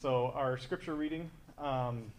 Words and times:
So 0.00 0.30
our 0.36 0.56
scripture 0.58 0.94
reading 0.94 1.28
um, 1.58 2.12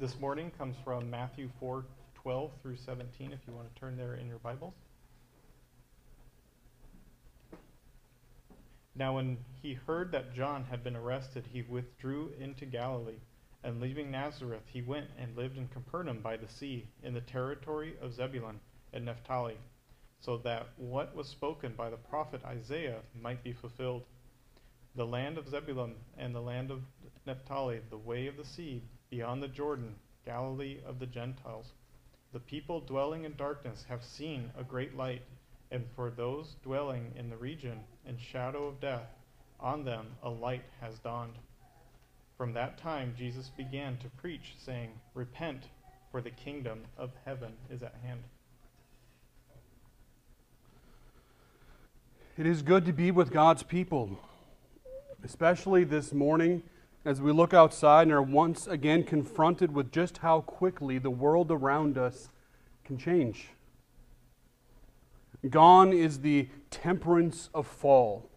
this 0.00 0.18
morning 0.18 0.50
comes 0.56 0.74
from 0.82 1.10
Matthew 1.10 1.50
4 1.60 1.84
12 2.14 2.50
through 2.62 2.76
17, 2.76 3.30
if 3.30 3.40
you 3.46 3.52
want 3.52 3.72
to 3.72 3.78
turn 3.78 3.94
there 3.98 4.14
in 4.14 4.26
your 4.26 4.38
Bibles. 4.38 4.72
Now, 8.94 9.16
when 9.16 9.36
he 9.60 9.74
heard 9.74 10.12
that 10.12 10.34
John 10.34 10.64
had 10.64 10.82
been 10.82 10.96
arrested, 10.96 11.44
he 11.52 11.60
withdrew 11.60 12.32
into 12.40 12.64
Galilee. 12.64 13.20
And 13.62 13.82
leaving 13.82 14.10
Nazareth, 14.10 14.64
he 14.72 14.80
went 14.80 15.08
and 15.18 15.36
lived 15.36 15.58
in 15.58 15.68
Capernaum 15.68 16.20
by 16.22 16.38
the 16.38 16.48
sea, 16.48 16.88
in 17.02 17.12
the 17.12 17.20
territory 17.20 17.96
of 18.00 18.14
Zebulun 18.14 18.60
and 18.94 19.04
Naphtali, 19.04 19.58
so 20.20 20.38
that 20.38 20.68
what 20.78 21.14
was 21.14 21.28
spoken 21.28 21.74
by 21.76 21.90
the 21.90 21.96
prophet 21.98 22.40
Isaiah 22.46 23.00
might 23.20 23.44
be 23.44 23.52
fulfilled. 23.52 24.04
The 24.94 25.06
land 25.06 25.36
of 25.36 25.50
Zebulun 25.50 25.96
and 26.16 26.34
the 26.34 26.40
land 26.40 26.70
of 26.70 26.80
Naphtali, 27.26 27.80
the 27.90 27.96
way 27.96 28.26
of 28.26 28.36
the 28.36 28.44
sea, 28.44 28.82
beyond 29.10 29.42
the 29.42 29.48
Jordan, 29.48 29.94
Galilee 30.24 30.78
of 30.86 30.98
the 30.98 31.06
Gentiles. 31.06 31.72
The 32.32 32.40
people 32.40 32.80
dwelling 32.80 33.24
in 33.24 33.34
darkness 33.36 33.84
have 33.88 34.04
seen 34.04 34.50
a 34.58 34.64
great 34.64 34.96
light, 34.96 35.22
and 35.70 35.84
for 35.94 36.10
those 36.10 36.56
dwelling 36.62 37.12
in 37.16 37.30
the 37.30 37.36
region 37.36 37.80
and 38.06 38.20
shadow 38.20 38.66
of 38.66 38.80
death, 38.80 39.08
on 39.58 39.84
them 39.84 40.06
a 40.22 40.28
light 40.28 40.64
has 40.80 40.98
dawned. 40.98 41.34
From 42.36 42.52
that 42.52 42.78
time 42.78 43.14
Jesus 43.16 43.50
began 43.56 43.96
to 43.98 44.08
preach, 44.10 44.54
saying, 44.58 44.90
Repent, 45.14 45.64
for 46.10 46.20
the 46.20 46.30
kingdom 46.30 46.82
of 46.98 47.10
heaven 47.24 47.52
is 47.70 47.82
at 47.82 47.94
hand. 48.04 48.20
It 52.36 52.46
is 52.46 52.60
good 52.60 52.84
to 52.84 52.92
be 52.92 53.10
with 53.10 53.32
God's 53.32 53.62
people, 53.62 54.18
especially 55.24 55.84
this 55.84 56.12
morning 56.12 56.62
as 57.06 57.20
we 57.20 57.30
look 57.30 57.54
outside 57.54 58.02
and 58.02 58.12
are 58.12 58.20
once 58.20 58.66
again 58.66 59.04
confronted 59.04 59.72
with 59.72 59.92
just 59.92 60.18
how 60.18 60.40
quickly 60.40 60.98
the 60.98 61.08
world 61.08 61.52
around 61.52 61.96
us 61.96 62.30
can 62.84 62.98
change. 62.98 63.50
Gone 65.48 65.92
is 65.92 66.18
the 66.18 66.48
temperance 66.68 67.48
of 67.54 67.64
fall. 67.64 68.28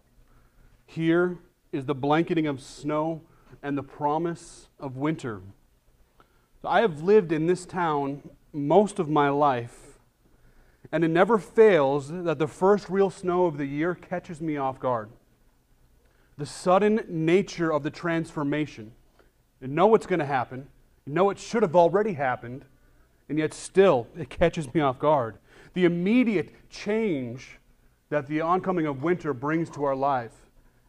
Here 0.86 1.38
is 1.72 1.86
the 1.86 1.96
blanketing 1.96 2.46
of 2.46 2.62
snow 2.62 3.22
and 3.60 3.76
the 3.76 3.82
promise 3.82 4.68
of 4.78 4.96
winter. 4.96 5.42
I 6.62 6.82
have 6.82 7.02
lived 7.02 7.32
in 7.32 7.48
this 7.48 7.66
town 7.66 8.22
most 8.52 9.00
of 9.00 9.08
my 9.08 9.30
life, 9.30 9.98
and 10.92 11.02
it 11.02 11.08
never 11.08 11.38
fails 11.38 12.12
that 12.12 12.38
the 12.38 12.46
first 12.46 12.88
real 12.88 13.10
snow 13.10 13.46
of 13.46 13.58
the 13.58 13.66
year 13.66 13.96
catches 13.96 14.40
me 14.40 14.56
off 14.56 14.78
guard 14.78 15.10
the 16.38 16.46
sudden 16.46 17.04
nature 17.08 17.72
of 17.72 17.82
the 17.82 17.90
transformation. 17.90 18.92
You 19.60 19.68
know 19.68 19.86
what's 19.86 20.06
going 20.06 20.20
to 20.20 20.26
happen, 20.26 20.66
you 21.06 21.12
know 21.12 21.30
it 21.30 21.38
should 21.38 21.62
have 21.62 21.76
already 21.76 22.14
happened, 22.14 22.64
and 23.28 23.38
yet 23.38 23.52
still 23.52 24.06
it 24.18 24.30
catches 24.30 24.72
me 24.74 24.80
off 24.80 24.98
guard. 24.98 25.36
The 25.74 25.84
immediate 25.84 26.52
change 26.70 27.58
that 28.08 28.26
the 28.26 28.40
oncoming 28.40 28.86
of 28.86 29.02
winter 29.02 29.32
brings 29.32 29.70
to 29.70 29.84
our 29.84 29.94
life. 29.94 30.32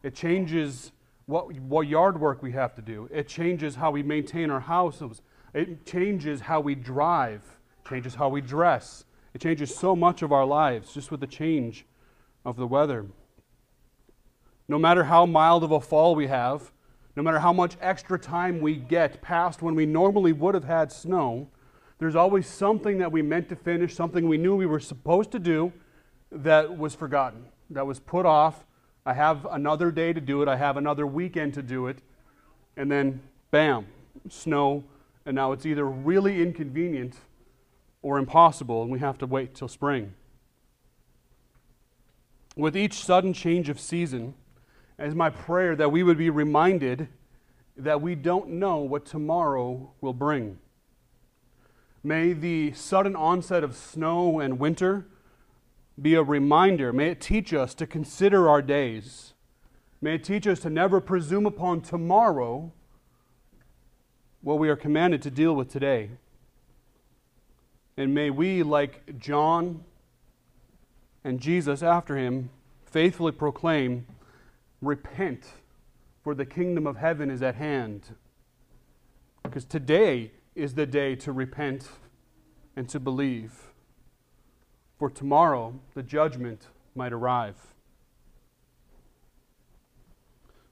It 0.02 0.14
changes 0.14 0.92
what, 1.26 1.52
what 1.60 1.86
yard 1.86 2.20
work 2.20 2.42
we 2.42 2.52
have 2.52 2.74
to 2.74 2.82
do. 2.82 3.08
It 3.12 3.28
changes 3.28 3.76
how 3.76 3.90
we 3.90 4.02
maintain 4.02 4.50
our 4.50 4.60
houses. 4.60 5.22
It 5.54 5.86
changes 5.86 6.40
how 6.40 6.60
we 6.60 6.74
drive, 6.74 7.42
changes 7.88 8.14
how 8.14 8.28
we 8.28 8.40
dress. 8.40 9.04
It 9.34 9.40
changes 9.40 9.74
so 9.74 9.94
much 9.94 10.22
of 10.22 10.32
our 10.32 10.44
lives 10.44 10.92
just 10.92 11.10
with 11.10 11.20
the 11.20 11.26
change 11.26 11.86
of 12.44 12.56
the 12.56 12.66
weather. 12.66 13.06
No 14.72 14.78
matter 14.78 15.04
how 15.04 15.26
mild 15.26 15.64
of 15.64 15.70
a 15.70 15.82
fall 15.82 16.14
we 16.14 16.28
have, 16.28 16.72
no 17.14 17.22
matter 17.22 17.40
how 17.40 17.52
much 17.52 17.76
extra 17.82 18.18
time 18.18 18.58
we 18.58 18.74
get 18.74 19.20
past 19.20 19.60
when 19.60 19.74
we 19.74 19.84
normally 19.84 20.32
would 20.32 20.54
have 20.54 20.64
had 20.64 20.90
snow, 20.90 21.46
there's 21.98 22.16
always 22.16 22.46
something 22.46 22.96
that 22.96 23.12
we 23.12 23.20
meant 23.20 23.50
to 23.50 23.54
finish, 23.54 23.94
something 23.94 24.26
we 24.26 24.38
knew 24.38 24.56
we 24.56 24.64
were 24.64 24.80
supposed 24.80 25.30
to 25.32 25.38
do 25.38 25.74
that 26.30 26.78
was 26.78 26.94
forgotten, 26.94 27.44
that 27.68 27.86
was 27.86 28.00
put 28.00 28.24
off. 28.24 28.64
I 29.04 29.12
have 29.12 29.46
another 29.50 29.90
day 29.90 30.14
to 30.14 30.22
do 30.22 30.40
it, 30.40 30.48
I 30.48 30.56
have 30.56 30.78
another 30.78 31.06
weekend 31.06 31.52
to 31.52 31.62
do 31.62 31.86
it, 31.88 31.98
and 32.74 32.90
then 32.90 33.20
bam, 33.50 33.88
snow, 34.30 34.84
and 35.26 35.34
now 35.34 35.52
it's 35.52 35.66
either 35.66 35.84
really 35.84 36.40
inconvenient 36.40 37.16
or 38.00 38.16
impossible, 38.16 38.80
and 38.80 38.90
we 38.90 39.00
have 39.00 39.18
to 39.18 39.26
wait 39.26 39.54
till 39.54 39.68
spring. 39.68 40.14
With 42.56 42.74
each 42.74 42.94
sudden 42.94 43.34
change 43.34 43.68
of 43.68 43.78
season, 43.78 44.32
as 44.98 45.14
my 45.14 45.30
prayer 45.30 45.74
that 45.76 45.90
we 45.90 46.02
would 46.02 46.18
be 46.18 46.30
reminded 46.30 47.08
that 47.76 48.00
we 48.00 48.14
don't 48.14 48.48
know 48.48 48.78
what 48.78 49.04
tomorrow 49.04 49.90
will 50.00 50.12
bring. 50.12 50.58
May 52.04 52.32
the 52.32 52.72
sudden 52.72 53.14
onset 53.14 53.62
of 53.64 53.76
snow 53.76 54.40
and 54.40 54.58
winter 54.58 55.06
be 56.00 56.14
a 56.14 56.22
reminder. 56.22 56.92
May 56.92 57.10
it 57.10 57.20
teach 57.20 57.52
us 57.54 57.74
to 57.74 57.86
consider 57.86 58.48
our 58.48 58.62
days. 58.62 59.34
May 60.00 60.16
it 60.16 60.24
teach 60.24 60.46
us 60.46 60.60
to 60.60 60.70
never 60.70 61.00
presume 61.00 61.46
upon 61.46 61.80
tomorrow 61.80 62.72
what 64.40 64.58
we 64.58 64.68
are 64.68 64.76
commanded 64.76 65.22
to 65.22 65.30
deal 65.30 65.54
with 65.54 65.70
today. 65.70 66.10
And 67.96 68.12
may 68.12 68.30
we, 68.30 68.62
like 68.62 69.18
John 69.18 69.84
and 71.22 71.38
Jesus 71.38 71.82
after 71.82 72.16
him, 72.16 72.50
faithfully 72.84 73.32
proclaim 73.32 74.06
Repent, 74.82 75.46
for 76.24 76.34
the 76.34 76.44
kingdom 76.44 76.88
of 76.88 76.96
heaven 76.96 77.30
is 77.30 77.40
at 77.40 77.54
hand. 77.54 78.16
Because 79.44 79.64
today 79.64 80.32
is 80.56 80.74
the 80.74 80.86
day 80.86 81.14
to 81.16 81.32
repent 81.32 81.88
and 82.74 82.88
to 82.88 82.98
believe. 82.98 83.72
For 84.98 85.08
tomorrow, 85.08 85.80
the 85.94 86.02
judgment 86.02 86.66
might 86.96 87.12
arrive. 87.12 87.56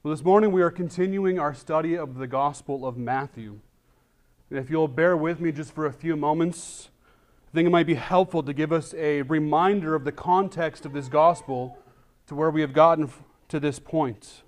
Well, 0.03 0.13
this 0.13 0.25
morning 0.25 0.51
we 0.51 0.61
are 0.61 0.71
continuing 0.71 1.39
our 1.39 1.53
study 1.53 1.95
of 1.95 2.17
the 2.17 2.27
Gospel 2.27 2.85
of 2.85 2.97
Matthew. 2.97 3.59
And 4.49 4.59
if 4.59 4.69
you'll 4.69 4.89
bear 4.89 5.15
with 5.15 5.39
me 5.39 5.53
just 5.53 5.73
for 5.73 5.85
a 5.85 5.93
few 5.93 6.17
moments, 6.17 6.89
I 7.49 7.55
think 7.55 7.67
it 7.67 7.69
might 7.69 7.87
be 7.87 7.95
helpful 7.95 8.43
to 8.43 8.53
give 8.53 8.73
us 8.73 8.93
a 8.93 9.21
reminder 9.21 9.95
of 9.95 10.03
the 10.03 10.11
context 10.11 10.85
of 10.85 10.91
this 10.91 11.07
Gospel 11.07 11.77
to 12.27 12.35
where 12.35 12.49
we 12.49 12.61
have 12.61 12.73
gotten 12.73 13.09
to 13.51 13.59
this 13.59 13.79
point? 13.79 14.43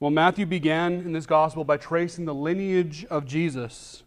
Well, 0.00 0.10
Matthew 0.10 0.46
began 0.46 0.94
in 0.94 1.12
this 1.12 1.26
gospel 1.26 1.64
by 1.64 1.76
tracing 1.76 2.24
the 2.24 2.34
lineage 2.34 3.06
of 3.06 3.24
Jesus. 3.26 4.02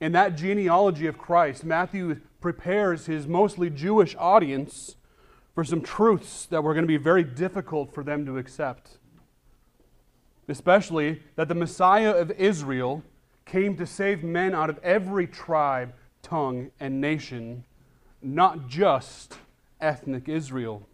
In 0.00 0.12
that 0.12 0.36
genealogy 0.36 1.06
of 1.06 1.16
Christ, 1.16 1.64
Matthew 1.64 2.20
prepares 2.40 3.06
his 3.06 3.26
mostly 3.26 3.70
Jewish 3.70 4.16
audience 4.18 4.96
for 5.54 5.62
some 5.62 5.82
truths 5.82 6.46
that 6.46 6.64
were 6.64 6.74
going 6.74 6.84
to 6.84 6.88
be 6.88 6.96
very 6.96 7.22
difficult 7.22 7.94
for 7.94 8.02
them 8.02 8.24
to 8.26 8.38
accept. 8.38 8.98
Especially 10.48 11.22
that 11.36 11.48
the 11.48 11.54
Messiah 11.54 12.12
of 12.12 12.30
Israel 12.32 13.02
came 13.44 13.76
to 13.76 13.86
save 13.86 14.24
men 14.24 14.54
out 14.54 14.70
of 14.70 14.78
every 14.82 15.26
tribe, 15.26 15.92
tongue, 16.22 16.70
and 16.80 17.00
nation, 17.00 17.64
not 18.22 18.68
just 18.68 19.36
ethnic 19.80 20.28
Israel. 20.28 20.86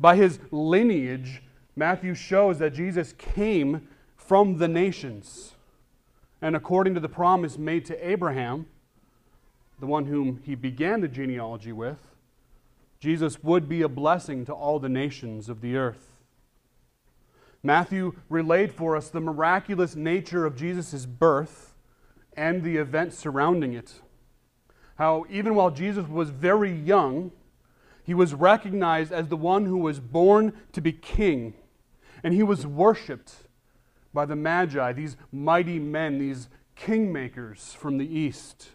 By 0.00 0.16
his 0.16 0.38
lineage, 0.50 1.42
Matthew 1.74 2.14
shows 2.14 2.58
that 2.58 2.74
Jesus 2.74 3.12
came 3.14 3.88
from 4.16 4.58
the 4.58 4.68
nations. 4.68 5.54
And 6.40 6.54
according 6.54 6.94
to 6.94 7.00
the 7.00 7.08
promise 7.08 7.58
made 7.58 7.84
to 7.86 8.08
Abraham, 8.08 8.66
the 9.80 9.86
one 9.86 10.06
whom 10.06 10.40
he 10.44 10.54
began 10.54 11.00
the 11.00 11.08
genealogy 11.08 11.72
with, 11.72 11.98
Jesus 13.00 13.42
would 13.42 13.68
be 13.68 13.82
a 13.82 13.88
blessing 13.88 14.44
to 14.46 14.52
all 14.52 14.78
the 14.78 14.88
nations 14.88 15.48
of 15.48 15.60
the 15.60 15.76
earth. 15.76 16.12
Matthew 17.62 18.14
relayed 18.28 18.72
for 18.72 18.96
us 18.96 19.08
the 19.08 19.20
miraculous 19.20 19.96
nature 19.96 20.46
of 20.46 20.56
Jesus' 20.56 21.06
birth 21.06 21.74
and 22.36 22.62
the 22.62 22.76
events 22.76 23.18
surrounding 23.18 23.72
it. 23.72 23.94
How, 24.96 25.26
even 25.30 25.54
while 25.54 25.70
Jesus 25.70 26.08
was 26.08 26.30
very 26.30 26.72
young, 26.72 27.30
he 28.08 28.14
was 28.14 28.32
recognized 28.32 29.12
as 29.12 29.28
the 29.28 29.36
one 29.36 29.66
who 29.66 29.76
was 29.76 30.00
born 30.00 30.54
to 30.72 30.80
be 30.80 30.92
king, 30.92 31.52
and 32.22 32.32
he 32.32 32.42
was 32.42 32.66
worshiped 32.66 33.34
by 34.14 34.24
the 34.24 34.34
Magi, 34.34 34.94
these 34.94 35.18
mighty 35.30 35.78
men, 35.78 36.18
these 36.18 36.48
kingmakers 36.74 37.76
from 37.76 37.98
the 37.98 38.06
east. 38.10 38.70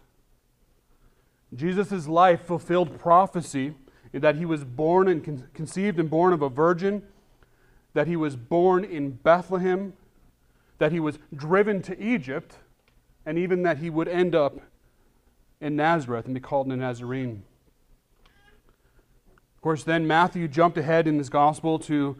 Jesus' 1.52 2.06
life 2.06 2.42
fulfilled 2.42 2.96
prophecy 3.00 3.74
in 4.12 4.20
that 4.20 4.36
he 4.36 4.44
was 4.44 4.62
born 4.62 5.08
and 5.08 5.24
con- 5.24 5.48
conceived 5.52 5.98
and 5.98 6.08
born 6.08 6.32
of 6.32 6.40
a 6.40 6.48
virgin, 6.48 7.02
that 7.92 8.06
he 8.06 8.14
was 8.14 8.36
born 8.36 8.84
in 8.84 9.10
Bethlehem, 9.10 9.94
that 10.78 10.92
he 10.92 11.00
was 11.00 11.18
driven 11.34 11.82
to 11.82 12.00
Egypt, 12.00 12.58
and 13.26 13.36
even 13.36 13.64
that 13.64 13.78
he 13.78 13.90
would 13.90 14.06
end 14.06 14.36
up 14.36 14.60
in 15.60 15.74
Nazareth 15.74 16.26
and 16.26 16.34
be 16.34 16.40
called 16.40 16.68
a 16.68 16.76
Nazarene 16.76 17.42
course, 19.64 19.82
then 19.82 20.06
Matthew 20.06 20.46
jumped 20.46 20.76
ahead 20.76 21.08
in 21.08 21.16
his 21.16 21.30
gospel 21.30 21.78
to 21.80 22.16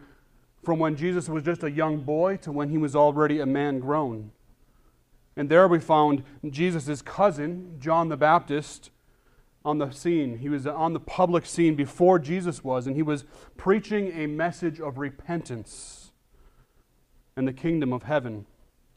from 0.63 0.79
when 0.79 0.95
Jesus 0.95 1.29
was 1.29 1.43
just 1.43 1.61
a 1.61 1.69
young 1.69 1.97
boy 1.97 2.37
to 2.37 2.51
when 2.51 2.69
he 2.69 2.77
was 2.79 2.95
already 2.95 3.39
a 3.39 3.45
man 3.45 3.79
grown. 3.79 4.31
And 5.37 5.47
there 5.47 5.67
we 5.67 5.79
found 5.79 6.23
Jesus' 6.49 7.03
cousin, 7.03 7.75
John 7.79 8.09
the 8.09 8.17
Baptist, 8.17 8.89
on 9.63 9.77
the 9.77 9.91
scene. 9.91 10.39
He 10.39 10.49
was 10.49 10.65
on 10.65 10.93
the 10.93 10.99
public 10.99 11.45
scene 11.45 11.75
before 11.75 12.17
Jesus 12.17 12.63
was, 12.63 12.87
and 12.87 12.95
he 12.95 13.03
was 13.03 13.25
preaching 13.57 14.11
a 14.13 14.25
message 14.25 14.79
of 14.79 14.97
repentance 14.97 16.11
and 17.37 17.47
the 17.47 17.53
kingdom 17.53 17.93
of 17.93 18.03
heaven. 18.03 18.47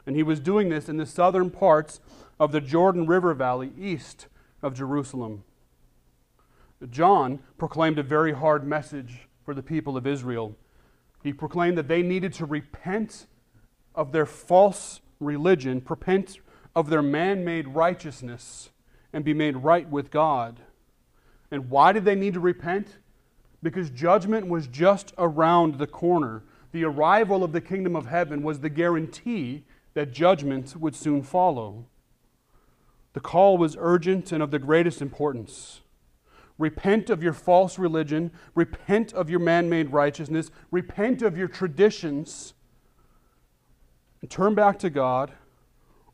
And 0.07 0.15
he 0.15 0.23
was 0.23 0.39
doing 0.39 0.69
this 0.69 0.89
in 0.89 0.97
the 0.97 1.05
southern 1.05 1.51
parts 1.51 1.99
of 2.39 2.51
the 2.51 2.61
Jordan 2.61 3.05
River 3.05 3.35
Valley 3.35 3.71
east 3.77 4.25
of 4.63 4.73
Jerusalem. 4.73 5.43
John 6.87 7.39
proclaimed 7.57 7.99
a 7.99 8.03
very 8.03 8.31
hard 8.31 8.65
message 8.65 9.27
for 9.43 9.53
the 9.53 9.63
people 9.63 9.97
of 9.97 10.07
Israel. 10.07 10.55
He 11.23 11.33
proclaimed 11.33 11.77
that 11.77 11.87
they 11.87 12.01
needed 12.01 12.33
to 12.33 12.45
repent 12.45 13.27
of 13.93 14.11
their 14.11 14.25
false 14.25 15.01
religion, 15.19 15.83
repent 15.87 16.37
of 16.75 16.89
their 16.89 17.01
man 17.01 17.43
made 17.43 17.67
righteousness, 17.67 18.69
and 19.11 19.25
be 19.25 19.33
made 19.33 19.57
right 19.57 19.89
with 19.89 20.11
God. 20.11 20.61
And 21.51 21.69
why 21.69 21.91
did 21.91 22.05
they 22.05 22.15
need 22.15 22.35
to 22.35 22.39
repent? 22.39 22.99
Because 23.61 23.89
judgment 23.89 24.47
was 24.47 24.67
just 24.67 25.13
around 25.17 25.75
the 25.75 25.87
corner. 25.87 26.43
The 26.71 26.85
arrival 26.85 27.43
of 27.43 27.51
the 27.51 27.59
kingdom 27.59 27.95
of 27.95 28.05
heaven 28.05 28.43
was 28.43 28.59
the 28.59 28.69
guarantee 28.69 29.65
that 29.95 30.13
judgment 30.13 30.75
would 30.77 30.95
soon 30.95 31.23
follow. 31.23 31.87
The 33.13 33.19
call 33.19 33.57
was 33.57 33.75
urgent 33.77 34.31
and 34.31 34.41
of 34.41 34.51
the 34.51 34.59
greatest 34.59 35.01
importance. 35.01 35.81
Repent 36.59 37.09
of 37.09 37.23
your 37.23 37.33
false 37.33 37.79
religion, 37.79 38.31
repent 38.53 39.13
of 39.13 39.29
your 39.29 39.39
man 39.39 39.69
made 39.69 39.93
righteousness, 39.93 40.51
repent 40.71 41.21
of 41.21 41.37
your 41.37 41.47
traditions, 41.47 42.53
and 44.21 44.29
turn 44.29 44.53
back 44.55 44.77
to 44.79 44.89
God, 44.89 45.31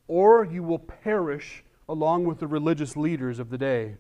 or 0.08 0.46
you 0.46 0.62
will 0.62 0.78
perish 0.78 1.64
along 1.90 2.26
with 2.26 2.38
the 2.40 2.46
religious 2.46 2.96
leaders 2.96 3.40
of 3.40 3.50
the 3.50 3.58
day. 3.58 3.96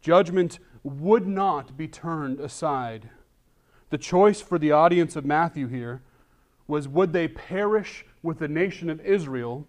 Judgment 0.00 0.60
would 0.84 1.26
not 1.26 1.76
be 1.76 1.88
turned 1.88 2.38
aside. 2.38 3.10
The 3.90 3.98
choice 3.98 4.40
for 4.40 4.60
the 4.60 4.70
audience 4.70 5.16
of 5.16 5.24
Matthew 5.24 5.66
here 5.66 6.02
was 6.68 6.86
would 6.86 7.12
they 7.12 7.26
perish 7.26 8.06
with 8.22 8.38
the 8.38 8.48
nation 8.48 8.88
of 8.88 9.00
Israel, 9.00 9.66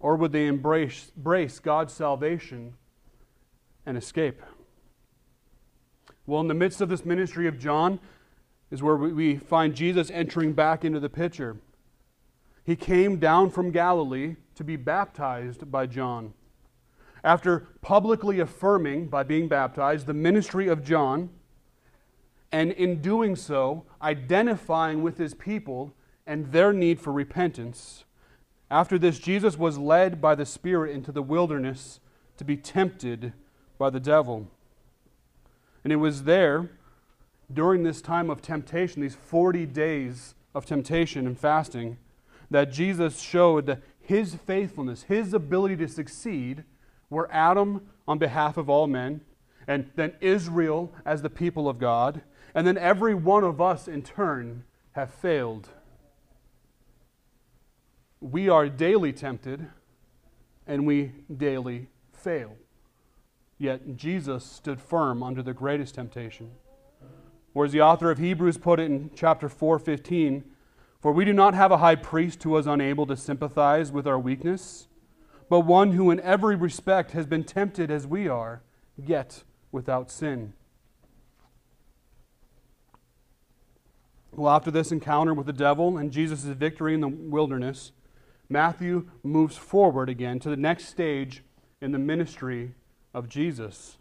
or 0.00 0.16
would 0.16 0.32
they 0.32 0.48
embrace, 0.48 1.12
embrace 1.16 1.60
God's 1.60 1.92
salvation 1.92 2.74
and 3.88 3.96
escape? 3.96 4.42
Well, 6.26 6.42
in 6.42 6.48
the 6.48 6.54
midst 6.54 6.82
of 6.82 6.90
this 6.90 7.06
ministry 7.06 7.48
of 7.48 7.58
John 7.58 7.98
is 8.70 8.82
where 8.82 8.96
we 8.96 9.36
find 9.36 9.74
Jesus 9.74 10.10
entering 10.10 10.52
back 10.52 10.84
into 10.84 11.00
the 11.00 11.08
picture. 11.08 11.56
He 12.64 12.76
came 12.76 13.16
down 13.16 13.50
from 13.50 13.70
Galilee 13.70 14.36
to 14.56 14.62
be 14.62 14.76
baptized 14.76 15.72
by 15.72 15.86
John. 15.86 16.34
After 17.24 17.66
publicly 17.80 18.40
affirming, 18.40 19.08
by 19.08 19.22
being 19.22 19.48
baptized, 19.48 20.06
the 20.06 20.12
ministry 20.12 20.68
of 20.68 20.84
John, 20.84 21.30
and 22.52 22.72
in 22.72 23.00
doing 23.00 23.36
so, 23.36 23.86
identifying 24.02 25.02
with 25.02 25.16
his 25.16 25.32
people 25.32 25.94
and 26.26 26.52
their 26.52 26.74
need 26.74 27.00
for 27.00 27.10
repentance, 27.10 28.04
after 28.70 28.98
this, 28.98 29.18
Jesus 29.18 29.56
was 29.56 29.78
led 29.78 30.20
by 30.20 30.34
the 30.34 30.44
Spirit 30.44 30.94
into 30.94 31.10
the 31.10 31.22
wilderness 31.22 32.00
to 32.36 32.44
be 32.44 32.58
tempted 32.58 33.32
by 33.78 33.90
the 33.90 34.00
devil. 34.00 34.48
And 35.84 35.92
it 35.92 35.96
was 35.96 36.24
there, 36.24 36.70
during 37.52 37.82
this 37.82 38.02
time 38.02 38.28
of 38.28 38.42
temptation, 38.42 39.00
these 39.00 39.14
40 39.14 39.64
days 39.66 40.34
of 40.54 40.66
temptation 40.66 41.26
and 41.26 41.38
fasting, 41.38 41.96
that 42.50 42.72
Jesus 42.72 43.20
showed 43.20 43.80
his 44.00 44.34
faithfulness, 44.34 45.04
his 45.04 45.32
ability 45.32 45.76
to 45.76 45.88
succeed, 45.88 46.64
where 47.08 47.32
Adam, 47.32 47.88
on 48.06 48.18
behalf 48.18 48.56
of 48.56 48.68
all 48.68 48.86
men, 48.86 49.20
and 49.66 49.90
then 49.96 50.14
Israel 50.20 50.92
as 51.04 51.22
the 51.22 51.30
people 51.30 51.68
of 51.68 51.78
God, 51.78 52.22
and 52.54 52.66
then 52.66 52.78
every 52.78 53.14
one 53.14 53.44
of 53.44 53.60
us 53.60 53.86
in 53.86 54.02
turn 54.02 54.64
have 54.92 55.12
failed. 55.12 55.68
We 58.20 58.48
are 58.48 58.68
daily 58.68 59.12
tempted, 59.12 59.68
and 60.66 60.86
we 60.86 61.12
daily 61.34 61.88
fail. 62.12 62.56
Yet 63.58 63.96
Jesus 63.96 64.44
stood 64.44 64.80
firm 64.80 65.22
under 65.22 65.42
the 65.42 65.52
greatest 65.52 65.96
temptation. 65.96 66.52
Or 67.54 67.64
as 67.64 67.72
the 67.72 67.80
author 67.80 68.10
of 68.10 68.18
Hebrews 68.18 68.58
put 68.58 68.78
it 68.78 68.84
in 68.84 69.10
chapter 69.14 69.48
4:15, 69.48 70.44
for 71.00 71.12
we 71.12 71.24
do 71.24 71.32
not 71.32 71.54
have 71.54 71.72
a 71.72 71.78
high 71.78 71.96
priest 71.96 72.42
who 72.44 72.56
is 72.56 72.66
unable 72.66 73.06
to 73.06 73.16
sympathize 73.16 73.90
with 73.90 74.06
our 74.06 74.18
weakness, 74.18 74.86
but 75.48 75.60
one 75.60 75.92
who 75.92 76.10
in 76.10 76.20
every 76.20 76.54
respect 76.54 77.12
has 77.12 77.26
been 77.26 77.42
tempted 77.42 77.90
as 77.90 78.06
we 78.06 78.28
are, 78.28 78.62
yet 78.96 79.42
without 79.72 80.10
sin. 80.10 80.52
Well, 84.32 84.54
after 84.54 84.70
this 84.70 84.92
encounter 84.92 85.34
with 85.34 85.46
the 85.46 85.52
devil 85.52 85.98
and 85.98 86.12
Jesus' 86.12 86.44
victory 86.44 86.94
in 86.94 87.00
the 87.00 87.08
wilderness, 87.08 87.90
Matthew 88.48 89.10
moves 89.24 89.56
forward 89.56 90.08
again 90.08 90.38
to 90.40 90.48
the 90.48 90.56
next 90.56 90.86
stage 90.86 91.42
in 91.80 91.90
the 91.90 91.98
ministry 91.98 92.74
of 93.18 93.28
Jesus. 93.28 93.98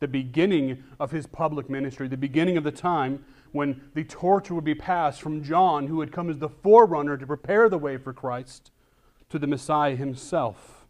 The 0.00 0.08
beginning 0.08 0.82
of 0.98 1.10
his 1.10 1.26
public 1.26 1.68
ministry, 1.70 2.08
the 2.08 2.16
beginning 2.16 2.56
of 2.56 2.64
the 2.64 2.72
time 2.72 3.24
when 3.52 3.82
the 3.94 4.02
torch 4.02 4.50
would 4.50 4.64
be 4.64 4.74
passed 4.74 5.22
from 5.22 5.44
John, 5.44 5.86
who 5.86 6.00
had 6.00 6.10
come 6.10 6.28
as 6.30 6.38
the 6.38 6.48
forerunner 6.48 7.16
to 7.16 7.26
prepare 7.26 7.68
the 7.68 7.78
way 7.78 7.96
for 7.98 8.12
Christ, 8.12 8.72
to 9.28 9.38
the 9.38 9.46
Messiah 9.46 9.94
himself. 9.94 10.86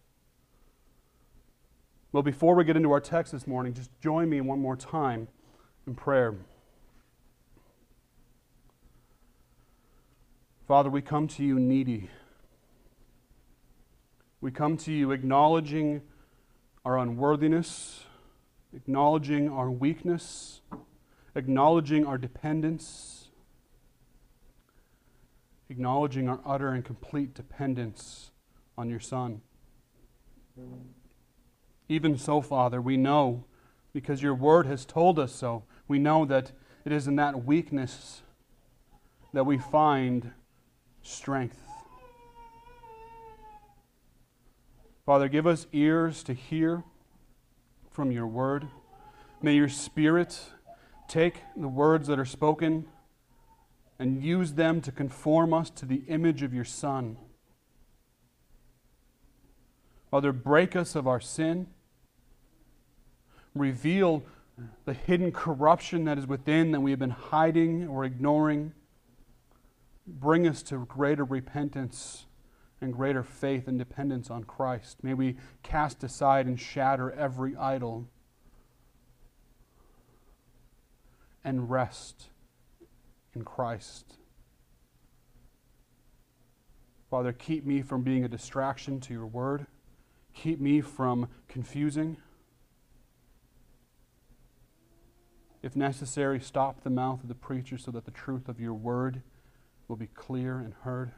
Well, 2.13 2.23
before 2.23 2.55
we 2.55 2.65
get 2.65 2.77
into 2.77 2.93
our 2.93 3.01
text 3.01 3.33
this 3.33 3.47
morning, 3.47 3.75
just 3.75 3.91
join 4.01 4.31
me 4.31 4.41
one 4.41 4.61
more 4.61 4.77
time 4.77 5.29
in 5.87 5.95
prayer. 5.95 6.37
Father, 10.67 10.89
we 10.89 11.03
come 11.03 11.29
to 11.29 11.45
you 11.45 11.59
needy. 11.59 12.09
We 14.41 14.51
come 14.51 14.77
to 14.79 14.93
you 14.93 15.11
acknowledging 15.11 16.03
our 16.85 16.99
unworthiness, 16.99 18.05
acknowledging 18.75 19.49
our 19.49 19.71
weakness, 19.71 20.61
acknowledging 21.35 22.05
our 22.07 22.19
dependence, 22.19 23.29
acknowledging 25.71 26.29
our 26.29 26.41
utter 26.45 26.69
and 26.69 26.85
complete 26.85 27.35
dependence 27.35 28.31
on 28.77 28.91
your 28.91 29.01
Son. 29.01 29.41
Even 31.89 32.19
so, 32.19 32.41
Father, 32.41 32.81
we 32.81 32.97
know, 32.97 33.45
because 33.93 34.23
your 34.23 34.35
word 34.35 34.67
has 34.67 34.85
told 34.85 35.19
us 35.19 35.35
so, 35.35 35.65
we 35.89 35.99
know 35.99 36.25
that 36.25 36.53
it 36.85 36.93
is 36.93 37.07
in 37.07 37.17
that 37.17 37.45
weakness 37.45 38.23
that 39.33 39.45
we 39.45 39.59
find 39.59 40.33
strength. 41.03 41.64
Father, 45.07 45.29
give 45.29 45.47
us 45.47 45.67
ears 45.73 46.23
to 46.23 46.33
hear 46.33 46.83
from 47.91 48.11
your 48.11 48.27
word. 48.27 48.69
May 49.43 49.55
your 49.55 49.69
Spirit 49.69 50.41
take 51.09 51.43
the 51.55 51.69
words 51.69 52.09
that 52.09 52.19
are 52.19 52.25
spoken 52.25 52.87
and 53.99 54.23
use 54.23 54.55
them 54.55 54.81
to 54.81 54.91
conform 54.91 55.53
us 55.53 55.69
to 55.71 55.85
the 55.85 56.05
image 56.09 56.43
of 56.43 56.55
your 56.55 56.65
Son. 56.65 57.19
Father, 60.11 60.33
break 60.33 60.75
us 60.75 60.95
of 60.95 61.07
our 61.07 61.21
sin. 61.21 61.67
Reveal 63.55 64.23
the 64.87 64.95
hidden 64.95 65.33
corruption 65.33 66.05
that 66.05 66.17
is 66.17 66.27
within 66.27 66.73
that 66.73 66.81
we 66.81 66.93
have 66.93 67.01
been 67.01 67.11
hiding 67.11 67.87
or 67.87 68.05
ignoring. 68.05 68.73
Bring 70.07 70.49
us 70.49 70.63
to 70.63 70.87
greater 70.87 71.25
repentance 71.25 72.25
and 72.85 72.93
greater 72.93 73.23
faith 73.23 73.67
and 73.67 73.79
dependence 73.79 74.31
on 74.31 74.45
Christ. 74.45 75.03
May 75.03 75.15
we 75.15 75.37
cast 75.63 76.05
aside 76.05 76.47
and 76.47 76.61
shatter 76.61 77.11
every 77.11 77.57
idol 77.57 78.07
and 81.43 81.71
rest 81.71 82.29
in 83.35 83.45
Christ. 83.45 84.19
Father, 87.11 87.33
keep 87.33 87.65
me 87.65 87.83
from 87.83 88.03
being 88.03 88.25
a 88.25 88.29
distraction 88.29 89.01
to 89.01 89.13
your 89.13 89.27
word. 89.27 89.67
Keep 90.35 90.61
me 90.61 90.81
from 90.81 91.29
confusing. 91.49 92.17
If 95.63 95.75
necessary, 95.77 96.41
stop 96.41 96.83
the 96.83 96.91
mouth 96.91 97.23
of 97.23 97.29
the 97.29 97.35
preacher 97.35 97.79
so 97.79 97.91
that 97.93 98.05
the 98.05 98.11
truth 98.11 98.49
of 98.49 98.61
your 98.61 98.75
word 98.75 99.23
will 99.89 99.97
be 99.97 100.09
clear 100.09 100.59
and 100.59 100.75
heard. 100.83 101.13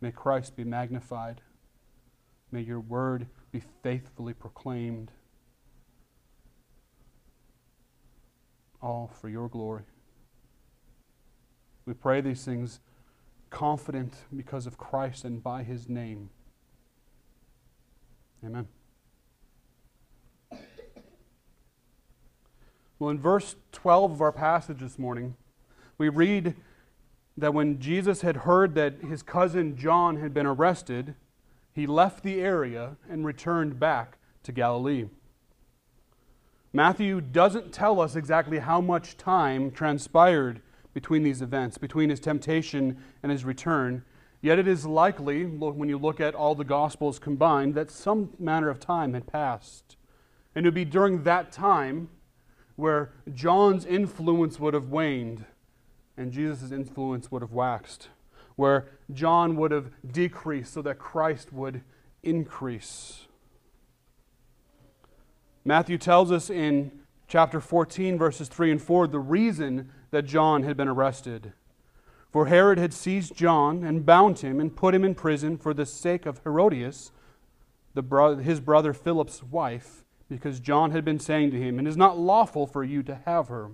May 0.00 0.10
Christ 0.10 0.56
be 0.56 0.64
magnified. 0.64 1.40
May 2.50 2.62
your 2.62 2.80
word 2.80 3.26
be 3.52 3.62
faithfully 3.82 4.32
proclaimed. 4.32 5.12
all 8.82 9.10
for 9.20 9.28
your 9.28 9.48
glory. 9.48 9.82
We 11.86 11.94
pray 11.94 12.20
these 12.20 12.44
things 12.44 12.80
confident 13.50 14.14
because 14.34 14.66
of 14.66 14.78
Christ 14.78 15.24
and 15.24 15.42
by 15.42 15.62
his 15.62 15.88
name. 15.88 16.30
Amen. 18.44 18.68
Well, 22.98 23.10
in 23.10 23.18
verse 23.18 23.56
12 23.72 24.12
of 24.12 24.20
our 24.20 24.32
passage 24.32 24.80
this 24.80 24.98
morning, 24.98 25.36
we 25.98 26.08
read 26.08 26.54
that 27.40 27.54
when 27.54 27.80
Jesus 27.80 28.20
had 28.20 28.38
heard 28.38 28.74
that 28.74 29.00
his 29.02 29.22
cousin 29.22 29.76
John 29.76 30.16
had 30.16 30.32
been 30.32 30.46
arrested, 30.46 31.14
he 31.72 31.86
left 31.86 32.22
the 32.22 32.40
area 32.40 32.96
and 33.08 33.24
returned 33.24 33.78
back 33.80 34.18
to 34.42 34.52
Galilee. 34.52 35.06
Matthew 36.72 37.20
doesn't 37.20 37.72
tell 37.72 38.00
us 38.00 38.14
exactly 38.14 38.58
how 38.58 38.80
much 38.80 39.16
time 39.16 39.70
transpired 39.70 40.62
between 40.94 41.22
these 41.22 41.42
events, 41.42 41.78
between 41.78 42.10
his 42.10 42.20
temptation 42.20 42.98
and 43.22 43.32
his 43.32 43.44
return. 43.44 44.04
Yet 44.40 44.58
it 44.58 44.68
is 44.68 44.86
likely, 44.86 45.44
when 45.44 45.88
you 45.88 45.98
look 45.98 46.20
at 46.20 46.34
all 46.34 46.54
the 46.54 46.64
Gospels 46.64 47.18
combined, 47.18 47.74
that 47.74 47.90
some 47.90 48.30
manner 48.38 48.68
of 48.68 48.80
time 48.80 49.14
had 49.14 49.26
passed. 49.26 49.96
And 50.54 50.64
it 50.64 50.68
would 50.68 50.74
be 50.74 50.84
during 50.84 51.24
that 51.24 51.52
time 51.52 52.08
where 52.76 53.12
John's 53.34 53.84
influence 53.84 54.58
would 54.58 54.74
have 54.74 54.88
waned 54.88 55.44
and 56.20 56.32
Jesus' 56.32 56.70
influence 56.70 57.32
would 57.32 57.42
have 57.42 57.52
waxed, 57.52 58.08
where 58.54 58.88
John 59.12 59.56
would 59.56 59.70
have 59.70 59.90
decreased 60.06 60.74
so 60.74 60.82
that 60.82 60.98
Christ 60.98 61.52
would 61.52 61.82
increase. 62.22 63.26
Matthew 65.64 65.98
tells 65.98 66.30
us 66.30 66.50
in 66.50 66.92
chapter 67.26 67.60
14, 67.60 68.18
verses 68.18 68.48
3 68.48 68.72
and 68.72 68.82
4, 68.82 69.06
the 69.06 69.18
reason 69.18 69.90
that 70.10 70.22
John 70.26 70.62
had 70.62 70.76
been 70.76 70.88
arrested. 70.88 71.52
For 72.30 72.46
Herod 72.46 72.78
had 72.78 72.92
seized 72.92 73.34
John 73.34 73.82
and 73.82 74.04
bound 74.06 74.40
him 74.40 74.60
and 74.60 74.76
put 74.76 74.94
him 74.94 75.04
in 75.04 75.14
prison 75.14 75.56
for 75.56 75.72
the 75.72 75.86
sake 75.86 76.26
of 76.26 76.40
Herodias, 76.44 77.12
bro- 77.94 78.36
his 78.36 78.60
brother 78.60 78.92
Philip's 78.92 79.42
wife, 79.42 80.04
because 80.28 80.60
John 80.60 80.90
had 80.90 81.04
been 81.04 81.18
saying 81.18 81.50
to 81.52 81.60
him, 81.60 81.78
It 81.78 81.86
is 81.86 81.96
not 81.96 82.18
lawful 82.18 82.66
for 82.66 82.84
you 82.84 83.02
to 83.04 83.14
have 83.24 83.48
her. 83.48 83.70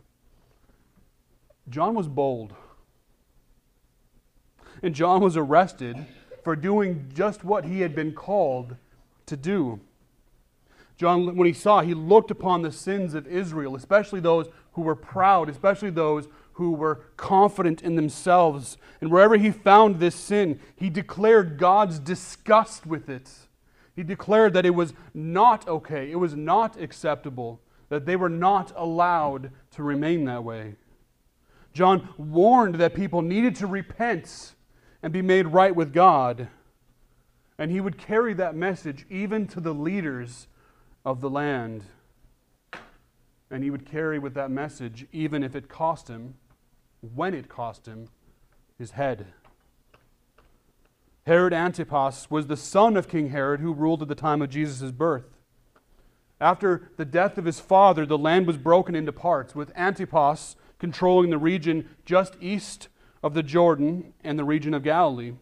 John 1.68 1.94
was 1.94 2.08
bold. 2.08 2.54
And 4.82 4.94
John 4.94 5.20
was 5.20 5.36
arrested 5.36 6.06
for 6.44 6.54
doing 6.54 7.10
just 7.14 7.44
what 7.44 7.64
he 7.64 7.80
had 7.80 7.94
been 7.94 8.12
called 8.12 8.76
to 9.26 9.36
do. 9.36 9.80
John, 10.96 11.36
when 11.36 11.46
he 11.46 11.52
saw, 11.52 11.80
he 11.82 11.92
looked 11.92 12.30
upon 12.30 12.62
the 12.62 12.72
sins 12.72 13.14
of 13.14 13.26
Israel, 13.26 13.76
especially 13.76 14.20
those 14.20 14.46
who 14.72 14.82
were 14.82 14.94
proud, 14.94 15.48
especially 15.48 15.90
those 15.90 16.28
who 16.54 16.72
were 16.72 17.02
confident 17.16 17.82
in 17.82 17.96
themselves. 17.96 18.78
And 19.00 19.10
wherever 19.10 19.36
he 19.36 19.50
found 19.50 19.98
this 19.98 20.14
sin, 20.14 20.58
he 20.74 20.88
declared 20.88 21.58
God's 21.58 21.98
disgust 21.98 22.86
with 22.86 23.10
it. 23.10 23.30
He 23.94 24.02
declared 24.02 24.54
that 24.54 24.64
it 24.64 24.74
was 24.74 24.94
not 25.12 25.66
okay, 25.68 26.10
it 26.10 26.16
was 26.16 26.34
not 26.34 26.80
acceptable, 26.80 27.60
that 27.88 28.06
they 28.06 28.16
were 28.16 28.30
not 28.30 28.72
allowed 28.76 29.50
to 29.72 29.82
remain 29.82 30.24
that 30.24 30.44
way. 30.44 30.76
John 31.76 32.08
warned 32.16 32.76
that 32.76 32.94
people 32.94 33.20
needed 33.20 33.54
to 33.56 33.66
repent 33.66 34.54
and 35.02 35.12
be 35.12 35.20
made 35.20 35.48
right 35.48 35.76
with 35.76 35.92
God. 35.92 36.48
And 37.58 37.70
he 37.70 37.82
would 37.82 37.98
carry 37.98 38.32
that 38.32 38.56
message 38.56 39.04
even 39.10 39.46
to 39.48 39.60
the 39.60 39.74
leaders 39.74 40.48
of 41.04 41.20
the 41.20 41.28
land. 41.28 41.84
And 43.50 43.62
he 43.62 43.68
would 43.68 43.84
carry 43.84 44.18
with 44.18 44.32
that 44.32 44.50
message, 44.50 45.06
even 45.12 45.42
if 45.42 45.54
it 45.54 45.68
cost 45.68 46.08
him, 46.08 46.36
when 47.00 47.34
it 47.34 47.50
cost 47.50 47.84
him, 47.84 48.08
his 48.78 48.92
head. 48.92 49.26
Herod 51.26 51.52
Antipas 51.52 52.30
was 52.30 52.46
the 52.46 52.56
son 52.56 52.96
of 52.96 53.06
King 53.06 53.28
Herod 53.28 53.60
who 53.60 53.74
ruled 53.74 54.00
at 54.00 54.08
the 54.08 54.14
time 54.14 54.40
of 54.40 54.48
Jesus' 54.48 54.92
birth. 54.92 55.26
After 56.40 56.90
the 56.96 57.04
death 57.04 57.36
of 57.36 57.44
his 57.44 57.60
father, 57.60 58.06
the 58.06 58.16
land 58.16 58.46
was 58.46 58.56
broken 58.56 58.94
into 58.94 59.12
parts, 59.12 59.54
with 59.54 59.76
Antipas 59.76 60.56
controlling 60.78 61.30
the 61.30 61.38
region 61.38 61.88
just 62.04 62.36
east 62.40 62.88
of 63.22 63.34
the 63.34 63.42
Jordan 63.42 64.12
and 64.22 64.38
the 64.38 64.44
region 64.44 64.74
of 64.74 64.82
Galilee. 64.82 65.32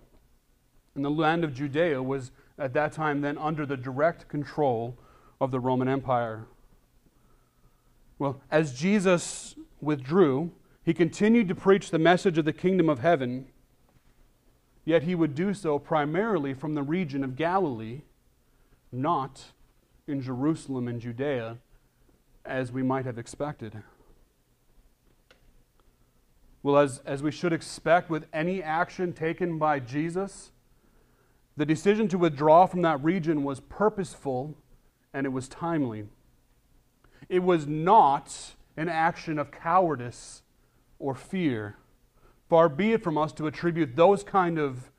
And 0.94 1.04
the 1.04 1.10
land 1.10 1.44
of 1.44 1.54
Judea 1.54 2.02
was 2.02 2.30
at 2.58 2.72
that 2.74 2.92
time 2.92 3.20
then 3.20 3.36
under 3.38 3.66
the 3.66 3.76
direct 3.76 4.28
control 4.28 4.96
of 5.40 5.50
the 5.50 5.60
Roman 5.60 5.88
Empire. 5.88 6.46
Well, 8.18 8.40
as 8.50 8.78
Jesus 8.78 9.56
withdrew, 9.80 10.52
he 10.84 10.94
continued 10.94 11.48
to 11.48 11.54
preach 11.54 11.90
the 11.90 11.98
message 11.98 12.38
of 12.38 12.44
the 12.44 12.52
kingdom 12.52 12.88
of 12.88 13.00
heaven, 13.00 13.46
yet 14.84 15.02
he 15.02 15.14
would 15.14 15.34
do 15.34 15.52
so 15.52 15.78
primarily 15.78 16.54
from 16.54 16.74
the 16.74 16.82
region 16.82 17.24
of 17.24 17.36
Galilee, 17.36 18.02
not 18.92 19.52
in 20.06 20.20
Jerusalem 20.20 20.86
and 20.86 21.00
Judea, 21.00 21.58
as 22.44 22.70
we 22.70 22.82
might 22.82 23.06
have 23.06 23.18
expected. 23.18 23.82
Well, 26.64 26.78
as, 26.78 27.02
as 27.04 27.23
we 27.23 27.30
should 27.30 27.52
expect 27.52 28.09
with 28.09 28.25
any 28.33 28.62
action 28.62 29.12
taken 29.12 29.59
by 29.59 29.80
Jesus, 29.80 30.50
the 31.59 31.66
decision 31.66 32.09
to 32.09 32.16
withdraw 32.16 32.64
from 32.64 32.80
that 32.83 33.04
region 33.04 33.44
was 33.44 33.61
purposeful 33.61 34.56
and 35.12 35.26
it 35.26 35.28
was 35.28 35.47
timely. 35.47 36.06
It 37.28 37.42
was 37.42 37.66
not 37.66 38.54
an 38.78 38.88
action 38.88 39.38
of 39.38 39.50
cowardice 39.50 40.40
or 40.99 41.14
fear. 41.14 41.76
Far 42.49 42.71
be 42.71 42.92
it 42.92 43.04
from 43.04 43.18
us 43.18 43.35
to 43.35 43.47
attribute 43.47 43.94
those 43.94 44.25
kind 44.25 44.59
of 44.59 44.90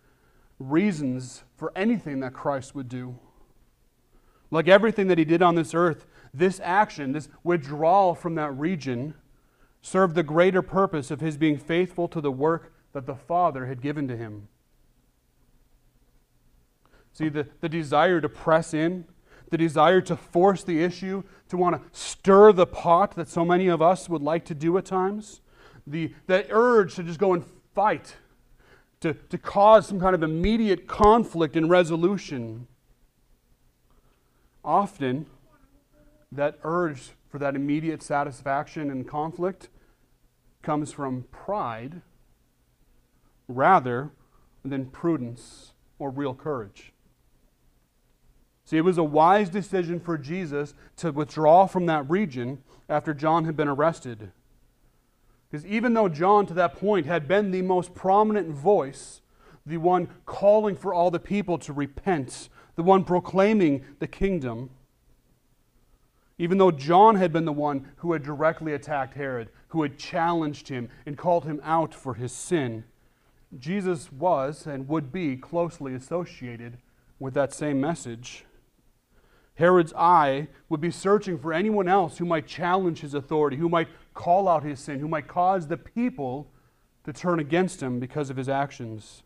reasons 0.59 1.45
for 1.57 1.73
anything 1.75 2.19
that 2.19 2.33
Christ 2.33 2.75
would 2.75 2.87
do. 2.87 3.17
Like 4.51 4.67
everything 4.67 5.07
that 5.07 5.17
he 5.17 5.25
did 5.25 5.41
on 5.41 5.55
this 5.55 5.73
earth, 5.73 6.05
this 6.31 6.61
action, 6.63 7.11
this 7.11 7.27
withdrawal 7.43 8.13
from 8.13 8.35
that 8.35 8.51
region, 8.51 9.15
served 9.85 10.15
the 10.15 10.23
greater 10.23 10.63
purpose 10.63 11.11
of 11.11 11.21
his 11.21 11.37
being 11.37 11.59
faithful 11.59 12.07
to 12.07 12.19
the 12.19 12.31
work 12.31 12.73
that 12.93 13.05
the 13.05 13.13
Father 13.13 13.67
had 13.67 13.83
given 13.83 14.07
to 14.07 14.17
him. 14.17 14.47
See, 17.13 17.29
the, 17.29 17.47
the 17.61 17.69
desire 17.69 18.19
to 18.19 18.27
press 18.27 18.73
in, 18.73 19.05
the 19.51 19.59
desire 19.59 20.01
to 20.01 20.17
force 20.17 20.63
the 20.63 20.81
issue, 20.81 21.21
to 21.49 21.57
want 21.57 21.75
to 21.75 21.99
stir 21.99 22.51
the 22.51 22.65
pot 22.65 23.15
that 23.15 23.27
so 23.27 23.45
many 23.45 23.67
of 23.67 23.79
us 23.79 24.09
would 24.09 24.23
like 24.23 24.43
to 24.45 24.55
do 24.55 24.75
at 24.79 24.85
times, 24.85 25.41
the, 25.85 26.11
the 26.25 26.47
urge 26.49 26.95
to 26.95 27.03
just 27.03 27.19
go 27.19 27.33
and 27.33 27.45
fight, 27.75 28.15
to, 29.01 29.13
to 29.13 29.37
cause 29.37 29.85
some 29.85 29.99
kind 29.99 30.15
of 30.15 30.23
immediate 30.23 30.87
conflict 30.87 31.55
and 31.55 31.69
resolution. 31.69 32.65
Often, 34.63 35.27
that 36.31 36.57
urge 36.63 37.11
for 37.29 37.37
that 37.37 37.55
immediate 37.55 38.01
satisfaction 38.01 38.89
and 38.89 39.07
conflict 39.07 39.69
comes 40.65 40.91
from 40.91 41.25
pride 41.31 42.01
rather 43.47 44.09
than 44.65 44.87
prudence 44.87 45.73
or 45.99 46.09
real 46.09 46.33
courage. 46.33 46.91
See, 48.65 48.77
it 48.77 48.81
was 48.81 48.97
a 48.97 49.03
wise 49.03 49.49
decision 49.49 49.99
for 49.99 50.17
Jesus 50.17 50.73
to 50.97 51.11
withdraw 51.11 51.67
from 51.67 51.85
that 51.85 52.09
region 52.09 52.63
after 52.89 53.13
John 53.13 53.45
had 53.45 53.55
been 53.55 53.67
arrested. 53.67 54.31
Because 55.49 55.65
even 55.67 55.93
though 55.93 56.09
John, 56.09 56.47
to 56.47 56.53
that 56.55 56.75
point, 56.75 57.05
had 57.05 57.27
been 57.27 57.51
the 57.51 57.61
most 57.61 57.93
prominent 57.93 58.49
voice, 58.49 59.21
the 59.67 59.77
one 59.77 60.09
calling 60.25 60.75
for 60.75 60.95
all 60.95 61.11
the 61.11 61.19
people 61.19 61.59
to 61.59 61.73
repent, 61.73 62.49
the 62.75 62.83
one 62.83 63.03
proclaiming 63.03 63.85
the 63.99 64.07
kingdom, 64.07 64.71
even 66.37 66.57
though 66.57 66.71
John 66.71 67.15
had 67.15 67.31
been 67.31 67.45
the 67.45 67.53
one 67.53 67.87
who 67.97 68.13
had 68.13 68.23
directly 68.23 68.73
attacked 68.73 69.13
Herod, 69.13 69.49
who 69.69 69.83
had 69.83 69.97
challenged 69.97 70.67
him 70.67 70.89
and 71.05 71.17
called 71.17 71.45
him 71.45 71.61
out 71.63 71.93
for 71.93 72.15
his 72.15 72.31
sin, 72.31 72.83
Jesus 73.57 74.11
was 74.11 74.67
and 74.67 74.87
would 74.87 75.11
be 75.11 75.37
closely 75.37 75.93
associated 75.93 76.77
with 77.19 77.33
that 77.35 77.53
same 77.53 77.79
message. 77.79 78.45
Herod's 79.55 79.93
eye 79.93 80.49
would 80.67 80.81
be 80.81 80.91
searching 80.91 81.39
for 81.39 81.53
anyone 81.53 81.87
else 81.87 82.17
who 82.17 82.25
might 82.25 82.45
challenge 82.45 82.99
his 82.99 83.13
authority, 83.13 83.55
who 83.55 83.69
might 83.69 83.87
call 84.13 84.49
out 84.49 84.63
his 84.63 84.81
sin, 84.81 84.99
who 84.99 85.07
might 85.07 85.27
cause 85.29 85.67
the 85.67 85.77
people 85.77 86.51
to 87.05 87.13
turn 87.13 87.39
against 87.39 87.81
him 87.81 87.99
because 87.99 88.29
of 88.29 88.35
his 88.35 88.49
actions. 88.49 89.23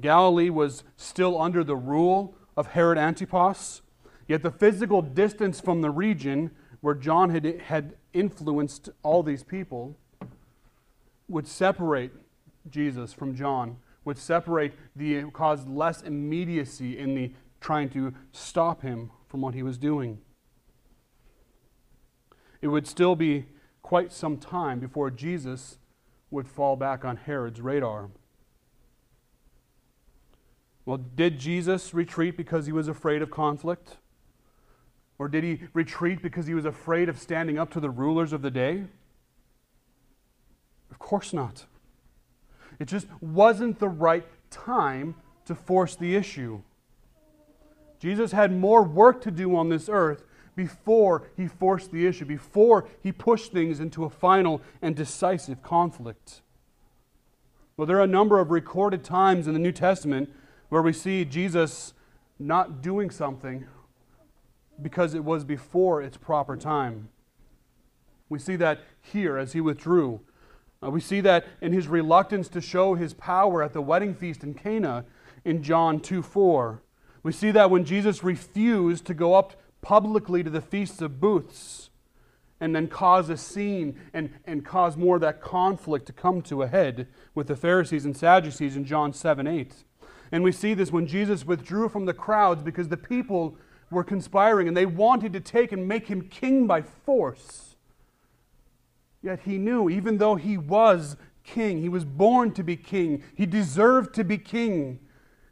Galilee 0.00 0.50
was 0.50 0.84
still 0.96 1.40
under 1.40 1.64
the 1.64 1.74
rule 1.74 2.36
of 2.56 2.68
Herod 2.68 2.98
Antipas, 2.98 3.82
yet 4.28 4.42
the 4.42 4.50
physical 4.50 5.02
distance 5.02 5.60
from 5.60 5.80
the 5.80 5.90
region 5.90 6.50
where 6.80 6.94
John 6.94 7.30
had, 7.30 7.60
had 7.62 7.94
influenced 8.12 8.90
all 9.02 9.22
these 9.22 9.42
people 9.42 9.96
would 11.28 11.46
separate 11.46 12.12
Jesus 12.68 13.12
from 13.12 13.34
John, 13.34 13.78
would 14.04 14.18
separate 14.18 14.74
the 14.94 15.24
cause 15.32 15.66
less 15.66 16.02
immediacy 16.02 16.98
in 16.98 17.14
the 17.14 17.32
trying 17.60 17.88
to 17.90 18.14
stop 18.32 18.82
him 18.82 19.10
from 19.28 19.40
what 19.40 19.54
he 19.54 19.62
was 19.62 19.78
doing. 19.78 20.18
it 22.62 22.68
would 22.68 22.86
still 22.86 23.14
be 23.14 23.46
quite 23.82 24.12
some 24.12 24.36
time 24.36 24.80
before 24.80 25.10
Jesus 25.10 25.78
would 26.30 26.48
fall 26.48 26.76
back 26.76 27.04
on 27.04 27.16
Herod's 27.16 27.60
radar. 27.60 28.10
Well, 30.84 30.98
did 30.98 31.38
Jesus 31.38 31.94
retreat 31.94 32.36
because 32.36 32.66
he 32.66 32.72
was 32.72 32.88
afraid 32.88 33.22
of 33.22 33.30
conflict? 33.30 33.98
Or 35.18 35.28
did 35.28 35.44
he 35.44 35.60
retreat 35.72 36.22
because 36.22 36.46
he 36.46 36.54
was 36.54 36.64
afraid 36.64 37.08
of 37.08 37.18
standing 37.18 37.58
up 37.58 37.70
to 37.72 37.80
the 37.80 37.90
rulers 37.90 38.32
of 38.32 38.42
the 38.42 38.50
day? 38.50 38.84
Of 40.90 40.98
course 40.98 41.32
not. 41.32 41.64
It 42.78 42.86
just 42.86 43.06
wasn't 43.20 43.78
the 43.78 43.88
right 43.88 44.26
time 44.50 45.14
to 45.46 45.54
force 45.54 45.96
the 45.96 46.14
issue. 46.14 46.60
Jesus 47.98 48.32
had 48.32 48.52
more 48.52 48.82
work 48.82 49.22
to 49.22 49.30
do 49.30 49.56
on 49.56 49.68
this 49.68 49.88
earth 49.88 50.22
before 50.54 51.28
he 51.36 51.46
forced 51.46 51.92
the 51.92 52.06
issue, 52.06 52.24
before 52.24 52.86
he 53.02 53.12
pushed 53.12 53.52
things 53.52 53.80
into 53.80 54.04
a 54.04 54.10
final 54.10 54.60
and 54.82 54.94
decisive 54.94 55.62
conflict. 55.62 56.42
Well, 57.76 57.86
there 57.86 57.98
are 57.98 58.04
a 58.04 58.06
number 58.06 58.38
of 58.40 58.50
recorded 58.50 59.04
times 59.04 59.46
in 59.46 59.52
the 59.52 59.58
New 59.60 59.72
Testament 59.72 60.30
where 60.68 60.82
we 60.82 60.92
see 60.92 61.24
Jesus 61.24 61.92
not 62.38 62.82
doing 62.82 63.10
something 63.10 63.66
because 64.80 65.14
it 65.14 65.24
was 65.24 65.44
before 65.44 66.02
its 66.02 66.16
proper 66.16 66.56
time. 66.56 67.08
We 68.28 68.38
see 68.38 68.56
that 68.56 68.80
here 69.00 69.36
as 69.36 69.52
he 69.52 69.60
withdrew. 69.60 70.20
Uh, 70.82 70.90
we 70.90 71.00
see 71.00 71.20
that 71.20 71.46
in 71.60 71.72
his 71.72 71.88
reluctance 71.88 72.48
to 72.48 72.60
show 72.60 72.94
his 72.94 73.14
power 73.14 73.62
at 73.62 73.72
the 73.72 73.80
wedding 73.80 74.14
feast 74.14 74.42
in 74.42 74.54
Cana 74.54 75.04
in 75.44 75.62
John 75.62 76.00
2 76.00 76.22
4. 76.22 76.82
We 77.22 77.32
see 77.32 77.50
that 77.52 77.70
when 77.70 77.84
Jesus 77.84 78.22
refused 78.22 79.06
to 79.06 79.14
go 79.14 79.34
up 79.34 79.54
publicly 79.80 80.42
to 80.42 80.50
the 80.50 80.60
feasts 80.60 81.00
of 81.00 81.20
booths 81.20 81.90
and 82.60 82.74
then 82.74 82.88
cause 82.88 83.28
a 83.30 83.36
scene 83.36 84.00
and, 84.12 84.30
and 84.44 84.64
cause 84.64 84.96
more 84.96 85.16
of 85.16 85.22
that 85.22 85.40
conflict 85.40 86.06
to 86.06 86.12
come 86.12 86.42
to 86.42 86.62
a 86.62 86.66
head 86.66 87.06
with 87.34 87.46
the 87.46 87.56
Pharisees 87.56 88.04
and 88.04 88.16
Sadducees 88.16 88.76
in 88.76 88.84
John 88.84 89.12
7 89.12 89.46
8. 89.46 89.84
And 90.32 90.42
we 90.42 90.52
see 90.52 90.74
this 90.74 90.90
when 90.90 91.06
Jesus 91.06 91.46
withdrew 91.46 91.88
from 91.88 92.06
the 92.06 92.14
crowds 92.14 92.62
because 92.62 92.88
the 92.88 92.96
people 92.96 93.56
were 93.90 94.04
conspiring 94.04 94.68
and 94.68 94.76
they 94.76 94.86
wanted 94.86 95.32
to 95.32 95.40
take 95.40 95.72
and 95.72 95.86
make 95.86 96.08
him 96.08 96.22
king 96.22 96.66
by 96.66 96.82
force. 96.82 97.76
Yet 99.22 99.40
he 99.40 99.58
knew, 99.58 99.88
even 99.88 100.18
though 100.18 100.36
he 100.36 100.56
was 100.56 101.16
king, 101.44 101.80
he 101.80 101.88
was 101.88 102.04
born 102.04 102.52
to 102.52 102.62
be 102.62 102.76
king, 102.76 103.22
he 103.34 103.46
deserved 103.46 104.14
to 104.14 104.24
be 104.24 104.38
king, 104.38 105.00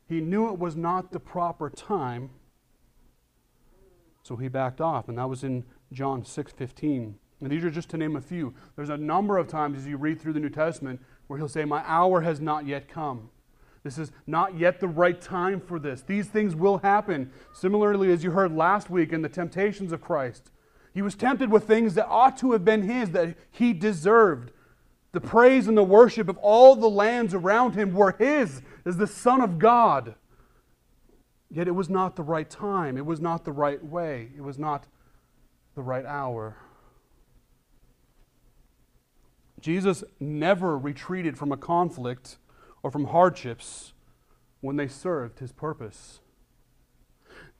he 0.06 0.20
knew 0.20 0.48
it 0.48 0.58
was 0.58 0.76
not 0.76 1.12
the 1.12 1.20
proper 1.20 1.70
time. 1.70 2.30
So 4.22 4.36
he 4.36 4.48
backed 4.48 4.80
off, 4.80 5.08
and 5.08 5.18
that 5.18 5.28
was 5.28 5.44
in 5.44 5.64
John 5.92 6.22
6:15. 6.24 7.14
And 7.40 7.50
these 7.50 7.64
are 7.64 7.70
just 7.70 7.90
to 7.90 7.98
name 7.98 8.16
a 8.16 8.20
few. 8.20 8.54
There's 8.74 8.88
a 8.88 8.96
number 8.96 9.36
of 9.38 9.48
times 9.48 9.78
as 9.78 9.86
you 9.86 9.96
read 9.96 10.20
through 10.20 10.32
the 10.32 10.40
New 10.40 10.48
Testament 10.48 11.00
where 11.26 11.38
he'll 11.38 11.48
say, 11.48 11.64
My 11.64 11.82
hour 11.84 12.22
has 12.22 12.40
not 12.40 12.66
yet 12.66 12.88
come. 12.88 13.30
This 13.84 13.98
is 13.98 14.10
not 14.26 14.58
yet 14.58 14.80
the 14.80 14.88
right 14.88 15.20
time 15.20 15.60
for 15.60 15.78
this. 15.78 16.00
These 16.00 16.26
things 16.26 16.56
will 16.56 16.78
happen. 16.78 17.30
Similarly, 17.52 18.10
as 18.10 18.24
you 18.24 18.30
heard 18.30 18.56
last 18.56 18.88
week 18.88 19.12
in 19.12 19.20
the 19.20 19.28
temptations 19.28 19.92
of 19.92 20.00
Christ, 20.00 20.50
he 20.94 21.02
was 21.02 21.14
tempted 21.14 21.50
with 21.50 21.64
things 21.64 21.94
that 21.94 22.06
ought 22.08 22.38
to 22.38 22.52
have 22.52 22.64
been 22.64 22.82
his, 22.82 23.10
that 23.10 23.36
he 23.50 23.74
deserved. 23.74 24.52
The 25.12 25.20
praise 25.20 25.68
and 25.68 25.76
the 25.76 25.84
worship 25.84 26.28
of 26.28 26.38
all 26.38 26.74
the 26.74 26.88
lands 26.88 27.34
around 27.34 27.74
him 27.74 27.92
were 27.92 28.16
his 28.18 28.62
as 28.86 28.96
the 28.96 29.06
Son 29.06 29.42
of 29.42 29.58
God. 29.58 30.14
Yet 31.50 31.68
it 31.68 31.72
was 31.72 31.90
not 31.90 32.16
the 32.16 32.22
right 32.22 32.48
time. 32.48 32.96
It 32.96 33.04
was 33.04 33.20
not 33.20 33.44
the 33.44 33.52
right 33.52 33.84
way. 33.84 34.30
It 34.34 34.40
was 34.40 34.58
not 34.58 34.86
the 35.74 35.82
right 35.82 36.06
hour. 36.06 36.56
Jesus 39.60 40.02
never 40.18 40.78
retreated 40.78 41.36
from 41.36 41.52
a 41.52 41.56
conflict 41.56 42.38
or 42.84 42.90
from 42.90 43.06
hardships 43.06 43.94
when 44.60 44.76
they 44.76 44.86
served 44.86 45.40
his 45.40 45.50
purpose. 45.50 46.20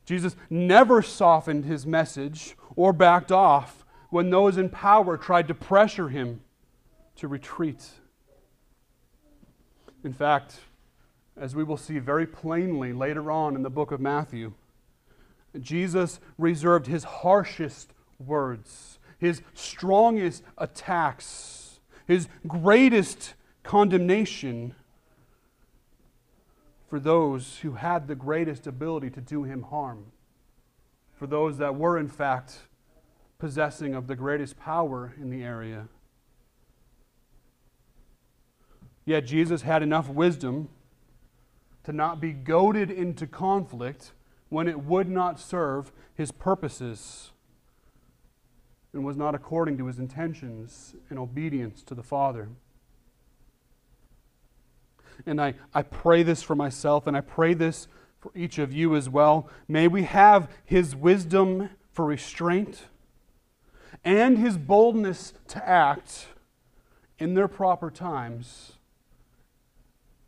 Jesus 0.05 0.37
never 0.51 1.01
softened 1.01 1.65
his 1.65 1.87
message 1.87 2.55
or 2.77 2.93
backed 2.93 3.33
off 3.33 3.87
when 4.11 4.29
those 4.29 4.59
in 4.59 4.69
power 4.69 5.17
tried 5.17 5.49
to 5.49 5.55
pressure 5.55 6.11
him 6.11 6.43
to 7.17 7.27
retreat. 7.27 7.89
In 10.05 10.13
fact, 10.13 10.61
as 11.39 11.57
we 11.57 11.65
will 11.65 11.79
see 11.79 11.99
very 11.99 12.27
plainly 12.27 12.93
later 12.93 13.31
on 13.31 13.57
in 13.57 13.63
the 13.63 13.71
book 13.71 13.93
of 13.93 14.01
Matthew, 14.01 14.53
Jesus 15.59 16.21
reserved 16.37 16.87
his 16.87 17.05
harshest 17.05 17.95
words, 18.19 18.99
his 19.19 19.41
strongest 19.55 20.43
attacks, 20.59 21.81
his 22.07 22.29
greatest 22.47 23.33
condemnation 23.63 24.75
for 26.89 27.01
those 27.01 27.59
who 27.59 27.73
had 27.75 28.07
the 28.07 28.15
greatest 28.15 28.67
ability 28.67 29.11
to 29.11 29.21
do 29.21 29.45
him 29.45 29.63
harm, 29.63 30.07
for 31.13 31.27
those 31.27 31.59
that 31.59 31.77
were, 31.77 31.99
in 31.99 32.09
fact, 32.09 32.61
possessing 33.39 33.95
of 33.95 34.07
the 34.07 34.17
greatest 34.17 34.59
power 34.59 35.15
in 35.21 35.31
the 35.31 35.43
area. 35.43 35.89
Yet 39.05 39.27
Jesus 39.27 39.63
had 39.63 39.83
enough 39.83 40.09
wisdom 40.09 40.69
to 41.85 41.93
not 41.93 42.21
be 42.21 42.33
goaded 42.33 42.91
into 42.91 43.27
conflict 43.27 44.13
when 44.49 44.67
it 44.69 44.81
would 44.81 45.09
not 45.09 45.39
serve 45.39 45.93
his 46.15 46.33
purposes 46.33 47.33
and 48.93 49.05
was 49.05 49.17
not 49.17 49.35
according 49.35 49.77
to 49.79 49.87
his 49.87 49.99
intentions 49.99 50.95
in 51.11 51.19
obedience 51.19 51.83
to 51.83 51.95
the 51.95 52.03
Father. 52.03 52.49
And 55.27 55.41
I, 55.41 55.55
I 55.73 55.83
pray 55.83 56.23
this 56.23 56.43
for 56.43 56.55
myself, 56.55 57.07
and 57.07 57.17
I 57.17 57.21
pray 57.21 57.55
this 57.55 57.89
for 58.21 58.33
each 58.35 58.59
of 58.59 58.73
you 58.73 58.97
as 58.97 59.09
well. 59.09 59.49
May 59.69 59.89
we 59.89 60.05
have 60.05 60.51
his 60.65 60.97
wisdom 60.97 61.71
for 61.93 62.05
restraint 62.05 62.85
and 64.05 64.39
his 64.39 64.59
boldness 64.59 65.35
to 65.49 65.69
act 65.69 66.27
in 67.19 67.35
their 67.35 67.49
proper 67.49 67.91
times 67.91 68.73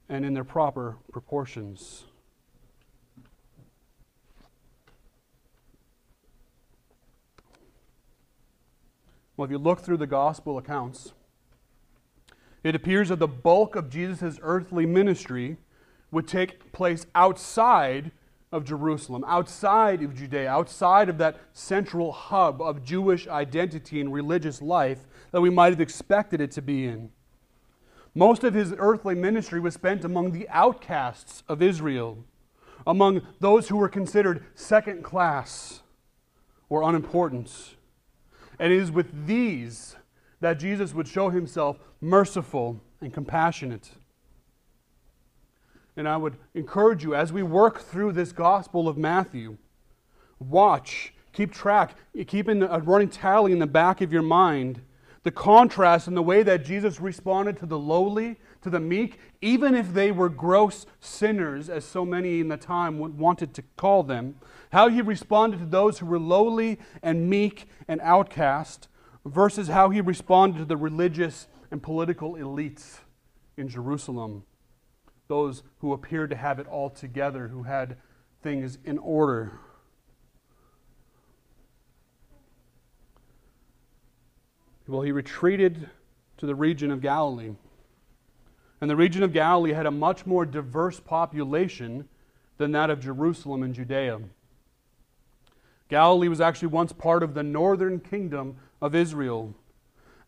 and 0.08 0.24
in 0.24 0.34
their 0.34 0.44
proper 0.44 0.96
proportions. 1.10 2.04
Well, 9.36 9.44
if 9.44 9.50
you 9.50 9.58
look 9.58 9.80
through 9.80 9.98
the 9.98 10.06
gospel 10.06 10.56
accounts, 10.56 11.12
it 12.68 12.74
appears 12.74 13.10
that 13.10 13.18
the 13.18 13.28
bulk 13.28 13.76
of 13.76 13.90
Jesus' 13.90 14.38
earthly 14.42 14.86
ministry 14.86 15.56
would 16.10 16.26
take 16.26 16.72
place 16.72 17.06
outside 17.14 18.10
of 18.52 18.64
Jerusalem, 18.64 19.24
outside 19.26 20.02
of 20.02 20.14
Judea, 20.14 20.48
outside 20.48 21.08
of 21.08 21.18
that 21.18 21.38
central 21.52 22.12
hub 22.12 22.62
of 22.62 22.84
Jewish 22.84 23.28
identity 23.28 24.00
and 24.00 24.12
religious 24.12 24.62
life 24.62 25.00
that 25.32 25.40
we 25.40 25.50
might 25.50 25.72
have 25.72 25.80
expected 25.80 26.40
it 26.40 26.50
to 26.52 26.62
be 26.62 26.86
in. 26.86 27.10
Most 28.14 28.44
of 28.44 28.54
his 28.54 28.72
earthly 28.78 29.14
ministry 29.14 29.60
was 29.60 29.74
spent 29.74 30.04
among 30.04 30.32
the 30.32 30.48
outcasts 30.48 31.42
of 31.48 31.60
Israel, 31.60 32.24
among 32.86 33.20
those 33.40 33.68
who 33.68 33.76
were 33.76 33.88
considered 33.88 34.44
second 34.54 35.04
class 35.04 35.82
or 36.68 36.82
unimportant. 36.82 37.74
And 38.58 38.72
it 38.72 38.78
is 38.78 38.90
with 38.90 39.26
these 39.26 39.96
that 40.40 40.58
Jesus 40.58 40.94
would 40.94 41.08
show 41.08 41.30
himself 41.30 41.78
merciful 42.06 42.80
and 43.00 43.12
compassionate. 43.12 43.90
And 45.96 46.08
I 46.08 46.16
would 46.16 46.36
encourage 46.54 47.02
you 47.02 47.14
as 47.14 47.32
we 47.32 47.42
work 47.42 47.80
through 47.80 48.12
this 48.12 48.32
Gospel 48.32 48.88
of 48.88 48.96
Matthew, 48.96 49.56
watch, 50.38 51.12
keep 51.32 51.52
track, 51.52 51.96
keep 52.26 52.48
in 52.48 52.62
a 52.62 52.78
running 52.78 53.08
tally 53.08 53.52
in 53.52 53.58
the 53.58 53.66
back 53.66 54.00
of 54.00 54.12
your 54.12 54.22
mind 54.22 54.82
the 55.26 55.32
contrast 55.32 56.06
in 56.06 56.14
the 56.14 56.22
way 56.22 56.44
that 56.44 56.64
Jesus 56.64 57.00
responded 57.00 57.56
to 57.56 57.66
the 57.66 57.76
lowly, 57.76 58.36
to 58.62 58.70
the 58.70 58.78
meek, 58.78 59.18
even 59.40 59.74
if 59.74 59.92
they 59.92 60.12
were 60.12 60.28
gross 60.28 60.86
sinners, 61.00 61.68
as 61.68 61.84
so 61.84 62.04
many 62.04 62.38
in 62.38 62.46
the 62.46 62.56
time 62.56 63.18
wanted 63.18 63.52
to 63.54 63.64
call 63.76 64.04
them, 64.04 64.36
how 64.70 64.88
he 64.88 65.02
responded 65.02 65.58
to 65.58 65.66
those 65.66 65.98
who 65.98 66.06
were 66.06 66.20
lowly 66.20 66.78
and 67.02 67.28
meek 67.28 67.68
and 67.88 68.00
outcast, 68.02 68.86
versus 69.24 69.66
how 69.66 69.90
he 69.90 70.00
responded 70.00 70.58
to 70.58 70.64
the 70.64 70.76
religious 70.76 71.48
and 71.70 71.82
political 71.82 72.34
elites 72.34 73.00
in 73.56 73.68
Jerusalem, 73.68 74.44
those 75.28 75.62
who 75.78 75.92
appeared 75.92 76.30
to 76.30 76.36
have 76.36 76.58
it 76.58 76.66
all 76.66 76.90
together, 76.90 77.48
who 77.48 77.64
had 77.64 77.96
things 78.42 78.78
in 78.84 78.98
order. 78.98 79.58
Well, 84.86 85.02
he 85.02 85.10
retreated 85.10 85.90
to 86.36 86.46
the 86.46 86.54
region 86.54 86.90
of 86.90 87.00
Galilee. 87.00 87.52
And 88.80 88.90
the 88.90 88.96
region 88.96 89.22
of 89.22 89.32
Galilee 89.32 89.72
had 89.72 89.86
a 89.86 89.90
much 89.90 90.26
more 90.26 90.44
diverse 90.44 91.00
population 91.00 92.08
than 92.58 92.72
that 92.72 92.90
of 92.90 93.00
Jerusalem 93.00 93.62
and 93.62 93.74
Judea. 93.74 94.20
Galilee 95.88 96.28
was 96.28 96.40
actually 96.40 96.68
once 96.68 96.92
part 96.92 97.22
of 97.22 97.34
the 97.34 97.42
northern 97.42 98.00
kingdom 98.00 98.56
of 98.80 98.94
Israel. 98.94 99.54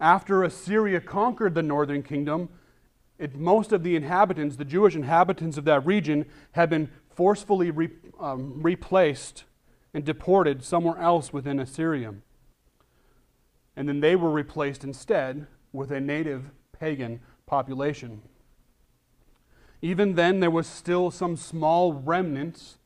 After 0.00 0.42
Assyria 0.44 1.00
conquered 1.00 1.54
the 1.54 1.62
northern 1.62 2.02
kingdom, 2.02 2.48
it, 3.18 3.34
most 3.34 3.72
of 3.72 3.82
the 3.82 3.96
inhabitants, 3.96 4.56
the 4.56 4.64
Jewish 4.64 4.94
inhabitants 4.94 5.58
of 5.58 5.64
that 5.64 5.84
region, 5.84 6.24
had 6.52 6.70
been 6.70 6.88
forcefully 7.11 7.70
re, 7.70 7.88
um, 8.20 8.62
replaced 8.62 9.44
and 9.92 10.04
deported 10.04 10.62
somewhere 10.62 10.98
else 10.98 11.32
within 11.32 11.58
Assyria. 11.58 12.14
And 13.74 13.88
then 13.88 14.00
they 14.00 14.14
were 14.14 14.30
replaced 14.30 14.84
instead 14.84 15.46
with 15.72 15.90
a 15.90 16.00
native 16.00 16.50
pagan 16.72 17.20
population. 17.46 18.22
Even 19.82 20.14
then, 20.14 20.40
there 20.40 20.50
was 20.50 20.66
still 20.66 21.11
some 21.11 21.37
small 21.37 21.92
remnants 21.92 22.78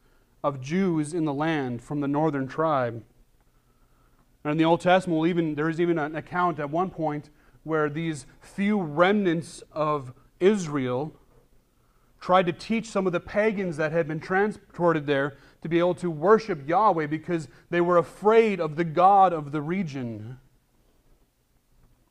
of 0.45 0.61
Jews 0.61 1.15
in 1.15 1.25
the 1.25 1.35
land 1.35 1.83
from 1.83 2.01
the 2.01 2.09
northern 2.09 2.49
tribe. 2.49 3.05
And 4.45 4.53
in 4.53 4.59
the 4.59 4.65
Old 4.65 4.81
Testament, 4.81 5.19
we'll 5.21 5.29
even, 5.29 5.55
there 5.55 5.69
is 5.69 5.81
even 5.81 5.99
an 5.99 6.17
account 6.17 6.59
at 6.59 6.71
one 6.71 6.91
point 6.91 7.31
where 7.63 7.89
these 7.89 8.27
few 8.41 8.81
remnants 8.81 9.63
of 9.73 10.13
Israel 10.41 11.15
tried 12.21 12.47
to 12.47 12.53
teach 12.53 12.87
some 12.87 13.07
of 13.07 13.13
the 13.13 13.21
pagans 13.21 13.77
that 13.77 13.93
had 13.93 14.07
been 14.09 14.21
transported 14.21 15.07
there 15.07 15.37
to 15.63 15.69
be 15.69 15.79
able 15.79 15.95
to 15.95 16.11
worship 16.11 16.69
Yahweh 16.69 17.07
because 17.07 17.49
they 17.71 17.81
were 17.81 17.99
afraid 17.99 18.61
of 18.61 18.77
the 18.77 18.85
God 18.85 19.33
of 19.33 19.53
the 19.53 19.61
region. 19.61 20.39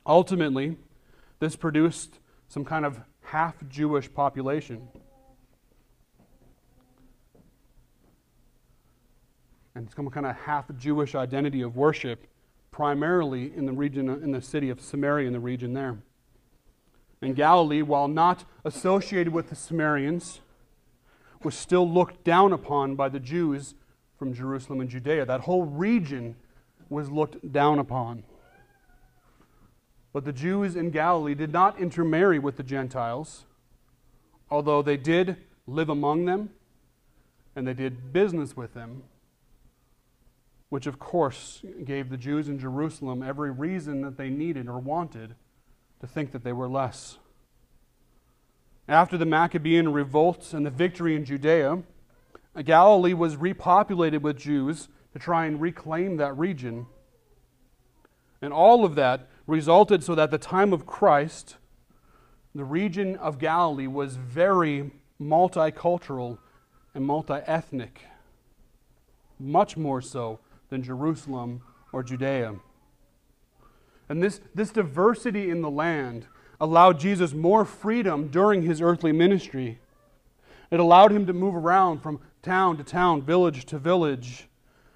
Ultimately, 0.06 0.76
this 1.38 1.56
produced 1.56 2.18
some 2.48 2.64
kind 2.64 2.84
of 2.84 3.00
half 3.22 3.56
Jewish 3.68 4.12
population. 4.12 4.88
And 9.74 9.90
some 9.94 10.10
kind 10.10 10.26
of 10.26 10.36
half 10.36 10.66
Jewish 10.76 11.14
identity 11.14 11.62
of 11.62 11.76
worship, 11.76 12.26
primarily 12.70 13.52
in 13.54 13.66
the 13.66 13.72
region, 13.72 14.08
in 14.08 14.32
the 14.32 14.42
city 14.42 14.70
of 14.70 14.80
Samaria, 14.80 15.26
in 15.26 15.32
the 15.32 15.40
region 15.40 15.72
there. 15.72 15.98
And 17.22 17.36
Galilee, 17.36 17.82
while 17.82 18.08
not 18.08 18.44
associated 18.64 19.32
with 19.32 19.48
the 19.48 19.54
Samaritans, 19.54 20.40
was 21.42 21.54
still 21.54 21.88
looked 21.88 22.24
down 22.24 22.52
upon 22.52 22.96
by 22.96 23.08
the 23.08 23.20
Jews 23.20 23.74
from 24.18 24.34
Jerusalem 24.34 24.80
and 24.80 24.90
Judea. 24.90 25.24
That 25.24 25.42
whole 25.42 25.64
region 25.64 26.36
was 26.88 27.10
looked 27.10 27.52
down 27.52 27.78
upon. 27.78 28.24
But 30.12 30.24
the 30.24 30.32
Jews 30.32 30.76
in 30.76 30.90
Galilee 30.90 31.34
did 31.34 31.52
not 31.52 31.80
intermarry 31.80 32.38
with 32.38 32.56
the 32.56 32.62
Gentiles, 32.62 33.46
although 34.50 34.82
they 34.82 34.96
did 34.96 35.36
live 35.66 35.88
among 35.88 36.26
them 36.26 36.50
and 37.56 37.66
they 37.66 37.74
did 37.74 38.12
business 38.12 38.56
with 38.56 38.74
them, 38.74 39.04
which 40.72 40.86
of 40.86 40.98
course 40.98 41.62
gave 41.84 42.08
the 42.08 42.16
Jews 42.16 42.48
in 42.48 42.58
Jerusalem 42.58 43.22
every 43.22 43.50
reason 43.50 44.00
that 44.00 44.16
they 44.16 44.30
needed 44.30 44.70
or 44.70 44.78
wanted 44.78 45.34
to 46.00 46.06
think 46.06 46.32
that 46.32 46.44
they 46.44 46.52
were 46.54 46.66
less. 46.66 47.18
After 48.88 49.18
the 49.18 49.26
Maccabean 49.26 49.92
revolt 49.92 50.54
and 50.54 50.64
the 50.64 50.70
victory 50.70 51.14
in 51.14 51.26
Judea, 51.26 51.82
Galilee 52.64 53.12
was 53.12 53.36
repopulated 53.36 54.22
with 54.22 54.38
Jews 54.38 54.88
to 55.12 55.18
try 55.18 55.44
and 55.44 55.60
reclaim 55.60 56.16
that 56.16 56.38
region. 56.38 56.86
And 58.40 58.50
all 58.50 58.86
of 58.86 58.94
that 58.94 59.28
resulted 59.46 60.02
so 60.02 60.14
that 60.14 60.30
the 60.30 60.38
time 60.38 60.72
of 60.72 60.86
Christ, 60.86 61.56
the 62.54 62.64
region 62.64 63.16
of 63.16 63.38
Galilee 63.38 63.88
was 63.88 64.16
very 64.16 64.90
multicultural 65.20 66.38
and 66.94 67.04
multi 67.04 67.40
ethnic, 67.46 68.06
much 69.38 69.76
more 69.76 70.00
so 70.00 70.40
than 70.72 70.82
Jerusalem 70.82 71.60
or 71.92 72.02
Judea. 72.02 72.56
And 74.08 74.22
this, 74.22 74.40
this 74.54 74.70
diversity 74.70 75.50
in 75.50 75.60
the 75.60 75.70
land 75.70 76.26
allowed 76.60 76.98
Jesus 76.98 77.34
more 77.34 77.64
freedom 77.64 78.28
during 78.28 78.62
his 78.62 78.80
earthly 78.80 79.12
ministry. 79.12 79.78
It 80.70 80.80
allowed 80.80 81.12
him 81.12 81.26
to 81.26 81.32
move 81.34 81.54
around 81.54 82.00
from 82.00 82.20
town 82.40 82.78
to 82.78 82.84
town, 82.84 83.20
village 83.20 83.66
to 83.66 83.78
village, 83.78 84.48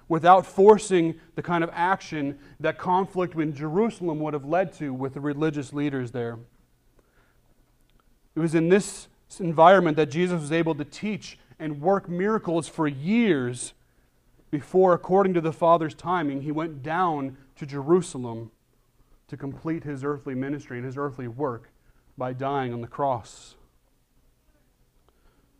without 0.09 0.45
forcing 0.47 1.19
the 1.35 1.43
kind 1.43 1.63
of 1.63 1.69
action 1.73 2.39
that 2.59 2.79
conflict 2.79 3.35
in 3.35 3.53
Jerusalem 3.53 4.19
would 4.21 4.33
have 4.33 4.45
led 4.45 4.73
to 4.73 4.93
with 4.93 5.13
the 5.13 5.19
religious 5.19 5.73
leaders 5.73 6.11
there. 6.11 6.39
It 8.35 8.39
was 8.39 8.55
in 8.55 8.69
this 8.69 9.09
environment 9.39 9.97
that 9.97 10.09
Jesus 10.09 10.41
was 10.41 10.51
able 10.51 10.73
to 10.75 10.85
teach 10.85 11.37
and 11.59 11.81
work 11.81 12.09
miracles 12.09 12.67
for 12.67 12.87
years 12.87 13.73
before, 14.49 14.93
according 14.93 15.33
to 15.33 15.41
the 15.41 15.51
Father's 15.51 15.93
timing, 15.93 16.41
he 16.41 16.51
went 16.51 16.81
down 16.81 17.37
to 17.57 17.65
Jerusalem 17.65 18.51
to 19.27 19.35
complete 19.35 19.83
his 19.83 20.03
earthly 20.03 20.35
ministry 20.35 20.77
and 20.77 20.85
his 20.85 20.97
earthly 20.97 21.27
work 21.27 21.69
by 22.17 22.33
dying 22.33 22.73
on 22.73 22.81
the 22.81 22.87
cross. 22.87 23.55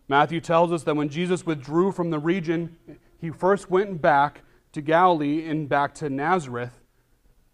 Matthew 0.08 0.40
tells 0.40 0.72
us 0.72 0.84
that 0.84 0.96
when 0.96 1.10
Jesus 1.10 1.46
withdrew 1.46 1.92
from 1.92 2.12
the 2.12 2.20
region, 2.20 2.78
he 3.20 3.30
first 3.30 3.70
went 3.70 4.02
back 4.02 4.42
to 4.72 4.82
Galilee 4.82 5.46
and 5.46 5.68
back 5.68 5.94
to 5.96 6.10
Nazareth, 6.10 6.80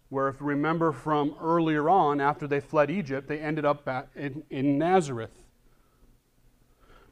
where, 0.08 0.28
if 0.28 0.40
you 0.40 0.46
remember 0.46 0.92
from 0.92 1.34
earlier 1.40 1.88
on, 1.88 2.20
after 2.20 2.46
they 2.46 2.60
fled 2.60 2.90
Egypt, 2.90 3.26
they 3.26 3.40
ended 3.40 3.64
up 3.64 3.84
back 3.84 4.08
in, 4.14 4.44
in 4.50 4.78
Nazareth. 4.78 5.42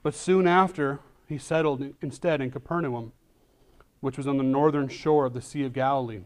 But 0.05 0.15
soon 0.15 0.47
after, 0.47 1.01
he 1.27 1.39
settled 1.39 1.95
instead 2.01 2.41
in 2.41 2.53
Capernaum, 2.53 3.13
which 4.03 4.19
was 4.19 4.27
on 4.27 4.37
the 4.37 4.43
northern 4.43 4.89
shore 4.89 5.27
of 5.27 5.33
the 5.33 5.41
Sea 5.41 5.63
of 5.63 5.73
Galilee. 5.73 6.25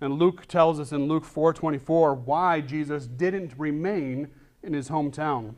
And 0.00 0.14
Luke 0.14 0.46
tells 0.46 0.80
us 0.80 0.92
in 0.92 1.06
Luke 1.06 1.24
4:24 1.24 2.14
why 2.14 2.62
Jesus 2.62 3.06
didn't 3.06 3.52
remain 3.58 4.30
in 4.62 4.72
his 4.72 4.88
hometown. 4.88 5.56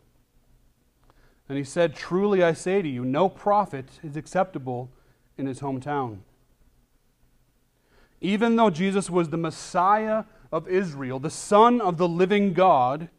And 1.48 1.56
he 1.56 1.62
said, 1.62 1.94
"Truly 1.94 2.42
I 2.42 2.52
say 2.52 2.82
to 2.82 2.88
you, 2.88 3.04
no 3.04 3.28
prophet 3.28 4.00
is 4.02 4.16
acceptable 4.16 4.90
in 5.38 5.46
his 5.46 5.60
hometown." 5.60 6.18
Even 8.20 8.56
though 8.56 8.70
Jesus 8.70 9.08
was 9.08 9.28
the 9.28 9.36
Messiah 9.36 10.24
of 10.50 10.66
Israel, 10.66 11.20
the 11.20 11.30
Son 11.30 11.80
of 11.80 11.98
the 11.98 12.08
living 12.08 12.52
God, 12.52 13.10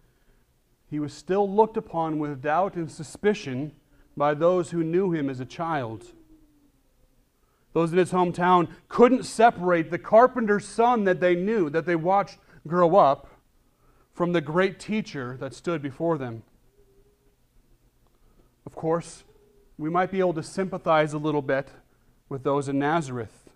he 0.88 1.00
was 1.00 1.14
still 1.14 1.50
looked 1.50 1.78
upon 1.78 2.20
with 2.20 2.42
doubt 2.42 2.76
and 2.76 2.92
suspicion 2.92 3.72
by 4.18 4.34
those 4.34 4.72
who 4.72 4.84
knew 4.84 5.12
him 5.12 5.30
as 5.30 5.40
a 5.40 5.46
child. 5.46 6.12
Those 7.74 7.92
in 7.92 7.98
his 7.98 8.12
hometown 8.12 8.70
couldn't 8.90 9.24
separate 9.24 9.92
the 9.92 10.00
carpenter's 10.00 10.68
son 10.68 11.06
that 11.06 11.20
they 11.20 11.36
knew, 11.36 11.70
that 11.70 11.86
they 11.86 11.96
watched 11.96 12.38
grow 12.68 12.96
up, 12.96 13.28
from 14.14 14.34
the 14.34 14.42
great 14.42 14.80
teacher 14.80 15.38
that 15.40 15.54
stood 15.54 15.82
before 15.82 16.18
them. 16.18 16.44
Of 18.66 18.76
course, 18.76 19.24
we 19.78 19.90
might 19.90 20.12
be 20.12 20.20
able 20.20 20.34
to 20.34 20.44
sympathize 20.44 21.14
a 21.14 21.18
little 21.18 21.42
bit 21.42 21.70
with 22.30 22.44
those 22.44 22.68
in 22.68 22.78
Nazareth. 22.78 23.50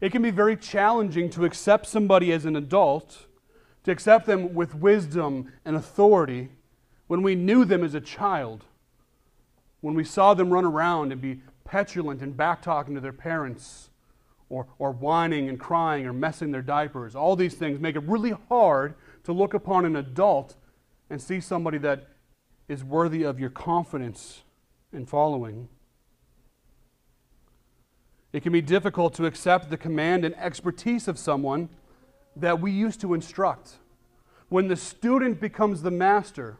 It 0.00 0.12
can 0.12 0.22
be 0.22 0.30
very 0.30 0.56
challenging 0.56 1.28
to 1.30 1.44
accept 1.44 1.86
somebody 1.86 2.32
as 2.32 2.44
an 2.44 2.56
adult, 2.56 3.26
to 3.84 3.90
accept 3.90 4.26
them 4.26 4.54
with 4.54 4.74
wisdom 4.74 5.52
and 5.64 5.76
authority 5.76 6.50
when 7.06 7.22
we 7.22 7.34
knew 7.34 7.64
them 7.64 7.82
as 7.82 7.94
a 7.94 8.00
child, 8.00 8.64
when 9.80 9.94
we 9.94 10.04
saw 10.04 10.34
them 10.34 10.50
run 10.50 10.64
around 10.64 11.10
and 11.10 11.20
be 11.20 11.40
petulant 11.70 12.20
and 12.20 12.36
back 12.36 12.60
talking 12.60 12.96
to 12.96 13.00
their 13.00 13.12
parents, 13.12 13.90
or, 14.48 14.66
or 14.80 14.90
whining 14.90 15.48
and 15.48 15.60
crying 15.60 16.04
or 16.04 16.12
messing 16.12 16.50
their 16.50 16.62
diapers. 16.62 17.14
All 17.14 17.36
these 17.36 17.54
things 17.54 17.78
make 17.78 17.94
it 17.94 18.02
really 18.02 18.34
hard 18.48 18.94
to 19.22 19.32
look 19.32 19.54
upon 19.54 19.84
an 19.84 19.94
adult 19.94 20.56
and 21.08 21.22
see 21.22 21.38
somebody 21.40 21.78
that 21.78 22.08
is 22.68 22.82
worthy 22.82 23.22
of 23.22 23.38
your 23.38 23.50
confidence 23.50 24.42
and 24.92 25.08
following. 25.08 25.68
It 28.32 28.42
can 28.42 28.52
be 28.52 28.60
difficult 28.60 29.14
to 29.14 29.26
accept 29.26 29.70
the 29.70 29.76
command 29.76 30.24
and 30.24 30.34
expertise 30.36 31.06
of 31.06 31.18
someone 31.18 31.68
that 32.34 32.60
we 32.60 32.72
used 32.72 33.00
to 33.02 33.14
instruct. 33.14 33.78
When 34.48 34.66
the 34.66 34.76
student 34.76 35.40
becomes 35.40 35.82
the 35.82 35.92
master, 35.92 36.58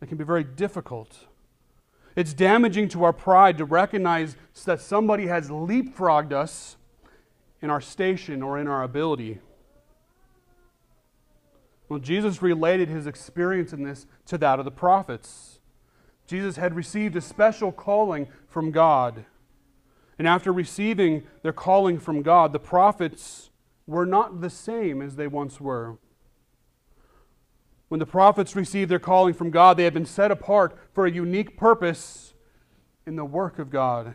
it 0.00 0.08
can 0.08 0.18
be 0.18 0.24
very 0.24 0.44
difficult. 0.44 1.28
It's 2.14 2.34
damaging 2.34 2.88
to 2.88 3.04
our 3.04 3.12
pride 3.12 3.58
to 3.58 3.64
recognize 3.64 4.36
that 4.64 4.80
somebody 4.80 5.26
has 5.26 5.48
leapfrogged 5.48 6.32
us 6.32 6.76
in 7.60 7.70
our 7.70 7.80
station 7.80 8.42
or 8.42 8.58
in 8.58 8.66
our 8.66 8.82
ability. 8.82 9.38
Well, 11.88 11.98
Jesus 11.98 12.42
related 12.42 12.88
his 12.88 13.06
experience 13.06 13.72
in 13.72 13.82
this 13.82 14.06
to 14.26 14.38
that 14.38 14.58
of 14.58 14.64
the 14.64 14.70
prophets. 14.70 15.60
Jesus 16.26 16.56
had 16.56 16.74
received 16.74 17.16
a 17.16 17.20
special 17.20 17.72
calling 17.72 18.28
from 18.48 18.70
God. 18.70 19.24
And 20.18 20.28
after 20.28 20.52
receiving 20.52 21.24
their 21.42 21.52
calling 21.52 21.98
from 21.98 22.22
God, 22.22 22.52
the 22.52 22.58
prophets 22.58 23.50
were 23.86 24.06
not 24.06 24.40
the 24.40 24.50
same 24.50 25.02
as 25.02 25.16
they 25.16 25.26
once 25.26 25.60
were. 25.60 25.98
When 27.92 27.98
the 27.98 28.06
prophets 28.06 28.56
received 28.56 28.90
their 28.90 28.98
calling 28.98 29.34
from 29.34 29.50
God, 29.50 29.76
they 29.76 29.84
had 29.84 29.92
been 29.92 30.06
set 30.06 30.30
apart 30.30 30.78
for 30.94 31.04
a 31.04 31.10
unique 31.10 31.58
purpose 31.58 32.32
in 33.06 33.16
the 33.16 33.24
work 33.26 33.58
of 33.58 33.68
God. 33.68 34.14